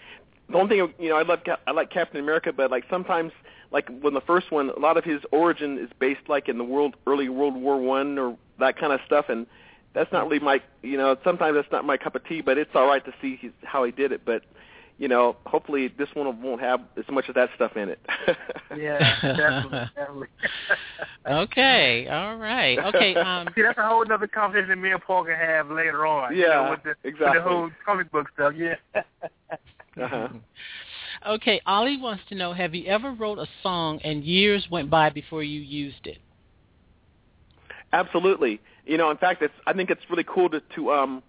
The 0.49 0.57
only 0.57 0.76
thing 0.76 0.95
you 0.99 1.09
know, 1.11 1.16
I 1.16 1.22
love 1.22 1.41
I 1.66 1.72
like 1.72 1.91
Captain 1.91 2.20
America, 2.20 2.53
but 2.53 2.70
like 2.70 2.85
sometimes 2.89 3.33
like 3.70 3.89
when 4.01 4.14
the 4.14 4.20
first 4.20 4.51
one, 4.51 4.70
a 4.70 4.79
lot 4.79 4.97
of 4.97 5.05
his 5.05 5.20
origin 5.31 5.79
is 5.79 5.91
based 5.99 6.29
like 6.29 6.49
in 6.49 6.57
the 6.57 6.64
world 6.64 6.97
early 7.07 7.29
World 7.29 7.55
War 7.55 7.79
One 7.79 8.18
or 8.18 8.39
that 8.59 8.79
kind 8.79 8.93
of 8.93 9.01
stuff, 9.05 9.29
and 9.29 9.47
that's 9.93 10.11
not 10.12 10.24
really 10.24 10.39
my 10.39 10.62
you 10.83 10.97
know 10.97 11.16
sometimes 11.24 11.57
that's 11.57 11.70
not 11.72 11.85
my 11.85 11.97
cup 11.97 12.14
of 12.14 12.24
tea, 12.24 12.41
but 12.41 12.57
it's 12.57 12.70
all 12.74 12.87
right 12.87 13.05
to 13.05 13.12
see 13.20 13.53
how 13.62 13.85
he 13.85 13.91
did 13.91 14.12
it. 14.12 14.22
But 14.24 14.45
you 14.99 15.07
know, 15.07 15.36
hopefully 15.46 15.92
this 15.96 16.09
one 16.14 16.42
won't 16.42 16.61
have 16.61 16.80
as 16.96 17.05
much 17.11 17.28
of 17.28 17.36
that 17.36 17.49
stuff 17.55 17.76
in 17.76 17.88
it. 17.88 18.01
yeah, 18.76 18.99
definitely, 19.22 19.78
definitely. 19.96 20.26
Okay. 21.26 22.09
All 22.09 22.36
right. 22.36 22.78
Okay. 22.78 23.14
Um, 23.28 23.49
See, 23.55 23.62
that's 23.62 23.78
a 23.78 23.86
whole 23.86 24.05
other 24.11 24.26
conversation 24.26 24.68
that 24.70 24.76
me 24.76 24.90
and 24.92 25.03
Paul 25.03 25.24
can 25.24 25.34
have 25.34 25.70
later 25.70 26.07
on. 26.07 26.34
you 26.34 26.42
Yeah, 26.42 26.49
know, 26.55 26.70
with 26.70 26.82
the, 26.82 27.09
exactly. 27.09 27.26
With 27.26 27.34
the 27.34 27.42
whole 27.42 27.70
comic 27.84 28.11
book 28.11 28.26
stuff. 28.34 28.55
Yeah. 28.57 28.74
uh-huh. 30.03 30.28
okay. 31.26 31.61
Ollie 31.66 31.99
wants 32.01 32.22
to 32.30 32.34
know: 32.34 32.53
Have 32.53 32.74
you 32.74 32.86
ever 32.86 33.12
wrote 33.12 33.38
a 33.38 33.46
song 33.62 34.01
and 34.05 34.24
years 34.24 34.66
went 34.70 34.88
by 34.88 35.11
before 35.11 35.42
you 35.42 35.61
used 35.61 36.07
it? 36.07 36.18
Absolutely. 37.92 38.61
You 38.86 38.96
know, 38.99 39.11
in 39.11 39.16
fact, 39.16 39.42
it's 39.42 39.55
I 39.66 39.72
think 39.72 39.90
it's 39.90 40.03
really 40.11 40.24
cool 40.24 40.49
to 40.51 40.61
to 40.76 40.92
um 40.92 41.22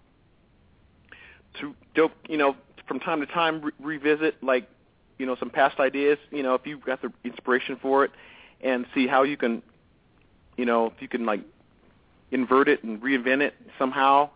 to 1.60 1.74
dope, 1.94 2.12
you 2.28 2.36
know, 2.36 2.54
from 2.90 2.98
time 2.98 3.20
to 3.20 3.26
time 3.26 3.60
re- 3.60 3.72
revisit 3.78 4.42
like 4.42 4.68
you 5.16 5.24
know 5.24 5.36
some 5.36 5.48
past 5.48 5.78
ideas. 5.78 6.18
You 6.32 6.42
know, 6.42 6.54
if 6.54 6.66
you've 6.66 6.84
got 6.84 7.00
the 7.00 7.12
inspiration 7.22 7.78
for 7.80 8.04
it, 8.04 8.10
and 8.60 8.84
see 8.92 9.06
how 9.06 9.22
you 9.22 9.36
can, 9.36 9.62
you 10.56 10.64
know, 10.64 10.86
if 10.86 10.94
you 10.98 11.06
can 11.06 11.24
like 11.24 11.40
invert 12.32 12.68
it 12.68 12.82
and 12.82 13.00
reinvent 13.00 13.42
it 13.42 13.54
somehow 13.78 14.28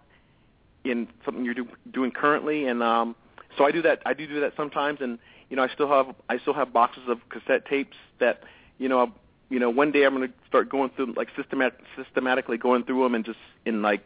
in 0.84 1.09
something 1.24 1.44
you're 1.44 1.55
do, 1.55 1.66
doing 1.90 2.12
currently. 2.12 2.66
And 2.66 2.80
um, 2.80 3.16
so 3.59 3.64
I 3.64 3.72
do 3.72 3.82
that. 3.82 4.02
I 4.07 4.14
do 4.14 4.28
do 4.28 4.40
that 4.42 4.52
sometimes, 4.57 5.00
and 5.00 5.18
you 5.50 5.57
know, 5.57 5.64
I 5.64 5.68
still 5.74 5.88
have 5.88 6.14
I 6.28 6.38
still 6.38 6.55
have 6.55 6.72
boxes 6.72 7.02
of 7.09 7.28
cassette 7.30 7.66
tapes 7.66 7.96
that 8.20 8.44
you 8.78 8.88
know. 8.88 9.12
You 9.50 9.59
know, 9.59 9.68
one 9.68 9.92
day 9.92 10.05
I'm 10.05 10.14
going 10.16 10.26
to 10.26 10.34
start 10.48 10.70
going 10.70 10.90
through, 10.96 11.12
like 11.12 11.28
systemat- 11.36 11.76
systematically 11.96 12.57
going 12.57 12.82
through 12.82 13.02
them 13.05 13.14
and 13.14 13.24
just 13.24 13.38
in 13.66 13.82
like 13.82 14.02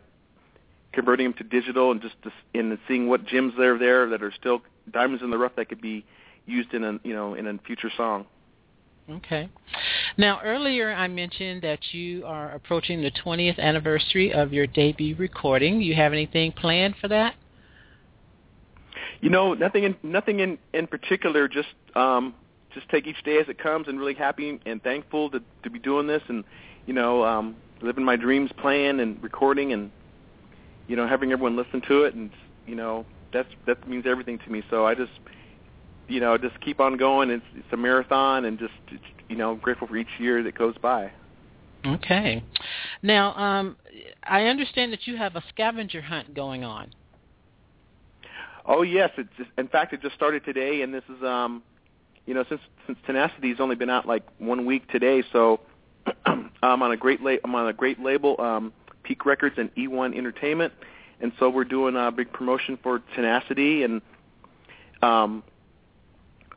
converting 0.92 1.26
them 1.26 1.34
to 1.34 1.44
digital 1.44 1.90
and 1.90 2.00
just, 2.00 2.14
just 2.22 2.36
in 2.54 2.78
seeing 2.88 3.08
what 3.08 3.24
gems 3.26 3.52
there 3.58 3.74
are 3.74 3.78
there 3.78 4.08
that 4.10 4.22
are 4.22 4.32
still 4.32 4.62
diamonds 4.90 5.22
in 5.22 5.30
the 5.30 5.38
rough 5.38 5.52
that 5.56 5.68
could 5.68 5.80
be 5.80 6.04
used 6.46 6.72
in 6.72 6.82
a 6.82 6.98
you 7.04 7.14
know 7.14 7.34
in 7.34 7.46
a 7.46 7.58
future 7.66 7.90
song. 7.96 8.26
Okay. 9.10 9.48
Now 10.16 10.40
earlier 10.42 10.92
I 10.92 11.08
mentioned 11.08 11.62
that 11.62 11.92
you 11.92 12.24
are 12.26 12.52
approaching 12.52 13.02
the 13.02 13.10
20th 13.10 13.58
anniversary 13.58 14.32
of 14.32 14.52
your 14.52 14.66
debut 14.66 15.16
recording. 15.16 15.80
You 15.80 15.94
have 15.94 16.12
anything 16.12 16.52
planned 16.52 16.94
for 17.00 17.08
that? 17.08 17.34
You 19.20 19.30
know, 19.30 19.54
nothing 19.54 19.84
in 19.84 19.96
nothing 20.02 20.40
in 20.40 20.58
in 20.72 20.86
particular. 20.86 21.48
Just 21.48 21.68
um, 21.94 22.34
just 22.72 22.88
take 22.88 23.06
each 23.06 23.22
day 23.24 23.38
as 23.38 23.48
it 23.48 23.58
comes, 23.58 23.88
and 23.88 23.98
really 23.98 24.14
happy 24.14 24.60
and 24.64 24.82
thankful 24.82 25.30
to 25.30 25.42
to 25.64 25.70
be 25.70 25.78
doing 25.78 26.06
this, 26.06 26.22
and 26.28 26.44
you 26.86 26.94
know, 26.94 27.24
um, 27.24 27.56
living 27.82 28.04
my 28.04 28.16
dreams, 28.16 28.50
playing 28.58 29.00
and 29.00 29.22
recording, 29.22 29.72
and 29.72 29.90
you 30.88 30.96
know, 30.96 31.06
having 31.06 31.30
everyone 31.30 31.56
listen 31.56 31.80
to 31.86 32.02
it, 32.02 32.14
and 32.14 32.32
you 32.66 32.74
know, 32.74 33.06
that's 33.32 33.48
that 33.66 33.86
means 33.86 34.04
everything 34.06 34.38
to 34.44 34.50
me. 34.50 34.64
So 34.68 34.86
I 34.86 34.94
just, 34.94 35.12
you 36.08 36.18
know, 36.18 36.36
just 36.36 36.58
keep 36.60 36.80
on 36.80 36.96
going. 36.96 37.30
It's 37.30 37.44
it's 37.54 37.68
a 37.72 37.76
marathon, 37.76 38.46
and 38.46 38.58
just 38.58 38.72
you 39.28 39.36
know, 39.36 39.54
grateful 39.54 39.86
for 39.86 39.96
each 39.96 40.08
year 40.18 40.42
that 40.42 40.56
goes 40.58 40.74
by. 40.82 41.12
Okay. 41.86 42.42
Now, 43.02 43.34
um, 43.34 43.76
I 44.24 44.46
understand 44.46 44.92
that 44.92 45.06
you 45.06 45.16
have 45.16 45.36
a 45.36 45.44
scavenger 45.50 46.02
hunt 46.02 46.34
going 46.34 46.64
on. 46.64 46.90
Oh 48.66 48.82
yes, 48.82 49.10
it's 49.16 49.30
just, 49.36 49.50
in 49.56 49.68
fact 49.68 49.92
it 49.92 50.02
just 50.02 50.14
started 50.14 50.44
today, 50.44 50.82
and 50.82 50.92
this 50.92 51.04
is 51.08 51.22
um, 51.22 51.62
you 52.26 52.34
know, 52.34 52.44
since 52.48 52.60
since 52.86 52.98
Tenacity's 53.06 53.60
only 53.60 53.76
been 53.76 53.90
out 53.90 54.06
like 54.06 54.24
one 54.38 54.66
week 54.66 54.88
today, 54.88 55.22
so 55.32 55.60
I'm 56.26 56.82
on 56.82 56.92
a 56.92 56.96
great 56.96 57.22
la- 57.22 57.36
I'm 57.44 57.54
on 57.54 57.68
a 57.68 57.72
great 57.72 58.00
label. 58.00 58.36
Um, 58.40 58.72
Peak 59.08 59.24
Records 59.24 59.56
and 59.56 59.74
E1 59.74 60.14
Entertainment, 60.14 60.74
and 61.22 61.32
so 61.38 61.48
we're 61.48 61.64
doing 61.64 61.96
a 61.96 62.12
big 62.12 62.30
promotion 62.30 62.78
for 62.82 63.00
Tenacity, 63.14 63.82
and 63.82 64.02
um, 65.00 65.42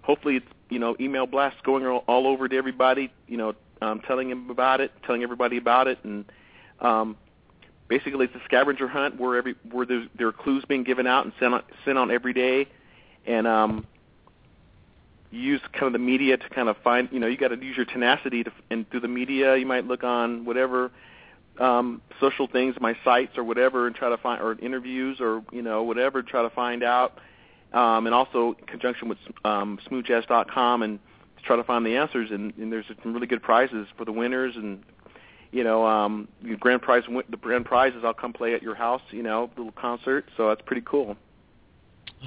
hopefully 0.01 0.35
it's 0.35 0.47
you 0.69 0.77
know 0.77 0.97
email 0.99 1.25
blasts 1.25 1.61
going 1.63 1.85
all, 1.85 2.03
all 2.07 2.27
over 2.27 2.49
to 2.49 2.57
everybody, 2.57 3.09
you 3.25 3.37
know, 3.37 3.55
um, 3.81 4.01
telling 4.01 4.27
them 4.27 4.49
about 4.49 4.81
it, 4.81 4.91
telling 5.05 5.23
everybody 5.23 5.55
about 5.55 5.87
it, 5.87 5.99
and 6.03 6.25
um, 6.81 7.15
basically 7.87 8.25
it's 8.25 8.35
a 8.35 8.43
scavenger 8.43 8.89
hunt 8.89 9.17
where 9.17 9.37
every 9.37 9.55
where 9.71 9.85
there's, 9.85 10.09
there 10.17 10.27
are 10.27 10.33
clues 10.33 10.65
being 10.67 10.83
given 10.83 11.07
out 11.07 11.23
and 11.23 11.33
sent 11.39 11.53
on, 11.53 11.63
sent 11.85 11.97
on 11.97 12.11
every 12.11 12.33
day, 12.33 12.67
and 13.25 13.47
um, 13.47 13.87
you 15.31 15.39
use 15.39 15.61
kind 15.71 15.85
of 15.85 15.93
the 15.93 15.99
media 15.99 16.35
to 16.35 16.49
kind 16.49 16.67
of 16.67 16.75
find 16.83 17.07
you 17.13 17.19
know 17.21 17.27
you 17.27 17.37
got 17.37 17.47
to 17.47 17.65
use 17.65 17.77
your 17.77 17.85
tenacity 17.85 18.43
to 18.43 18.51
and 18.69 18.89
through 18.89 18.99
the 18.99 19.07
media 19.07 19.55
you 19.55 19.65
might 19.65 19.87
look 19.87 20.03
on 20.03 20.43
whatever 20.43 20.91
um, 21.59 22.01
social 22.19 22.47
things, 22.47 22.75
my 22.79 22.95
sites 23.03 23.37
or 23.37 23.43
whatever, 23.43 23.87
and 23.87 23.95
try 23.95 24.09
to 24.09 24.17
find 24.17 24.41
or 24.41 24.57
interviews 24.59 25.17
or 25.19 25.43
you 25.51 25.61
know 25.61 25.83
whatever, 25.83 26.21
try 26.23 26.41
to 26.41 26.49
find 26.49 26.83
out, 26.83 27.19
um, 27.73 28.05
and 28.05 28.15
also 28.15 28.55
in 28.59 28.65
conjunction 28.65 29.09
with 29.09 29.17
um, 29.43 29.79
smoothjazz.com 29.89 30.81
and 30.83 30.99
to 31.37 31.43
try 31.43 31.55
to 31.55 31.63
find 31.63 31.85
the 31.85 31.95
answers. 31.97 32.31
And, 32.31 32.53
and 32.57 32.71
there's 32.71 32.85
some 33.03 33.13
really 33.13 33.27
good 33.27 33.41
prizes 33.41 33.87
for 33.97 34.05
the 34.05 34.11
winners, 34.11 34.55
and 34.55 34.83
you 35.51 35.63
know 35.63 35.85
um, 35.85 36.27
the 36.41 36.55
grand 36.55 36.81
prize 36.81 37.03
the 37.29 37.37
grand 37.37 37.65
prizes. 37.65 38.03
I'll 38.05 38.13
come 38.13 38.33
play 38.33 38.53
at 38.53 38.63
your 38.63 38.75
house, 38.75 39.01
you 39.11 39.23
know, 39.23 39.49
little 39.57 39.73
concert. 39.73 40.25
So 40.37 40.49
that's 40.49 40.61
pretty 40.65 40.83
cool. 40.85 41.17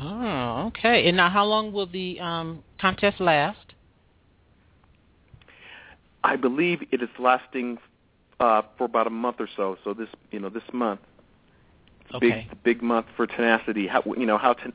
Oh, 0.00 0.64
okay. 0.68 1.08
And 1.08 1.16
now, 1.16 1.30
how 1.30 1.44
long 1.44 1.72
will 1.72 1.86
the 1.86 2.18
um, 2.20 2.64
contest 2.80 3.20
last? 3.20 3.74
I 6.24 6.36
believe 6.36 6.82
it 6.90 7.02
is 7.02 7.08
lasting 7.18 7.78
uh, 8.40 8.62
for 8.76 8.84
about 8.84 9.06
a 9.06 9.10
month 9.10 9.36
or 9.40 9.48
so. 9.56 9.76
So 9.84 9.94
this, 9.94 10.08
you 10.30 10.40
know, 10.40 10.48
this 10.48 10.62
month, 10.72 11.00
it's 12.06 12.14
okay. 12.14 12.48
big, 12.50 12.62
big 12.62 12.82
month 12.82 13.06
for 13.16 13.26
tenacity. 13.26 13.86
How, 13.86 14.02
you 14.16 14.26
know, 14.26 14.38
how 14.38 14.54
ten, 14.54 14.72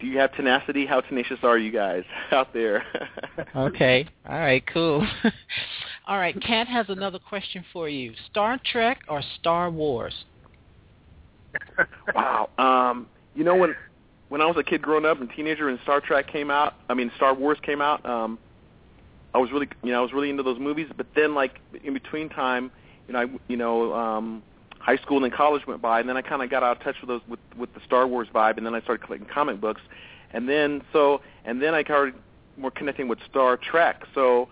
do 0.00 0.06
you 0.06 0.18
have 0.18 0.34
tenacity? 0.34 0.86
How 0.86 1.00
tenacious 1.00 1.38
are 1.42 1.58
you 1.58 1.72
guys 1.72 2.04
out 2.32 2.52
there? 2.52 2.84
okay. 3.56 4.06
All 4.28 4.38
right. 4.38 4.64
Cool. 4.66 5.06
All 6.06 6.18
right. 6.18 6.40
Kat 6.42 6.66
has 6.66 6.86
another 6.88 7.18
question 7.18 7.64
for 7.72 7.88
you: 7.88 8.12
Star 8.30 8.60
Trek 8.64 9.00
or 9.08 9.22
Star 9.38 9.70
Wars? 9.70 10.14
wow. 12.14 12.48
Um, 12.58 13.06
you 13.34 13.44
know 13.44 13.56
when 13.56 13.74
when 14.28 14.40
I 14.40 14.46
was 14.46 14.56
a 14.58 14.62
kid 14.62 14.82
growing 14.82 15.04
up 15.04 15.20
and 15.20 15.30
teenager 15.36 15.68
and 15.68 15.78
Star 15.82 16.00
Trek 16.00 16.26
came 16.26 16.50
out, 16.50 16.74
I 16.88 16.94
mean 16.94 17.10
Star 17.16 17.34
Wars 17.34 17.58
came 17.62 17.80
out. 17.80 18.04
Um, 18.04 18.38
I 19.34 19.38
was 19.38 19.50
really, 19.50 19.68
you 19.82 19.92
know, 19.92 19.98
I 19.98 20.02
was 20.02 20.12
really 20.12 20.30
into 20.30 20.42
those 20.42 20.58
movies. 20.58 20.88
But 20.96 21.06
then, 21.14 21.34
like 21.34 21.58
in 21.84 21.94
between 21.94 22.28
time, 22.28 22.70
you 23.06 23.14
know, 23.14 23.20
I, 23.20 23.26
you 23.48 23.56
know, 23.56 23.92
um, 23.94 24.42
high 24.78 24.96
school 24.96 25.22
and 25.24 25.32
college 25.32 25.66
went 25.66 25.80
by, 25.80 26.00
and 26.00 26.08
then 26.08 26.16
I 26.16 26.22
kind 26.22 26.42
of 26.42 26.50
got 26.50 26.62
out 26.62 26.76
of 26.76 26.82
touch 26.82 26.96
with 27.00 27.08
those 27.08 27.20
with 27.28 27.40
with 27.56 27.72
the 27.74 27.80
Star 27.86 28.06
Wars 28.06 28.28
vibe, 28.34 28.56
and 28.56 28.66
then 28.66 28.74
I 28.74 28.80
started 28.80 29.04
collecting 29.04 29.28
comic 29.32 29.60
books, 29.60 29.80
and 30.32 30.48
then 30.48 30.82
so 30.92 31.20
and 31.44 31.62
then 31.62 31.74
I 31.74 31.82
started 31.82 32.14
more 32.56 32.70
connecting 32.70 33.08
with 33.08 33.18
Star 33.30 33.56
Trek. 33.56 34.02
So, 34.14 34.48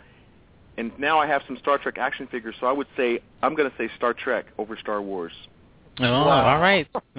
and 0.77 0.93
now 0.99 1.19
I 1.19 1.27
have 1.27 1.43
some 1.47 1.57
Star 1.59 1.79
Trek 1.79 1.99
action 1.99 2.27
figures. 2.31 2.55
So 2.61 2.67
I 2.67 2.73
would 2.73 2.87
say 2.97 3.21
I'm 3.43 3.55
going 3.55 3.71
to 3.71 3.77
say 3.77 3.91
Star 3.97 4.15
Trek 4.15 4.47
over 4.59 4.77
Star 4.77 5.03
Wars. 5.03 5.33
Oh, 5.99 6.05
wow. 6.05 6.55
all 6.55 6.61
right. 6.61 6.89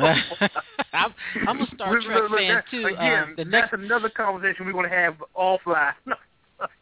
I'm, 0.94 1.14
I'm 1.48 1.62
a 1.62 1.68
Star 1.76 2.00
Trek 2.02 2.24
fan 2.36 2.64
too. 2.72 2.88
Again, 2.88 3.24
um, 3.24 3.34
the 3.38 3.44
that's 3.44 3.52
next, 3.52 3.74
another 3.74 4.10
conversation 4.10 4.66
we're 4.66 4.72
going 4.72 4.90
to 4.90 4.96
have 4.96 5.16
offline. 5.38 5.94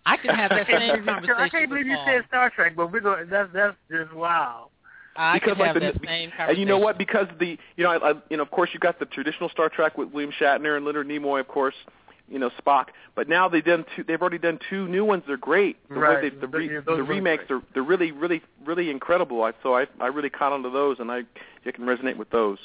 I 0.06 0.18
can 0.18 0.36
have 0.36 0.50
that 0.50 0.68
same 0.68 1.06
conversation. 1.06 1.36
I 1.38 1.50
can't 1.50 1.70
believe 1.70 1.88
you 1.88 1.98
said 2.06 2.24
Star 2.28 2.50
Trek, 2.50 2.74
but 2.76 2.92
we're 2.92 3.00
going. 3.00 3.30
That's 3.30 3.50
that's 3.54 3.76
just 3.90 4.14
wow. 4.14 4.70
I 5.16 5.36
because 5.36 5.58
can 5.58 5.60
like 5.60 5.68
have 5.68 5.74
the, 5.76 5.80
that 5.82 5.94
same 6.06 6.30
conversation. 6.30 6.50
And 6.50 6.58
you 6.58 6.66
know 6.66 6.78
what? 6.78 6.98
Because 6.98 7.28
the 7.40 7.58
you 7.76 7.84
know 7.84 7.92
I, 7.92 8.12
I, 8.12 8.14
you 8.30 8.38
know 8.38 8.44
of 8.44 8.52
course 8.52 8.70
you 8.74 8.80
got 8.80 9.00
the 9.00 9.06
traditional 9.06 9.50
Star 9.50 9.70
Trek 9.70 9.98
with 9.98 10.10
William 10.12 10.32
Shatner 10.40 10.78
and 10.78 10.86
Leonard 10.86 11.08
Nimoy, 11.08 11.40
of 11.40 11.48
course, 11.48 11.76
you 12.30 12.40
know 12.40 12.50
Spock. 12.62 12.86
But 13.16 13.28
now 13.28 13.50
they've 13.50 13.64
done 13.64 13.86
two. 13.96 14.04
They've 14.04 14.22
already 14.22 14.38
done 14.38 14.60
two 14.70 14.88
new 14.88 15.04
ones. 15.04 15.24
They're 15.28 15.38
great. 15.38 15.78
The 15.90 15.96
right. 15.96 16.22
They, 16.22 16.30
the, 16.30 16.48
re, 16.48 16.74
yeah, 16.74 16.82
the 16.86 17.04
remakes 17.04 17.46
are 17.50 17.62
they're 17.74 17.84
really 17.84 18.12
really 18.12 18.42
really 18.66 18.90
incredible. 18.90 19.44
I, 19.44 19.54
so 19.64 19.76
I 19.76 19.88
I 20.00 20.08
really 20.08 20.30
caught 20.30 20.54
onto 20.54 20.72
those, 20.72 20.98
and 21.00 21.12
I 21.12 21.24
I 21.66 21.72
can 21.72 21.86
resonate 21.86 22.18
with 22.18 22.30
those. 22.30 22.60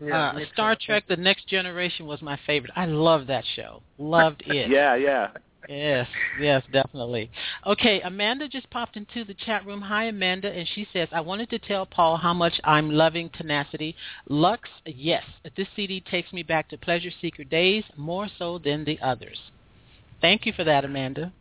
Yeah, 0.00 0.30
uh, 0.30 0.38
Star 0.52 0.76
Trek: 0.80 1.04
The 1.08 1.16
Next 1.16 1.48
Generation 1.48 2.06
was 2.06 2.22
my 2.22 2.38
favorite. 2.46 2.72
I 2.76 2.86
loved 2.86 3.28
that 3.28 3.44
show. 3.56 3.82
Loved 3.98 4.42
it. 4.46 4.70
yeah, 4.70 4.94
yeah. 4.94 5.28
Yes, 5.68 6.08
yes, 6.40 6.62
definitely. 6.72 7.30
Okay, 7.66 8.00
Amanda 8.00 8.48
just 8.48 8.70
popped 8.70 8.96
into 8.96 9.22
the 9.22 9.34
chat 9.34 9.66
room. 9.66 9.82
Hi, 9.82 10.04
Amanda, 10.04 10.50
and 10.50 10.66
she 10.74 10.88
says, 10.94 11.08
I 11.12 11.20
wanted 11.20 11.50
to 11.50 11.58
tell 11.58 11.84
Paul 11.84 12.16
how 12.16 12.32
much 12.32 12.58
I'm 12.64 12.90
loving 12.90 13.28
Tenacity. 13.36 13.94
Lux, 14.30 14.66
yes, 14.86 15.22
this 15.58 15.68
CD 15.76 16.00
takes 16.00 16.32
me 16.32 16.42
back 16.42 16.70
to 16.70 16.78
Pleasure 16.78 17.10
Seeker 17.20 17.44
days, 17.44 17.84
more 17.98 18.28
so 18.38 18.58
than 18.58 18.82
the 18.84 18.98
others. 19.02 19.38
Thank 20.22 20.46
you 20.46 20.54
for 20.54 20.64
that, 20.64 20.86
Amanda. 20.86 21.34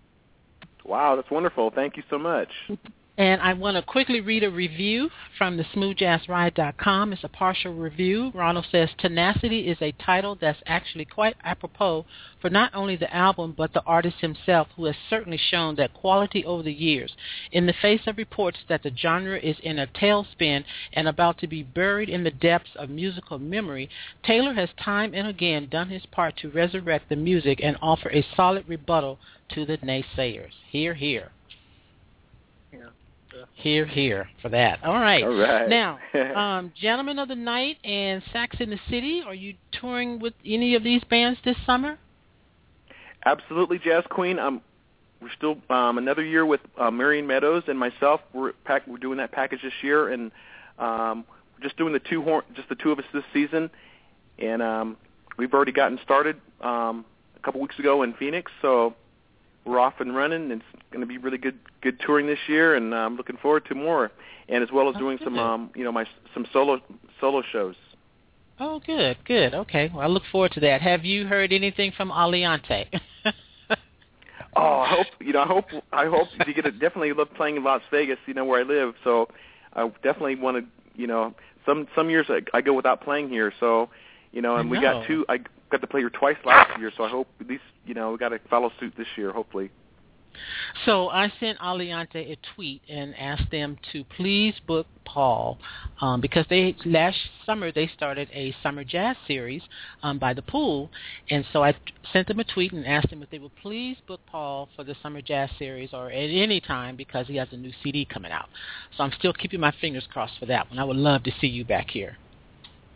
Wow, 0.84 1.15
that's 1.15 1.32
wonderful. 1.32 1.71
Thank 1.73 1.95
you 1.95 2.03
so 2.09 2.19
much. 2.19 2.49
And 3.20 3.41
I 3.41 3.53
want 3.53 3.78
to 3.78 3.82
quickly 3.82 4.22
read 4.22 4.43
a 4.43 4.51
review 4.51 5.09
from 5.39 5.57
the 5.57 5.63
smoothjazzride.com. 5.63 7.13
It's 7.13 7.24
a 7.24 7.28
partial 7.28 7.74
review. 7.74 8.30
Ronald 8.32 8.68
says, 8.72 8.89
Tenacity 8.99 9.68
is 9.68 9.80
a 9.82 9.91
title 9.93 10.38
that's 10.39 10.61
actually 10.68 11.05
quite 11.05 11.36
apropos 11.43 12.05
for 12.39 12.51
not 12.51 12.76
only 12.76 12.95
the 12.95 13.11
album 13.11 13.55
but 13.57 13.74
the 13.74 13.82
artist 13.86 14.18
himself 14.22 14.68
who 14.76 14.86
has 14.86 14.95
certainly 15.09 15.38
shown 15.38 15.76
that 15.78 15.95
quality 15.95 16.45
over 16.45 16.61
the 16.61 16.72
years. 16.72 17.15
In 17.51 17.65
the 17.65 17.74
face 17.74 18.01
of 18.05 18.18
reports 18.18 18.59
that 18.70 18.84
the 18.84 18.95
genre 18.95 19.39
is 19.39 19.57
in 19.63 19.80
a 19.80 19.88
tailspin 19.88 20.63
and 20.93 21.07
about 21.07 21.39
to 21.39 21.47
be 21.47 21.63
buried 21.63 22.09
in 22.09 22.24
the 22.24 22.30
depths 22.30 22.76
of 22.76 22.91
musical 22.91 23.39
memory, 23.39 23.89
Taylor 24.24 24.53
has 24.53 24.70
time 24.80 25.15
and 25.15 25.28
again 25.28 25.70
done 25.72 25.89
his 25.89 26.05
part 26.05 26.38
to 26.38 26.51
resurrect 26.51 27.09
the 27.09 27.15
music 27.15 27.61
and 27.63 27.78
offer 27.82 28.09
a 28.11 28.24
solid 28.36 28.70
rebuttal 28.70 29.18
to 29.49 29.65
the 29.65 29.80
naysayers. 29.80 30.53
Hear, 30.70 30.93
hear. 30.93 31.32
Here, 33.53 33.85
here 33.85 34.29
for 34.41 34.49
that. 34.49 34.83
All 34.83 34.99
right. 34.99 35.23
All 35.23 35.35
right. 35.35 35.69
Now, 35.69 35.99
um, 36.35 36.71
Gentlemen 36.79 37.19
of 37.19 37.27
the 37.27 37.35
Night 37.35 37.77
and 37.83 38.21
Sax 38.31 38.57
in 38.59 38.69
the 38.69 38.79
City, 38.89 39.21
are 39.25 39.33
you 39.33 39.55
touring 39.71 40.19
with 40.19 40.33
any 40.45 40.75
of 40.75 40.83
these 40.83 41.03
bands 41.05 41.39
this 41.43 41.57
summer? 41.65 41.97
Absolutely, 43.25 43.79
Jazz 43.79 44.03
Queen. 44.09 44.39
Um, 44.39 44.61
we're 45.21 45.31
still 45.35 45.57
um, 45.69 45.97
another 45.97 46.23
year 46.23 46.45
with 46.45 46.61
uh, 46.77 46.91
Marion 46.91 47.25
Meadows 47.25 47.63
and 47.67 47.77
myself. 47.77 48.21
We're 48.33 48.53
pack, 48.65 48.88
we're 48.88 48.97
doing 48.97 49.17
that 49.17 49.31
package 49.31 49.61
this 49.63 49.73
year, 49.81 50.09
and 50.09 50.31
um, 50.77 51.25
we're 51.57 51.63
just 51.63 51.77
doing 51.77 51.93
the 51.93 51.99
two 51.99 52.21
horn, 52.21 52.43
just 52.55 52.69
the 52.69 52.75
two 52.75 52.91
of 52.91 52.99
us 52.99 53.05
this 53.13 53.23
season. 53.33 53.69
And 54.38 54.61
um, 54.61 54.97
we've 55.38 55.53
already 55.53 55.71
gotten 55.71 55.99
started 56.03 56.38
um, 56.61 57.03
a 57.35 57.39
couple 57.43 57.59
weeks 57.61 57.79
ago 57.79 58.03
in 58.03 58.13
Phoenix, 58.13 58.51
so 58.61 58.93
we're 59.68 59.80
off 59.80 59.95
and 59.99 60.15
running. 60.15 60.49
It's 60.51 60.63
going 60.91 61.01
to 61.01 61.07
be 61.07 61.18
really 61.18 61.38
good 61.38 61.59
good 61.82 61.99
touring 61.99 62.28
this 62.28 62.39
year, 62.47 62.76
and 62.76 62.93
I'm 62.95 63.18
looking 63.18 63.38
forward 63.38 63.65
to 63.65 63.76
more. 63.76 64.11
And 64.49 64.63
as 64.63 64.70
well 64.72 64.89
as 64.89 64.95
Oh, 64.95 64.99
doing 64.99 65.18
good. 65.18 65.26
some 65.26 65.38
um, 65.39 65.72
you 65.76 65.84
know 65.84 65.91
my 65.91 66.05
some 66.34 66.45
solo 66.53 66.80
solo 67.20 67.43
shows. 67.51 67.76
Oh, 68.59 68.80
good, 68.86 69.18
good. 69.26 69.53
Okay, 69.53 69.91
well, 69.93 70.01
I 70.03 70.07
look 70.07 70.24
forward 70.32 70.51
to 70.53 70.59
that. 70.61 70.82
Have 70.82 71.05
you 71.05 71.28
heard 71.28 71.53
anything 71.53 71.91
from 71.95 72.09
Aliante? 72.09 72.86
Oh, 74.55 74.80
I 74.80 74.89
hope 74.89 75.07
you 75.20 75.34
know. 75.34 75.41
I 75.41 75.45
hope 75.45 75.65
I 75.93 76.05
hope 76.07 76.28
to 76.43 76.51
get 76.53 76.65
it. 76.65 76.80
Definitely 76.80 77.13
love 77.13 77.28
playing 77.36 77.57
in 77.57 77.63
Las 77.63 77.84
Vegas. 77.91 78.18
You 78.26 78.34
know 78.34 78.43
where 78.43 78.59
I 78.59 78.63
live, 78.63 78.95
so 79.03 79.28
I 79.74 79.88
definitely 80.01 80.36
want 80.36 80.57
to. 80.57 80.99
You 80.99 81.05
know, 81.05 81.36
some 81.63 81.88
some 81.95 82.09
years 82.09 82.26
I, 82.28 82.39
I 82.55 82.61
go 82.61 82.74
without 82.74 83.01
playing 83.01 83.30
here. 83.30 83.53
So, 83.59 83.89
you 84.32 84.41
know, 84.41 84.55
and 84.55 84.72
we 84.72 84.82
got 84.82 85.05
two. 85.05 85.28
I 85.30 85.41
got 85.70 85.82
to 85.82 85.88
play 85.88 86.01
here 86.01 86.09
twice 86.09 86.38
last 86.45 86.78
year, 86.80 86.91
so 86.95 87.03
I 87.03 87.09
hope 87.09 87.28
at 87.39 87.47
least 87.47 87.63
you 87.86 87.93
know 87.93 88.11
we 88.11 88.18
got 88.18 88.30
to 88.30 88.39
follow 88.49 88.72
suit 88.80 88.93
this 88.97 89.07
year. 89.15 89.32
Hopefully. 89.32 89.72
So 90.86 91.09
I 91.09 91.32
sent 91.39 91.57
Aliante 91.59 92.15
a 92.15 92.38
tweet 92.55 92.82
and 92.89 93.15
asked 93.18 93.49
them 93.51 93.78
to 93.91 94.03
please 94.03 94.53
book 94.65 94.88
Paul 95.05 95.57
um, 96.01 96.22
because 96.22 96.45
they 96.49 96.76
last 96.86 97.18
summer 97.45 97.72
they 97.72 97.88
started 97.88 98.30
a 98.34 98.53
summer 98.61 98.84
jazz 98.84 99.15
series 99.26 99.61
um, 100.03 100.20
by 100.20 100.34
the 100.34 100.41
pool, 100.41 100.89
and 101.30 101.45
so 101.51 101.63
I 101.63 101.72
t- 101.72 101.80
sent 102.13 102.28
them 102.28 102.39
a 102.39 102.43
tweet 102.43 102.74
and 102.74 102.86
asked 102.86 103.09
them 103.09 103.24
if 103.24 103.30
they 103.30 103.39
would 103.39 103.55
please 103.61 103.97
book 104.07 104.20
Paul 104.28 104.70
for 104.76 104.84
the 104.84 104.95
summer 105.01 105.22
jazz 105.22 105.49
series 105.57 105.89
or 105.93 106.11
at 106.11 106.30
any 106.30 106.59
time 106.59 106.95
because 106.95 107.28
he 107.28 107.36
has 107.38 107.47
a 107.51 107.57
new 107.57 107.72
CD 107.84 108.05
coming 108.05 108.32
out. 108.32 108.49
So 108.95 109.03
I'm 109.03 109.13
still 109.18 109.34
keeping 109.34 109.59
my 109.59 109.74
fingers 109.82 110.07
crossed 110.11 110.38
for 110.39 110.45
that 110.47 110.70
one. 110.70 110.80
I 110.80 110.84
would 110.84 110.97
love 110.97 111.24
to 111.24 111.32
see 111.39 111.47
you 111.47 111.65
back 111.65 111.89
here. 111.89 112.18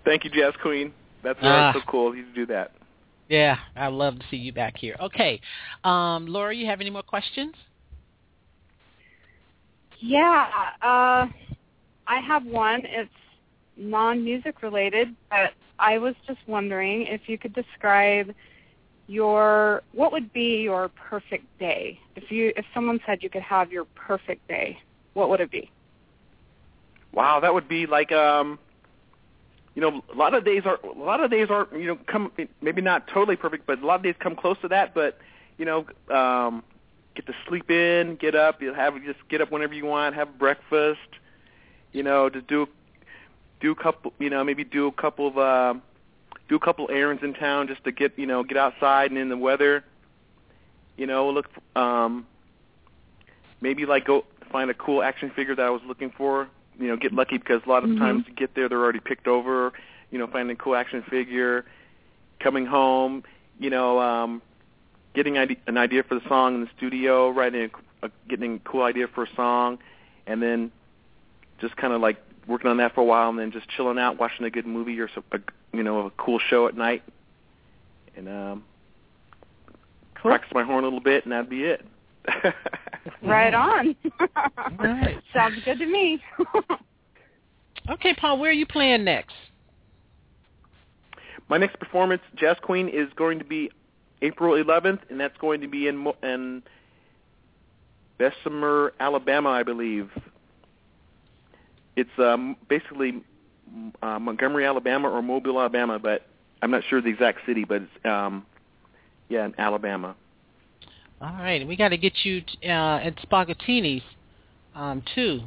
Thank 0.04 0.24
you, 0.24 0.32
Jazz 0.32 0.54
Queen. 0.62 0.94
That's 1.24 1.40
Ah. 1.42 1.70
uh, 1.70 1.74
so 1.74 1.82
cool 1.88 2.16
you 2.16 2.26
to 2.26 2.34
do 2.34 2.46
that. 2.48 2.72
Yeah, 3.30 3.58
I'd 3.76 3.94
love 3.94 4.20
to 4.20 4.26
see 4.30 4.38
you 4.38 4.52
back 4.52 4.78
here. 4.78 4.96
Okay, 5.00 5.40
um, 5.84 6.26
Laura, 6.28 6.54
you 6.54 6.66
have 6.66 6.82
any 6.82 6.90
more 6.90 7.04
questions? 7.04 7.56
Yeah, 10.00 10.48
uh, 10.82 11.28
I 12.08 12.20
have 12.20 12.46
one. 12.46 12.82
It's 12.84 13.10
non-music 13.78 14.62
related, 14.62 15.16
but 15.30 15.54
I 15.80 15.98
was 15.98 16.16
just 16.28 16.40
wondering 16.48 17.04
if 17.04 17.22
you 17.28 17.38
could 17.38 17.54
describe 17.54 18.34
your 19.08 19.84
what 19.94 20.12
would 20.12 20.32
be 20.32 20.62
your 20.62 20.90
perfect 20.90 21.46
day 21.60 22.00
if 22.16 22.32
you 22.32 22.54
if 22.56 22.64
someone 22.74 23.00
said 23.06 23.22
you 23.22 23.30
could 23.30 23.42
have 23.42 23.70
your 23.70 23.84
perfect 23.96 24.48
day 24.48 24.78
what 25.16 25.28
would 25.30 25.42
it 25.42 25.52
be 25.52 25.70
Wow, 27.14 27.42
that 27.42 27.54
would 27.54 27.68
be 27.68 27.86
like 27.86 28.12
um 28.14 28.58
you 29.76 29.82
know, 29.82 30.04
a 30.14 30.16
lot 30.16 30.34
of 30.34 30.44
days 30.44 30.64
are 30.66 30.80
a 30.84 31.00
lot 31.00 31.24
of 31.24 31.32
days 31.32 31.50
are 31.50 31.68
you 31.72 31.86
know 31.86 31.98
come 32.08 32.32
maybe 32.62 32.82
not 32.82 33.08
totally 33.08 33.38
perfect, 33.38 33.66
but 33.66 33.82
a 33.82 33.86
lot 33.86 33.96
of 33.96 34.04
days 34.04 34.16
come 34.20 34.36
close 34.36 34.58
to 34.62 34.68
that. 34.70 34.94
But 34.94 35.18
you 35.58 35.66
know, 35.66 35.86
um, 36.14 36.64
get 37.16 37.26
to 37.28 37.34
sleep 37.48 37.72
in, 37.72 38.16
get 38.16 38.36
up, 38.36 38.62
you 38.62 38.74
have 38.74 39.02
just 39.04 39.20
get 39.30 39.42
up 39.42 39.52
whenever 39.52 39.74
you 39.74 39.86
want, 39.86 40.16
have 40.16 40.38
breakfast. 40.38 41.00
You 41.94 42.04
know, 42.04 42.30
just 42.30 42.48
do 42.48 42.68
do 43.62 43.72
a 43.72 43.76
couple, 43.76 44.14
you 44.20 44.30
know, 44.30 44.44
maybe 44.44 44.64
do 44.64 44.88
a 44.88 44.92
couple 44.92 45.28
of 45.28 45.38
uh, 45.38 45.74
do 46.50 46.56
a 46.56 46.60
couple 46.60 46.90
errands 46.92 47.24
in 47.24 47.34
town 47.34 47.68
just 47.68 47.84
to 47.86 47.94
get 47.94 48.20
you 48.20 48.26
know 48.26 48.44
get 48.44 48.58
outside 48.58 49.12
and 49.12 49.20
in 49.20 49.30
the 49.30 49.38
weather. 49.38 49.86
You 50.98 51.08
know, 51.08 51.30
look 51.30 51.48
um, 51.78 52.28
maybe 53.62 53.86
like 53.86 54.04
go 54.06 54.26
find 54.52 54.70
a 54.70 54.74
cool 54.74 55.02
action 55.02 55.30
figure 55.30 55.56
that 55.56 55.66
I 55.66 55.70
was 55.70 55.82
looking 55.88 56.10
for 56.10 56.50
you 56.80 56.88
know 56.88 56.96
get 56.98 57.14
lucky 57.14 57.38
because 57.38 57.62
a 57.66 57.70
lot 57.70 57.84
of 57.84 57.90
Mhm. 57.92 58.00
times 58.00 58.24
you 58.28 58.34
get 58.34 58.56
there 58.56 58.68
they're 58.70 58.80
already 58.82 59.00
picked 59.00 59.28
over 59.28 59.74
you 60.12 60.18
know 60.18 60.28
finding 60.28 60.56
a 60.56 60.60
cool 60.60 60.76
action 60.76 61.02
figure 61.04 61.66
coming 62.40 62.66
home 62.66 63.24
you 63.60 63.70
know 63.70 64.00
um 64.00 64.42
getting 65.14 65.38
ide- 65.38 65.58
an 65.68 65.78
idea 65.78 66.04
for 66.04 66.16
the 66.16 66.28
song 66.28 66.56
in 66.56 66.62
the 66.62 66.70
studio 66.78 67.30
writing 67.30 67.70
a, 68.02 68.06
a 68.08 68.10
getting 68.28 68.56
a 68.56 68.60
cool 68.60 68.84
idea 68.84 69.08
for 69.08 69.24
a 69.24 69.30
song 69.36 69.78
and 70.28 70.42
then 70.42 70.72
just 71.60 71.76
kind 71.78 71.94
of 71.94 72.02
like 72.02 72.18
working 72.48 72.70
on 72.72 72.78
that 72.78 72.94
for 72.96 73.02
a 73.02 73.04
while 73.06 73.30
and 73.30 73.38
then 73.38 73.52
just 73.52 73.68
chilling 73.70 74.00
out 74.00 74.18
watching 74.20 74.46
a 74.46 74.50
good 74.50 74.66
movie 74.66 75.00
or 75.00 75.08
some, 75.14 75.24
a, 75.34 75.40
you 75.74 75.84
know 75.84 76.08
a 76.08 76.10
cool 76.12 76.40
show 76.40 76.68
at 76.68 76.76
night 76.76 77.04
and 78.16 78.28
um 78.28 78.64
Cool. 80.16 80.32
practice 80.32 80.52
my 80.54 80.64
horn 80.64 80.84
a 80.84 80.88
little 80.88 81.00
bit 81.00 81.24
and 81.26 81.32
that'd 81.32 81.50
be 81.50 81.64
it 81.64 81.86
right 83.24 83.54
on 83.54 83.96
right. 84.80 85.18
sounds 85.34 85.62
good 85.66 85.80
to 85.80 85.86
me 85.86 86.22
Okay, 87.90 88.14
Paul, 88.14 88.40
where 88.40 88.50
are 88.50 88.54
you 88.54 88.66
playing 88.66 89.04
next? 89.04 89.34
My 91.50 91.58
next 91.58 91.80
performance, 91.80 92.22
Jazz 92.36 92.58
Queen, 92.62 92.88
is 92.88 93.10
going 93.16 93.40
to 93.40 93.46
be 93.46 93.72
April 94.22 94.64
11th, 94.64 95.00
and 95.10 95.20
that's 95.20 95.38
going 95.38 95.62
to 95.62 95.68
be 95.68 95.88
in 95.88 95.98
Mo- 95.98 96.16
in 96.24 96.64
Bessemer, 98.18 98.94
Alabama, 99.00 99.50
I 99.50 99.64
believe. 99.64 100.10
It's 101.96 102.10
um, 102.18 102.56
basically 102.70 103.22
uh, 104.02 104.20
Montgomery, 104.20 104.66
Alabama, 104.66 105.10
or 105.10 105.22
Mobile, 105.22 105.60
Alabama, 105.60 106.00
but 106.00 106.28
I'm 106.62 106.72
not 106.72 106.84
sure 106.90 107.02
the 107.02 107.10
exact 107.10 107.40
city, 107.46 107.66
but 107.66 107.82
it's 107.82 108.06
um, 108.06 108.46
yeah, 109.28 109.46
in 109.46 109.56
Alabama. 109.58 110.16
All 111.22 111.34
right, 111.34 111.68
we 111.68 111.76
got 111.76 111.90
to 111.90 111.98
get 111.98 112.14
you 112.24 112.42
t- 112.42 112.68
uh, 112.68 112.98
at 112.98 113.16
Spaghettini's 113.18 114.02
um, 114.74 115.04
too. 115.14 115.42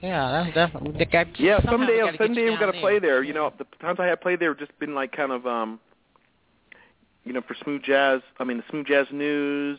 Yeah, 0.00 0.42
that's 0.44 0.72
definitely. 0.72 0.98
the 0.98 1.06
Yeah, 1.38 1.60
someday, 1.64 2.02
we 2.02 2.18
someday 2.18 2.50
we're 2.50 2.58
gonna 2.58 2.72
play 2.72 2.98
there. 2.98 3.22
You 3.22 3.32
know, 3.32 3.52
the 3.56 3.64
times 3.80 4.00
I 4.00 4.06
have 4.06 4.20
played 4.20 4.40
there 4.40 4.50
have 4.50 4.58
just 4.58 4.76
been 4.80 4.94
like 4.94 5.12
kind 5.12 5.30
of, 5.30 5.46
um, 5.46 5.78
you 7.24 7.32
know, 7.32 7.40
for 7.42 7.54
smooth 7.62 7.82
jazz. 7.82 8.22
I 8.40 8.44
mean, 8.44 8.56
the 8.58 8.64
smooth 8.68 8.86
jazz 8.86 9.06
news, 9.12 9.78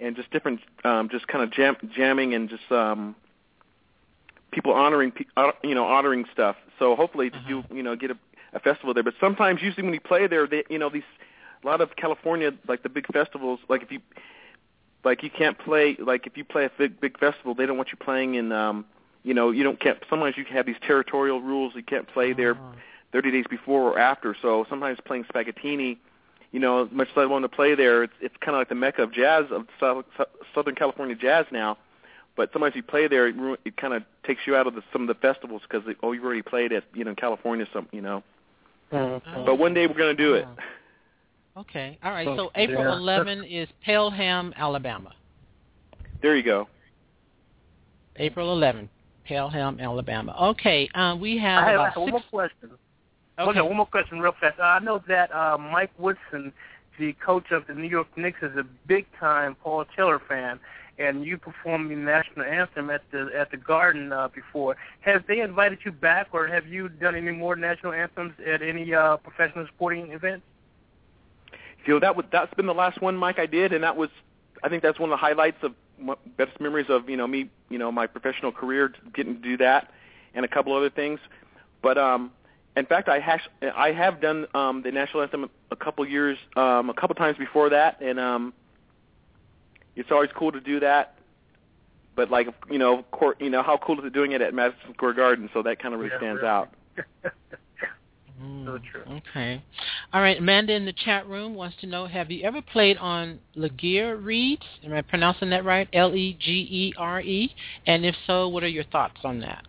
and 0.00 0.16
just 0.16 0.30
different, 0.30 0.60
um, 0.82 1.08
just 1.10 1.28
kind 1.28 1.44
of 1.44 1.52
jam, 1.52 1.76
jamming 1.94 2.34
and 2.34 2.48
just 2.48 2.72
um, 2.72 3.14
people 4.50 4.72
honoring, 4.72 5.12
uh, 5.36 5.52
you 5.62 5.74
know, 5.74 5.84
honoring 5.84 6.24
stuff. 6.32 6.56
So 6.78 6.96
hopefully 6.96 7.28
to 7.28 7.38
do, 7.46 7.62
you 7.72 7.82
know, 7.82 7.94
get 7.96 8.10
a, 8.10 8.18
a 8.54 8.60
festival 8.60 8.94
there. 8.94 9.04
But 9.04 9.14
sometimes, 9.20 9.60
usually 9.62 9.84
when 9.84 9.92
you 9.92 10.00
play 10.00 10.26
there, 10.26 10.46
they, 10.46 10.64
you 10.70 10.78
know, 10.78 10.88
these 10.88 11.02
a 11.62 11.66
lot 11.66 11.80
of 11.80 11.96
California, 11.96 12.50
like 12.66 12.82
the 12.82 12.88
big 12.88 13.06
festivals, 13.12 13.60
like 13.68 13.82
if 13.82 13.92
you, 13.92 14.00
like 15.04 15.22
you 15.22 15.30
can't 15.30 15.58
play, 15.58 15.96
like 15.98 16.26
if 16.26 16.36
you 16.36 16.44
play 16.44 16.64
a 16.64 16.70
big 16.76 17.00
big 17.00 17.18
festival, 17.18 17.54
they 17.54 17.66
don't 17.66 17.76
want 17.76 17.90
you 17.90 17.98
playing 17.98 18.34
in. 18.34 18.52
um 18.52 18.84
you 19.24 19.32
know, 19.32 19.50
you 19.50 19.64
don't 19.64 19.80
can't. 19.80 19.98
Sometimes 20.10 20.36
you 20.36 20.44
have 20.50 20.66
these 20.66 20.76
territorial 20.86 21.40
rules. 21.40 21.72
You 21.74 21.82
can't 21.82 22.06
play 22.06 22.34
there 22.34 22.56
30 23.12 23.30
days 23.30 23.46
before 23.48 23.90
or 23.90 23.98
after. 23.98 24.36
So 24.40 24.66
sometimes 24.68 24.98
playing 25.04 25.24
Spaghettini, 25.24 25.96
you 26.52 26.60
know, 26.60 26.84
as 26.84 26.92
much 26.92 27.08
as 27.08 27.16
I 27.16 27.24
want 27.24 27.42
to 27.44 27.48
play 27.48 27.74
there, 27.74 28.02
it's 28.04 28.12
it's 28.20 28.36
kind 28.40 28.54
of 28.54 28.60
like 28.60 28.68
the 28.68 28.74
mecca 28.74 29.02
of 29.02 29.12
jazz 29.12 29.46
of 29.50 29.66
Sou- 29.80 30.04
Sou- 30.16 30.24
Southern 30.54 30.74
California 30.74 31.16
jazz 31.16 31.46
now. 31.50 31.78
But 32.36 32.52
sometimes 32.52 32.74
you 32.76 32.82
play 32.82 33.08
there, 33.08 33.28
it, 33.28 33.36
it 33.64 33.76
kind 33.76 33.94
of 33.94 34.02
takes 34.24 34.42
you 34.46 34.56
out 34.56 34.66
of 34.66 34.74
the, 34.74 34.82
some 34.92 35.02
of 35.02 35.08
the 35.08 35.14
festivals 35.14 35.62
because 35.62 35.88
oh, 36.02 36.12
you've 36.12 36.24
already 36.24 36.42
played 36.42 36.72
at 36.72 36.84
you 36.92 37.04
know 37.04 37.10
in 37.10 37.16
California, 37.16 37.66
some 37.72 37.88
you 37.92 38.02
know. 38.02 38.22
But 39.46 39.56
one 39.58 39.72
day 39.72 39.86
we're 39.86 39.94
going 39.94 40.14
to 40.16 40.22
do 40.22 40.34
it. 40.34 40.46
Okay, 41.56 41.98
all 42.02 42.10
right. 42.10 42.26
So- 42.26 42.36
So 42.36 42.50
April 42.56 42.82
Yeah. 42.82 42.92
11 42.94 43.44
is 43.44 43.68
Pelham, 43.84 44.52
Alabama. 44.56 45.12
There 46.20 46.34
you 46.36 46.42
go. 46.42 46.68
April 48.16 48.52
11, 48.52 48.88
Pelham, 49.24 49.78
Alabama. 49.80 50.34
Okay, 50.50 50.88
um, 50.94 51.20
we 51.20 51.38
have 51.38 51.62
I 51.64 51.70
have, 51.70 51.80
I 51.80 51.82
about 51.88 51.94
have 51.94 52.02
one 52.02 52.10
more 52.10 52.20
question. 52.30 52.70
Okay. 53.38 53.50
Okay, 53.50 53.60
one 53.60 53.76
more 53.76 53.86
question 53.86 54.20
real 54.20 54.32
fast. 54.32 54.60
I 54.60 54.78
know 54.80 54.98
that 55.08 55.32
uh, 55.34 55.58
Mike 55.58 55.90
Woodson, 55.98 56.52
the 56.98 57.12
coach 57.14 57.50
of 57.50 57.66
the 57.66 57.74
New 57.74 57.88
York 57.88 58.06
Knicks, 58.16 58.42
is 58.42 58.56
a 58.56 58.64
big-time 58.86 59.56
Paul 59.56 59.84
Taylor 59.96 60.20
fan, 60.20 60.60
and 60.98 61.24
you 61.24 61.36
performed 61.36 61.90
the 61.90 61.96
national 61.96 62.46
anthem 62.46 62.90
at 62.90 63.02
the 63.10 63.30
at 63.36 63.50
the 63.50 63.56
Garden 63.56 64.12
uh, 64.12 64.28
before. 64.28 64.76
Have 65.00 65.26
they 65.26 65.40
invited 65.40 65.80
you 65.84 65.90
back, 65.92 66.28
or 66.32 66.46
have 66.46 66.66
you 66.68 66.88
done 66.88 67.16
any 67.16 67.32
more 67.32 67.56
national 67.56 67.92
anthems 67.92 68.34
at 68.46 68.62
any 68.62 68.94
uh, 68.94 69.16
professional 69.16 69.66
sporting 69.68 70.12
events? 70.12 70.44
You 71.86 71.94
know 71.94 72.00
that 72.00 72.16
was 72.16 72.26
that's 72.32 72.52
been 72.54 72.66
the 72.66 72.74
last 72.74 73.00
one, 73.00 73.16
Mike, 73.16 73.38
I 73.38 73.46
did, 73.46 73.72
and 73.72 73.84
that 73.84 73.96
was 73.96 74.10
I 74.62 74.68
think 74.68 74.82
that's 74.82 74.98
one 74.98 75.10
of 75.10 75.14
the 75.14 75.20
highlights 75.20 75.58
of 75.62 75.72
my 75.98 76.14
best 76.36 76.58
memories 76.60 76.86
of 76.88 77.08
you 77.08 77.16
know 77.16 77.26
me, 77.26 77.50
you 77.68 77.78
know 77.78 77.92
my 77.92 78.06
professional 78.06 78.52
career, 78.52 78.92
getting 79.14 79.34
to 79.36 79.40
do 79.40 79.56
that, 79.58 79.90
and 80.34 80.44
a 80.44 80.48
couple 80.48 80.74
other 80.76 80.90
things. 80.90 81.20
But 81.82 81.98
um, 81.98 82.30
in 82.76 82.86
fact, 82.86 83.08
I 83.08 83.20
hash, 83.20 83.46
I 83.76 83.92
have 83.92 84.20
done 84.20 84.46
um, 84.54 84.82
the 84.82 84.90
national 84.90 85.22
anthem 85.22 85.50
a 85.70 85.76
couple 85.76 86.06
years, 86.08 86.38
um, 86.56 86.90
a 86.90 86.94
couple 86.94 87.14
times 87.14 87.36
before 87.38 87.68
that, 87.70 88.00
and 88.00 88.18
um, 88.18 88.54
it's 89.96 90.10
always 90.10 90.30
cool 90.34 90.52
to 90.52 90.60
do 90.60 90.80
that. 90.80 91.16
But 92.16 92.30
like 92.30 92.48
you 92.70 92.78
know, 92.78 93.02
court, 93.10 93.40
you 93.40 93.50
know 93.50 93.62
how 93.62 93.76
cool 93.76 93.98
is 93.98 94.04
it 94.06 94.12
doing 94.12 94.32
it 94.32 94.40
at 94.40 94.54
Madison 94.54 94.94
Square 94.94 95.14
Garden? 95.14 95.50
So 95.52 95.62
that 95.62 95.80
kind 95.80 95.94
of 95.94 96.00
really 96.00 96.12
Yeah, 96.12 96.18
stands 96.18 96.42
really. 96.42 96.48
out. 96.48 96.72
So 98.64 98.78
true. 98.90 99.02
Okay. 99.30 99.62
All 100.12 100.20
right. 100.20 100.38
Amanda 100.38 100.74
in 100.74 100.84
the 100.84 100.92
chat 100.92 101.26
room 101.28 101.54
wants 101.54 101.76
to 101.80 101.86
know, 101.86 102.06
have 102.06 102.30
you 102.30 102.44
ever 102.44 102.60
played 102.60 102.96
on 102.98 103.38
Legere 103.54 104.16
Reeds? 104.16 104.64
Am 104.84 104.92
I 104.92 105.02
pronouncing 105.02 105.50
that 105.50 105.64
right? 105.64 105.88
L-E-G-E-R-E? 105.92 107.54
And 107.86 108.04
if 108.04 108.14
so, 108.26 108.48
what 108.48 108.62
are 108.64 108.68
your 108.68 108.84
thoughts 108.84 109.20
on 109.24 109.40
that? 109.40 109.64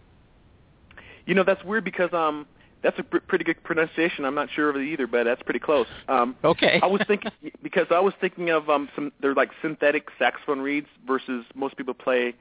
You 1.25 1.35
know, 1.35 1.43
that's 1.43 1.63
weird 1.63 1.83
because 1.83 2.13
um 2.13 2.47
that's 2.85 2.99
a 2.99 3.03
pr- 3.03 3.17
pretty 3.17 3.43
good 3.43 3.61
pronunciation. 3.63 4.25
I'm 4.25 4.35
not 4.35 4.47
sure 4.55 4.69
of 4.69 4.75
it 4.75 4.83
either, 4.83 5.07
but 5.07 5.23
that's 5.23 5.41
pretty 5.41 5.59
close. 5.59 5.87
Um, 6.07 6.35
okay. 6.43 6.79
I 6.83 6.85
was 6.85 7.01
thinking 7.07 7.31
because 7.63 7.87
I 7.89 7.99
was 7.99 8.13
thinking 8.21 8.51
of 8.51 8.69
um, 8.69 8.89
some 8.95 9.11
they're 9.21 9.33
like 9.33 9.49
synthetic 9.61 10.07
saxophone 10.19 10.59
reeds 10.59 10.87
versus 11.07 11.45
most 11.55 11.77
people 11.77 11.95
play 11.95 12.35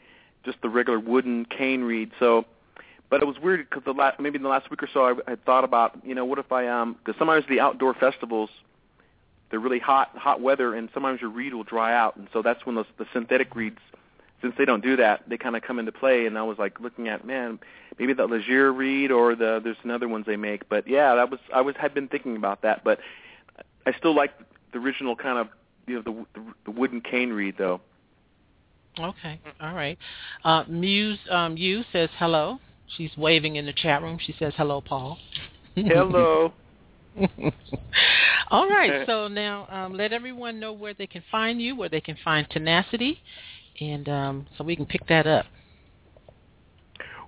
just 0.44 0.58
the 0.60 0.68
regular 0.68 1.00
wooden 1.00 1.46
cane 1.46 1.82
reed. 1.82 2.10
So, 2.20 2.44
but 3.14 3.22
it 3.22 3.26
was 3.26 3.38
weird 3.38 3.70
because 3.70 3.84
the 3.84 3.92
last 3.92 4.18
maybe 4.18 4.38
in 4.38 4.42
the 4.42 4.48
last 4.48 4.68
week 4.70 4.82
or 4.82 4.88
so 4.92 5.04
I, 5.04 5.32
I 5.32 5.36
thought 5.36 5.62
about 5.62 5.96
you 6.04 6.16
know 6.16 6.24
what 6.24 6.40
if 6.40 6.50
I 6.50 6.66
um 6.66 6.96
because 6.98 7.16
sometimes 7.16 7.44
the 7.48 7.60
outdoor 7.60 7.94
festivals 7.94 8.50
they're 9.50 9.60
really 9.60 9.78
hot 9.78 10.10
hot 10.16 10.40
weather 10.40 10.74
and 10.74 10.88
sometimes 10.92 11.20
your 11.20 11.30
reed 11.30 11.54
will 11.54 11.62
dry 11.62 11.94
out 11.94 12.16
and 12.16 12.26
so 12.32 12.42
that's 12.42 12.66
when 12.66 12.74
those 12.74 12.86
the 12.98 13.06
synthetic 13.12 13.54
reeds 13.54 13.78
since 14.42 14.52
they 14.58 14.64
don't 14.64 14.82
do 14.82 14.96
that, 14.96 15.22
they 15.28 15.38
kind 15.38 15.54
of 15.54 15.62
come 15.62 15.78
into 15.78 15.92
play. 15.92 16.26
And 16.26 16.36
I 16.36 16.42
was 16.42 16.58
like 16.58 16.80
looking 16.80 17.08
at, 17.08 17.24
man, 17.24 17.60
maybe 17.98 18.12
the 18.12 18.26
Legere 18.26 18.70
reed 18.70 19.10
or 19.10 19.34
the 19.36 19.60
there's 19.62 19.76
another 19.84 20.08
ones 20.08 20.26
they 20.26 20.36
make. 20.36 20.68
But 20.68 20.88
yeah, 20.88 21.14
that 21.14 21.30
was 21.30 21.38
I 21.54 21.60
was 21.60 21.76
had 21.78 21.94
been 21.94 22.08
thinking 22.08 22.36
about 22.36 22.62
that, 22.62 22.82
but 22.82 22.98
I 23.86 23.92
still 23.92 24.14
like 24.14 24.32
the 24.72 24.80
original 24.80 25.14
kind 25.14 25.38
of 25.38 25.48
you 25.86 25.94
know 25.94 26.02
the 26.02 26.40
the, 26.40 26.46
the 26.64 26.70
wooden 26.72 27.00
cane 27.00 27.30
reed 27.30 27.54
though. 27.56 27.80
Okay, 28.98 29.40
all 29.60 29.72
right. 29.72 29.98
Uh, 30.44 30.64
Muse 30.68 31.20
um, 31.30 31.56
you 31.56 31.84
says 31.92 32.10
hello. 32.18 32.58
She's 32.97 33.11
waving 33.16 33.57
in 33.57 33.66
the 33.66 33.72
chat 33.72 34.03
room. 34.03 34.18
She 34.24 34.35
says 34.39 34.53
hello, 34.57 34.80
Paul. 34.80 35.18
Hello. 35.74 36.53
All 38.51 38.68
right. 38.68 39.07
So 39.07 39.28
now 39.28 39.66
um, 39.70 39.95
let 39.95 40.12
everyone 40.12 40.59
know 40.61 40.72
where 40.72 40.95
they 40.95 41.07
can 41.07 41.22
find 41.30 41.61
you, 41.61 41.76
where 41.76 41.89
they 41.89 42.01
can 42.01 42.16
find 42.24 42.49
Tenacity, 42.51 43.20
and 43.80 44.09
um, 44.09 44.47
so 44.57 44.64
we 44.64 44.76
can 44.76 44.87
pick 44.87 45.07
that 45.09 45.26
up. 45.26 45.47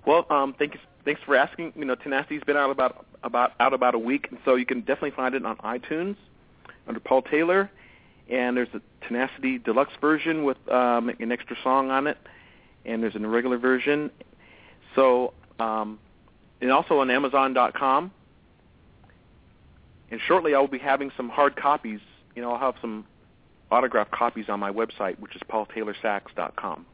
Well, 0.05 0.25
um, 0.29 0.55
thank 0.57 0.73
you. 0.73 0.79
Thanks 1.05 1.21
for 1.25 1.35
asking. 1.35 1.73
You 1.75 1.85
know, 1.85 1.95
Tenacity's 1.95 2.43
been 2.43 2.57
out 2.57 2.69
about 2.69 3.05
about 3.23 3.53
out 3.59 3.73
about 3.73 3.95
a 3.95 3.99
week, 3.99 4.27
and 4.29 4.39
so 4.45 4.55
you 4.55 4.65
can 4.65 4.81
definitely 4.81 5.11
find 5.11 5.35
it 5.35 5.45
on 5.45 5.55
iTunes 5.57 6.15
under 6.87 6.99
Paul 6.99 7.21
Taylor. 7.21 7.69
And 8.29 8.57
there's 8.57 8.67
a 8.73 8.81
Tenacity 9.07 9.57
deluxe 9.59 9.93
version 10.01 10.43
with 10.43 10.57
um, 10.69 11.09
an 11.19 11.31
extra 11.31 11.55
song 11.63 11.91
on 11.91 12.07
it, 12.07 12.17
and 12.85 13.01
there's 13.01 13.15
an 13.15 13.25
regular 13.25 13.57
version. 13.57 14.11
So, 14.95 15.33
um, 15.59 15.99
and 16.61 16.71
also 16.71 16.99
on 16.99 17.09
Amazon.com. 17.09 18.11
And 20.09 20.21
shortly, 20.27 20.55
I 20.55 20.59
will 20.59 20.67
be 20.67 20.79
having 20.79 21.11
some 21.17 21.29
hard 21.29 21.55
copies. 21.55 21.99
You 22.35 22.41
know, 22.41 22.51
I'll 22.53 22.59
have 22.59 22.75
some 22.81 23.05
autographed 23.71 24.11
copies 24.11 24.45
on 24.47 24.59
my 24.59 24.71
website, 24.71 25.19
which 25.19 25.35
is 25.35 25.41
paultaylorsax.com. 25.49 26.85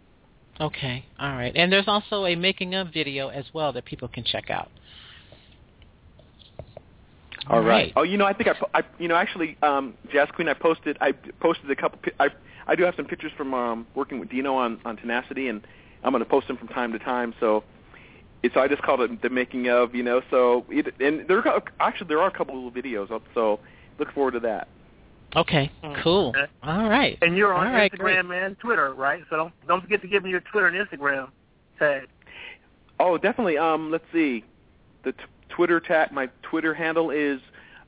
Okay, 0.60 1.06
all 1.20 1.32
right. 1.32 1.52
And 1.56 1.72
there's 1.72 1.88
also 1.88 2.26
a 2.26 2.36
making 2.36 2.76
of 2.76 2.94
video 2.94 3.30
as 3.30 3.46
well 3.54 3.74
that 3.74 3.86
people 3.86 4.08
can 4.08 4.24
check 4.24 4.50
out. 4.50 4.70
All 7.48 7.62
right. 7.62 7.92
Oh, 7.96 8.04
you 8.04 8.18
know, 8.18 8.26
I 8.26 8.34
think 8.34 8.50
I, 8.50 8.80
I 8.80 8.84
you 9.00 9.08
know, 9.08 9.16
actually, 9.16 9.58
um, 9.62 9.96
Jazz 10.12 10.30
Queen, 10.34 10.48
I 10.48 10.54
posted, 10.54 10.98
I 11.02 11.12
posted 11.42 11.70
a 11.70 11.76
couple. 11.76 12.00
I, 12.20 12.30
I 12.68 12.76
do 12.76 12.84
have 12.84 12.96
some 12.96 13.06
pictures 13.06 13.32
from 13.36 13.54
um, 13.54 13.88
working 13.96 14.20
with 14.20 14.30
Dino 14.30 14.56
on 14.56 14.80
on 14.86 14.96
Tenacity, 14.96 15.50
and 15.50 15.66
I'm 16.04 16.12
going 16.12 16.24
to 16.24 16.30
post 16.30 16.48
them 16.48 16.58
from 16.58 16.70
time 16.70 16.94
to 16.94 17.00
time. 17.00 17.34
So, 17.40 17.64
it's 18.44 18.56
I 18.56 18.68
just 18.68 18.84
called 18.84 19.02
it 19.02 19.22
the 19.22 19.30
making 19.30 19.70
of, 19.70 19.96
you 19.96 20.04
know. 20.04 20.22
So, 20.30 20.66
it, 20.70 20.94
and 21.00 21.28
there 21.28 21.46
are 21.48 21.64
actually 21.80 22.08
there 22.08 22.22
are 22.22 22.28
a 22.28 22.38
couple 22.38 22.68
of 22.68 22.74
videos 22.74 23.12
up. 23.12 23.24
So, 23.34 23.60
look 23.98 24.12
forward 24.14 24.32
to 24.32 24.40
that. 24.42 24.68
Okay, 25.36 25.72
cool. 26.04 26.30
Okay. 26.30 26.52
All 26.62 26.90
right. 26.90 27.18
And 27.22 27.36
you're 27.36 27.54
on 27.54 27.68
All 27.68 27.74
right, 27.74 27.92
Instagram 27.92 28.28
great. 28.28 28.44
and 28.44 28.60
Twitter, 28.60 28.94
right? 28.94 29.24
So 29.30 29.36
don't 29.36 29.54
don't 29.68 29.82
forget 29.82 30.02
to 30.04 30.08
give 30.08 30.24
me 30.24 30.30
your 30.30 30.42
Twitter 30.42 30.68
and 30.68 30.88
Instagram 30.88 31.30
tag. 31.80 32.08
Oh, 33.00 33.18
definitely. 33.18 33.58
Um, 33.58 33.90
let's 33.90 34.04
see. 34.14 34.44
The 35.04 35.14
t- 35.14 35.24
Twitter 35.50 35.80
tag, 35.80 36.12
my 36.12 36.30
Twitter 36.44 36.74
handle 36.74 37.10
is 37.10 37.40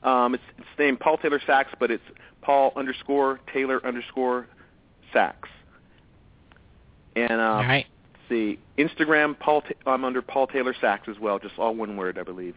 um, 0.02 0.34
it's, 0.34 0.42
it's 0.58 0.66
named 0.78 0.98
Paul 0.98 1.18
Taylor 1.18 1.40
Sax, 1.46 1.70
but 1.78 1.90
it's 1.92 2.02
Paul 2.42 2.72
underscore 2.74 3.38
Taylor 3.52 3.84
underscore 3.86 4.48
Sax. 5.12 5.48
And 7.14 7.40
uh, 7.40 7.44
All 7.44 7.62
right. 7.62 7.86
See, 8.28 8.58
Instagram 8.78 9.38
Paul. 9.38 9.62
Ta- 9.62 9.90
I'm 9.90 10.04
under 10.04 10.22
Paul 10.22 10.46
Taylor 10.46 10.74
Sax 10.80 11.08
as 11.08 11.18
well, 11.20 11.38
just 11.38 11.58
all 11.58 11.74
one 11.74 11.96
word, 11.96 12.18
I 12.18 12.22
believe. 12.22 12.54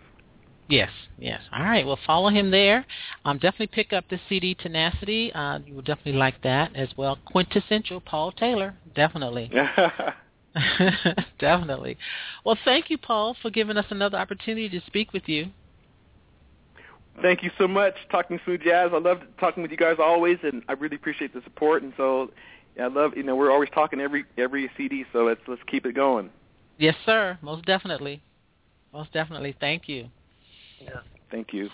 Yes, 0.68 0.92
yes. 1.18 1.42
All 1.52 1.64
right. 1.64 1.86
Well, 1.86 1.98
follow 2.06 2.30
him 2.30 2.52
there. 2.52 2.86
Um, 3.26 3.38
definitely 3.38 3.68
pick 3.68 3.92
up 3.92 4.06
the 4.10 4.20
CD 4.30 4.54
Tenacity. 4.54 5.34
Uh, 5.34 5.60
you 5.66 5.74
will 5.74 5.82
definitely 5.82 6.14
like 6.14 6.42
that 6.44 6.76
as 6.76 6.90
well. 6.96 7.18
Quintessential 7.26 8.02
Paul 8.02 8.32
Taylor. 8.32 8.76
Definitely. 8.96 9.52
definitely. 11.40 11.98
Well, 12.46 12.58
thank 12.66 12.90
you, 12.90 12.98
Paul, 12.98 13.36
for 13.42 13.50
giving 13.50 13.78
us 13.78 13.86
another 13.90 14.18
opportunity 14.18 14.70
to 14.70 14.86
speak 14.86 15.14
with 15.14 15.24
you. 15.28 15.48
Thank 17.22 17.44
you 17.44 17.52
so 17.58 17.68
much, 17.68 17.96
Talking 18.10 18.40
Smooth 18.46 18.62
Jazz. 18.62 18.92
I 18.94 18.98
love 18.98 19.22
talking 19.40 19.62
with 19.62 19.72
you 19.72 19.78
guys 19.78 19.98
always, 20.00 20.38
and 20.44 20.64
I 20.70 20.74
really 20.74 20.96
appreciate 20.96 21.34
the 21.34 21.42
support. 21.44 21.84
And 21.84 21.92
so, 21.98 22.32
I 22.80 22.88
love 22.88 23.12
you 23.16 23.24
know 23.24 23.36
we're 23.36 23.52
always 23.52 23.70
talking 23.74 24.00
every 24.00 24.26
every 24.38 24.70
CD, 24.78 25.06
so 25.12 25.24
let's 25.26 25.42
let's 25.48 25.62
keep 25.68 25.86
it 25.86 25.96
going. 25.96 26.30
Yes, 26.78 26.96
sir. 27.06 27.38
Most 27.42 27.66
definitely. 27.66 28.22
Most 28.94 29.12
definitely. 29.14 29.56
Thank 29.60 29.88
you. 29.88 30.08
Yeah. 30.82 31.02
Thank 31.30 31.54
you. 31.54 31.70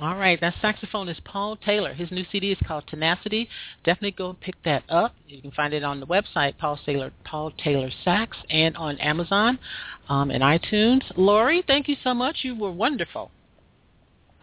All 0.00 0.16
right, 0.16 0.40
that 0.40 0.54
saxophonist 0.62 1.24
Paul 1.24 1.56
Taylor. 1.56 1.92
His 1.92 2.10
new 2.12 2.24
CD 2.30 2.52
is 2.52 2.58
called 2.66 2.84
Tenacity. 2.86 3.48
Definitely 3.84 4.12
go 4.12 4.30
and 4.30 4.40
pick 4.40 4.54
that 4.64 4.84
up. 4.88 5.14
You 5.26 5.42
can 5.42 5.50
find 5.50 5.74
it 5.74 5.82
on 5.82 5.98
the 5.98 6.06
website 6.06 6.56
Paul 6.58 6.78
Taylor 6.86 7.12
Paul 7.24 7.52
Taylor 7.62 7.90
Sax 8.04 8.36
and 8.48 8.76
on 8.76 8.98
Amazon 8.98 9.58
um, 10.08 10.30
and 10.30 10.42
iTunes. 10.42 11.02
Lori, 11.16 11.64
thank 11.66 11.88
you 11.88 11.96
so 12.04 12.14
much. 12.14 12.38
You 12.42 12.54
were 12.54 12.70
wonderful. 12.70 13.30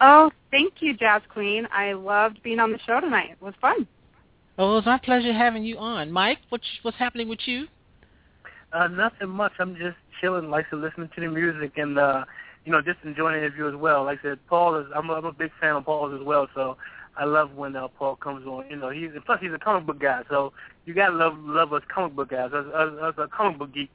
Oh, 0.00 0.30
thank 0.50 0.74
you, 0.80 0.96
Jazz 0.96 1.22
Queen. 1.28 1.66
I 1.72 1.92
loved 1.92 2.42
being 2.42 2.60
on 2.60 2.70
the 2.70 2.78
show 2.86 3.00
tonight. 3.00 3.30
It 3.32 3.42
was 3.42 3.54
fun. 3.60 3.86
Well, 4.58 4.72
it 4.72 4.74
was 4.74 4.86
my 4.86 4.98
pleasure 4.98 5.32
having 5.32 5.62
you 5.62 5.78
on. 5.78 6.10
Mike, 6.10 6.38
what's 6.48 6.66
what's 6.82 6.96
happening 6.96 7.28
with 7.28 7.38
you? 7.46 7.68
Uh, 8.72 8.88
nothing 8.88 9.28
much. 9.28 9.52
I'm 9.60 9.76
just 9.76 9.96
chilling, 10.20 10.50
like 10.50 10.66
said, 10.68 10.80
listening 10.80 11.08
to 11.14 11.20
the 11.20 11.28
music 11.28 11.74
and 11.76 11.96
uh, 11.96 12.24
you 12.64 12.72
know, 12.72 12.82
just 12.82 12.98
enjoying 13.04 13.40
the 13.40 13.46
interview 13.46 13.68
as 13.68 13.76
well. 13.76 14.04
Like 14.04 14.18
I 14.18 14.30
said, 14.30 14.38
Paul 14.48 14.80
is 14.80 14.86
I'm 14.96 15.10
a, 15.10 15.12
I'm 15.14 15.24
a 15.26 15.32
big 15.32 15.52
fan 15.60 15.76
of 15.76 15.84
Paul's 15.84 16.20
as 16.20 16.26
well, 16.26 16.48
so 16.56 16.76
I 17.16 17.24
love 17.24 17.54
when 17.54 17.76
uh, 17.76 17.86
Paul 17.86 18.16
comes 18.16 18.48
on. 18.48 18.64
You 18.68 18.76
know, 18.76 18.90
he's 18.90 19.10
plus 19.24 19.38
he's 19.40 19.52
a 19.54 19.58
comic 19.58 19.86
book 19.86 20.00
guy, 20.00 20.22
so 20.28 20.52
you 20.86 20.92
gotta 20.92 21.14
love 21.14 21.34
love 21.38 21.72
us 21.72 21.82
comic 21.94 22.16
book 22.16 22.30
guys, 22.30 22.50
us, 22.52 22.66
us, 22.74 22.92
us 23.00 23.14
a 23.16 23.28
comic 23.28 23.60
book 23.60 23.72
geeks. 23.72 23.92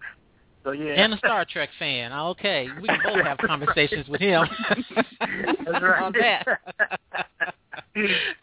So 0.64 0.72
yeah. 0.72 0.94
And 0.94 1.14
a 1.14 1.18
Star 1.18 1.46
Trek 1.46 1.70
fan. 1.78 2.14
Okay, 2.14 2.68
we 2.82 2.88
can 2.88 3.00
both 3.04 3.26
have 3.26 3.38
conversations 3.40 4.08
with 4.08 4.22
him. 4.22 4.46
That's 5.20 5.84
right. 5.84 6.02
on 6.02 6.14
that. 6.14 6.46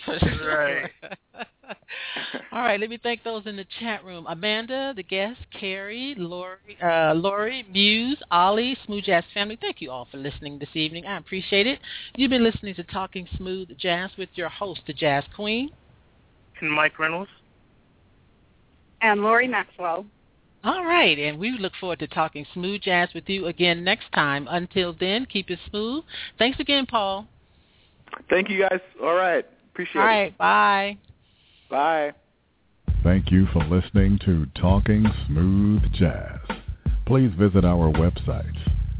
That's 0.06 0.22
right. 0.44 0.90
All 2.52 2.62
right, 2.62 2.80
let 2.80 2.90
me 2.90 2.98
thank 3.02 3.22
those 3.22 3.46
in 3.46 3.56
the 3.56 3.66
chat 3.78 4.04
room. 4.04 4.26
Amanda, 4.28 4.92
the 4.94 5.02
guest, 5.02 5.38
Carrie, 5.58 6.14
Lori, 6.18 6.58
uh, 6.82 7.14
Lori, 7.14 7.64
Muse, 7.70 8.20
Ollie, 8.30 8.76
Smooth 8.86 9.04
Jazz 9.04 9.24
family. 9.32 9.56
Thank 9.60 9.80
you 9.80 9.90
all 9.90 10.08
for 10.10 10.16
listening 10.16 10.58
this 10.58 10.74
evening. 10.74 11.06
I 11.06 11.18
appreciate 11.18 11.66
it. 11.66 11.78
You've 12.16 12.30
been 12.30 12.44
listening 12.44 12.74
to 12.76 12.84
Talking 12.84 13.28
Smooth 13.36 13.76
Jazz 13.78 14.10
with 14.18 14.30
your 14.34 14.48
host, 14.48 14.80
the 14.86 14.92
Jazz 14.92 15.24
Queen. 15.34 15.70
And 16.60 16.72
Mike 16.72 16.98
Reynolds. 16.98 17.30
And 19.00 19.22
Lori 19.22 19.48
Maxwell. 19.48 20.04
All 20.62 20.84
right, 20.84 21.18
and 21.18 21.38
we 21.38 21.52
look 21.52 21.72
forward 21.80 22.00
to 22.00 22.06
talking 22.06 22.44
smooth 22.52 22.82
jazz 22.82 23.08
with 23.14 23.26
you 23.28 23.46
again 23.46 23.82
next 23.82 24.12
time. 24.14 24.46
Until 24.50 24.94
then, 24.98 25.24
keep 25.24 25.48
it 25.50 25.58
smooth. 25.70 26.04
Thanks 26.38 26.60
again, 26.60 26.84
Paul. 26.84 27.26
Thank 28.28 28.50
you 28.50 28.60
guys. 28.60 28.80
All 29.02 29.14
right. 29.14 29.46
Appreciate 29.72 30.02
All 30.02 30.06
it. 30.06 30.10
right, 30.10 30.36
bye. 30.36 30.98
Bye. 31.70 32.12
Thank 33.02 33.32
you 33.32 33.46
for 33.54 33.64
listening 33.64 34.18
to 34.26 34.44
Talking 34.60 35.06
Smooth 35.26 35.90
Jazz. 35.94 36.40
Please 37.06 37.32
visit 37.38 37.64
our 37.64 37.90
websites, 37.92 38.58